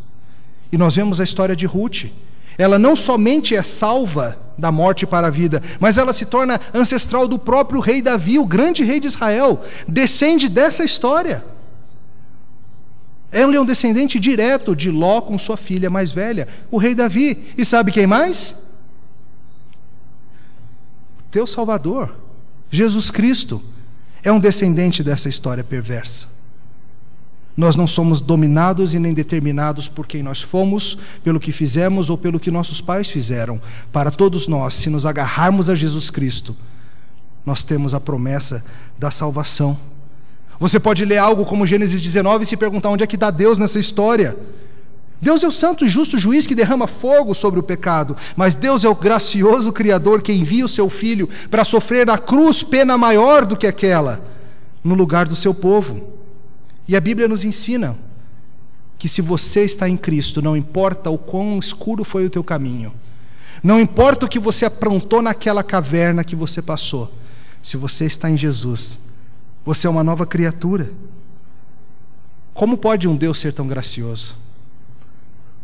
E 0.73 0.79
nós 0.79 0.97
vemos 0.97 1.21
a 1.21 1.25
história 1.25 1.55
de 1.55 1.67
Ruth. 1.67 2.07
Ela 2.57 2.79
não 2.79 2.95
somente 2.95 3.55
é 3.55 3.63
salva 3.63 4.39
da 4.57 4.71
morte 4.71 5.07
para 5.07 5.27
a 5.27 5.31
vida, 5.31 5.61
mas 5.81 5.99
ela 5.99 6.13
se 6.13 6.25
torna 6.25 6.61
ancestral 6.73 7.27
do 7.27 7.39
próprio 7.39 7.81
rei 7.81 8.01
Davi, 8.01 8.39
o 8.39 8.47
grande 8.47 8.85
rei 8.85 9.01
de 9.01 9.09
Israel. 9.09 9.65
Descende 9.89 10.49
dessa 10.49 10.85
história. 10.85 11.45
Ela 13.33 13.57
é 13.57 13.61
um 13.61 13.65
descendente 13.65 14.21
direto 14.21 14.77
de 14.77 14.91
Ló 14.91 15.21
com 15.21 15.37
sua 15.37 15.57
filha 15.57 15.91
mais 15.91 16.13
velha, 16.13 16.47
o 16.71 16.79
rei 16.79 16.95
Davi. 16.95 17.53
E 17.59 17.65
sabe 17.65 17.91
quem 17.91 18.07
mais? 18.07 18.55
Teu 21.33 21.45
Salvador, 21.49 22.15
Jesus 22.71 23.11
Cristo, 23.11 23.61
é 24.23 24.31
um 24.31 24.39
descendente 24.39 25.03
dessa 25.03 25.29
história 25.29 25.65
perversa. 25.65 26.34
Nós 27.57 27.77
não 27.77 27.87
somos 27.87 28.21
dominados 28.21 28.95
e 28.95 28.99
nem 28.99 29.15
determinados 29.15 29.89
por 29.89 30.07
quem 30.07 30.23
nós 30.23 30.43
fomos, 30.43 30.99
pelo 31.23 31.39
que 31.39 31.53
fizemos 31.53 32.11
ou 32.11 32.19
pelo 32.19 32.41
que 32.41 32.51
nossos 32.51 32.81
pais 32.81 33.09
fizeram. 33.09 33.61
Para 33.93 34.11
todos 34.11 34.49
nós, 34.49 34.75
se 34.75 34.91
nos 34.91 35.07
agarrarmos 35.07 35.71
a 35.71 35.75
Jesus 35.75 36.11
Cristo, 36.11 36.57
nós 37.47 37.63
temos 37.63 37.95
a 37.95 38.01
promessa 38.01 38.65
da 38.99 39.11
salvação. 39.11 39.79
Você 40.59 40.81
pode 40.81 41.05
ler 41.05 41.19
algo 41.19 41.45
como 41.45 41.67
Gênesis 41.67 42.01
19 42.01 42.43
e 42.43 42.47
se 42.47 42.57
perguntar 42.57 42.89
onde 42.89 43.05
é 43.05 43.07
que 43.07 43.17
está 43.17 43.31
Deus 43.31 43.59
nessa 43.59 43.79
história. 43.79 44.37
Deus 45.21 45.43
é 45.43 45.49
o 45.49 45.53
santo 45.53 45.85
e 45.85 45.89
justo 45.89 46.19
juiz 46.19 46.47
que 46.47 46.55
derrama 46.55 46.87
fogo 46.87 47.35
sobre 47.35 47.61
o 47.61 47.63
pecado, 47.63 48.17
mas 48.37 48.55
Deus 48.55 48.85
é 48.85 48.89
o 48.89 48.95
gracioso 48.95 49.73
Criador 49.73 50.21
que 50.21 50.33
envia 50.33 50.65
o 50.65 50.69
seu 50.69 50.91
Filho 50.91 51.29
para 51.51 51.65
sofrer 51.65 52.05
na 52.05 52.19
cruz 52.19 52.63
pena 52.63 52.99
maior 52.99 53.47
do 53.47 53.57
que 53.57 53.67
aquela, 53.67 54.21
no 54.83 54.95
lugar 54.95 55.27
do 55.27 55.37
seu 55.37 55.55
povo. 55.55 56.24
E 56.87 56.97
a 56.97 57.01
Bíblia 57.01 57.26
nos 57.26 57.45
ensina 57.45 57.97
que 58.99 59.09
se 59.09 59.22
você 59.22 59.62
está 59.64 59.89
em 59.89 59.97
Cristo, 59.97 60.41
não 60.41 60.57
importa 60.57 61.11
o 61.11 61.18
quão 61.18 61.59
escuro 61.59 62.05
foi 62.05 62.26
o 62.26 62.30
teu 62.30 62.45
caminho, 62.45 62.95
não 63.62 63.80
importa 63.80 64.26
o 64.26 64.28
que 64.28 64.39
você 64.39 64.64
aprontou 64.64 65.22
naquela 65.22 65.62
caverna 65.62 66.24
que 66.24 66.37
você 66.37 66.61
passou, 66.61 67.12
se 67.62 67.76
você 67.76 68.05
está 68.05 68.28
em 68.28 68.37
Jesus, 68.37 68.99
você 69.64 69.87
é 69.87 69.91
uma 69.91 70.05
nova 70.05 70.26
criatura. 70.26 70.93
Como 72.53 72.76
pode 72.76 73.09
um 73.09 73.16
Deus 73.16 73.39
ser 73.39 73.53
tão 73.53 73.66
gracioso? 73.66 74.37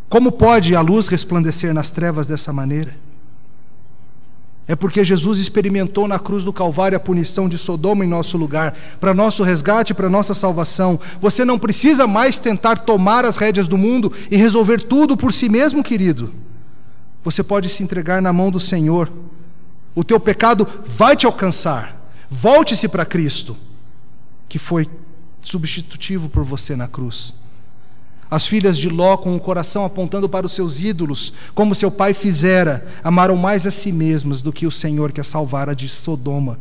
Como 0.08 0.32
pode 0.32 0.74
a 0.74 0.80
luz 0.80 1.06
resplandecer 1.06 1.72
nas 1.72 1.90
trevas 1.90 2.26
dessa 2.26 2.52
maneira? 2.52 2.96
É 4.70 4.76
porque 4.76 5.02
Jesus 5.02 5.40
experimentou 5.40 6.06
na 6.06 6.16
cruz 6.16 6.44
do 6.44 6.52
Calvário 6.52 6.96
a 6.96 7.00
punição 7.00 7.48
de 7.48 7.58
Sodoma 7.58 8.04
em 8.04 8.08
nosso 8.08 8.38
lugar, 8.38 8.72
para 9.00 9.12
nosso 9.12 9.42
resgate, 9.42 9.92
para 9.92 10.08
nossa 10.08 10.32
salvação. 10.32 11.00
Você 11.20 11.44
não 11.44 11.58
precisa 11.58 12.06
mais 12.06 12.38
tentar 12.38 12.76
tomar 12.76 13.24
as 13.24 13.36
rédeas 13.36 13.66
do 13.66 13.76
mundo 13.76 14.12
e 14.30 14.36
resolver 14.36 14.82
tudo 14.82 15.16
por 15.16 15.32
si 15.32 15.48
mesmo, 15.48 15.82
querido. 15.82 16.32
Você 17.24 17.42
pode 17.42 17.68
se 17.68 17.82
entregar 17.82 18.22
na 18.22 18.32
mão 18.32 18.48
do 18.48 18.60
Senhor. 18.60 19.10
O 19.92 20.04
teu 20.04 20.20
pecado 20.20 20.64
vai 20.86 21.16
te 21.16 21.26
alcançar. 21.26 22.00
Volte-se 22.30 22.86
para 22.86 23.04
Cristo, 23.04 23.56
que 24.48 24.56
foi 24.56 24.88
substitutivo 25.42 26.28
por 26.28 26.44
você 26.44 26.76
na 26.76 26.86
cruz. 26.86 27.34
As 28.30 28.46
filhas 28.46 28.78
de 28.78 28.88
Ló, 28.88 29.16
com 29.16 29.34
o 29.34 29.40
coração 29.40 29.84
apontando 29.84 30.28
para 30.28 30.46
os 30.46 30.52
seus 30.52 30.80
ídolos, 30.80 31.32
como 31.52 31.74
seu 31.74 31.90
pai 31.90 32.14
fizera, 32.14 32.86
amaram 33.02 33.36
mais 33.36 33.66
a 33.66 33.72
si 33.72 33.90
mesmas 33.90 34.40
do 34.40 34.52
que 34.52 34.68
o 34.68 34.70
Senhor 34.70 35.10
que 35.10 35.20
a 35.20 35.24
salvara 35.24 35.74
de 35.74 35.88
Sodoma. 35.88 36.56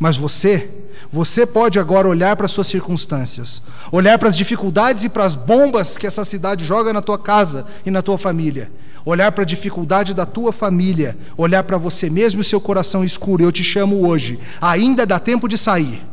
Mas 0.00 0.16
você, 0.16 0.68
você 1.10 1.46
pode 1.46 1.78
agora 1.78 2.08
olhar 2.08 2.34
para 2.34 2.46
as 2.46 2.52
suas 2.52 2.66
circunstâncias, 2.66 3.62
olhar 3.92 4.18
para 4.18 4.28
as 4.28 4.36
dificuldades 4.36 5.04
e 5.04 5.08
para 5.08 5.24
as 5.24 5.36
bombas 5.36 5.96
que 5.96 6.08
essa 6.08 6.24
cidade 6.24 6.64
joga 6.64 6.92
na 6.92 7.00
tua 7.00 7.18
casa 7.18 7.64
e 7.86 7.90
na 7.90 8.02
tua 8.02 8.18
família, 8.18 8.70
olhar 9.04 9.30
para 9.30 9.42
a 9.42 9.46
dificuldade 9.46 10.12
da 10.12 10.26
tua 10.26 10.52
família, 10.52 11.16
olhar 11.36 11.62
para 11.62 11.78
você 11.78 12.10
mesmo 12.10 12.40
e 12.40 12.44
seu 12.44 12.60
coração 12.60 13.04
escuro. 13.04 13.44
Eu 13.44 13.52
te 13.52 13.62
chamo 13.62 14.06
hoje, 14.06 14.40
ainda 14.60 15.06
dá 15.06 15.20
tempo 15.20 15.48
de 15.48 15.56
sair, 15.56 16.04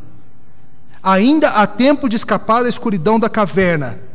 ainda 1.02 1.48
há 1.48 1.66
tempo 1.66 2.08
de 2.08 2.14
escapar 2.14 2.62
da 2.62 2.68
escuridão 2.68 3.18
da 3.18 3.28
caverna 3.28 4.13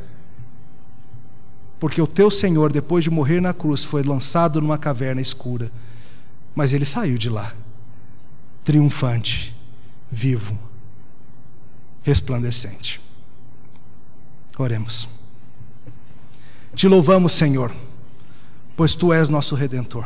porque 1.80 2.02
o 2.02 2.08
teu 2.08 2.30
Senhor, 2.30 2.72
depois 2.72 3.04
de 3.04 3.10
morrer 3.10 3.42
na 3.42 3.54
cruz, 3.54 3.86
foi 3.86 4.04
lançado 4.04 4.60
numa 4.60 4.78
caverna 4.78 5.22
escura. 5.22 5.72
Mas 6.54 6.74
ele 6.74 6.84
saiu 6.84 7.18
de 7.18 7.30
lá, 7.30 7.54
triunfante, 8.66 9.56
vivo, 10.12 10.60
resplandecente. 12.04 13.02
Oremos. 14.58 15.08
Te 16.76 16.88
louvamos, 16.88 17.32
Senhor, 17.32 17.72
pois 18.76 18.94
tu 18.94 19.14
és 19.14 19.30
nosso 19.30 19.56
redentor. 19.56 20.06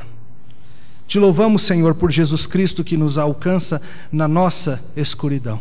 Te 1.08 1.18
louvamos, 1.18 1.64
Senhor, 1.64 1.96
por 1.96 2.12
Jesus 2.12 2.46
Cristo 2.46 2.84
que 2.84 2.96
nos 2.96 3.18
alcança 3.18 3.82
na 4.12 4.28
nossa 4.28 4.84
escuridão. 4.96 5.60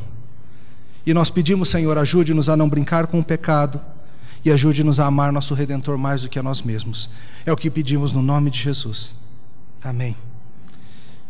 E 1.07 1.13
nós 1.15 1.31
pedimos, 1.31 1.71
Senhor, 1.71 1.97
ajude-nos 1.97 2.49
a 2.49 2.57
não 2.57 2.69
brincar 2.69 3.07
com 3.07 3.19
o 3.19 3.25
pecado 3.25 3.81
e 4.45 4.51
ajude-nos 4.51 4.99
a 4.99 5.07
amar 5.07 5.33
nosso 5.33 5.55
Redentor 5.55 5.97
mais 5.97 6.23
do 6.23 6.29
que 6.29 6.39
a 6.39 6.43
nós 6.43 6.63
mesmos. 6.63 7.09
É 7.47 7.53
o 7.53 7.57
que 7.57 7.71
pedimos 7.71 8.13
no 8.13 8.23
nome 8.23 8.51
de 8.51 8.59
Jesus. 8.59 9.15
Amém. 9.83 10.17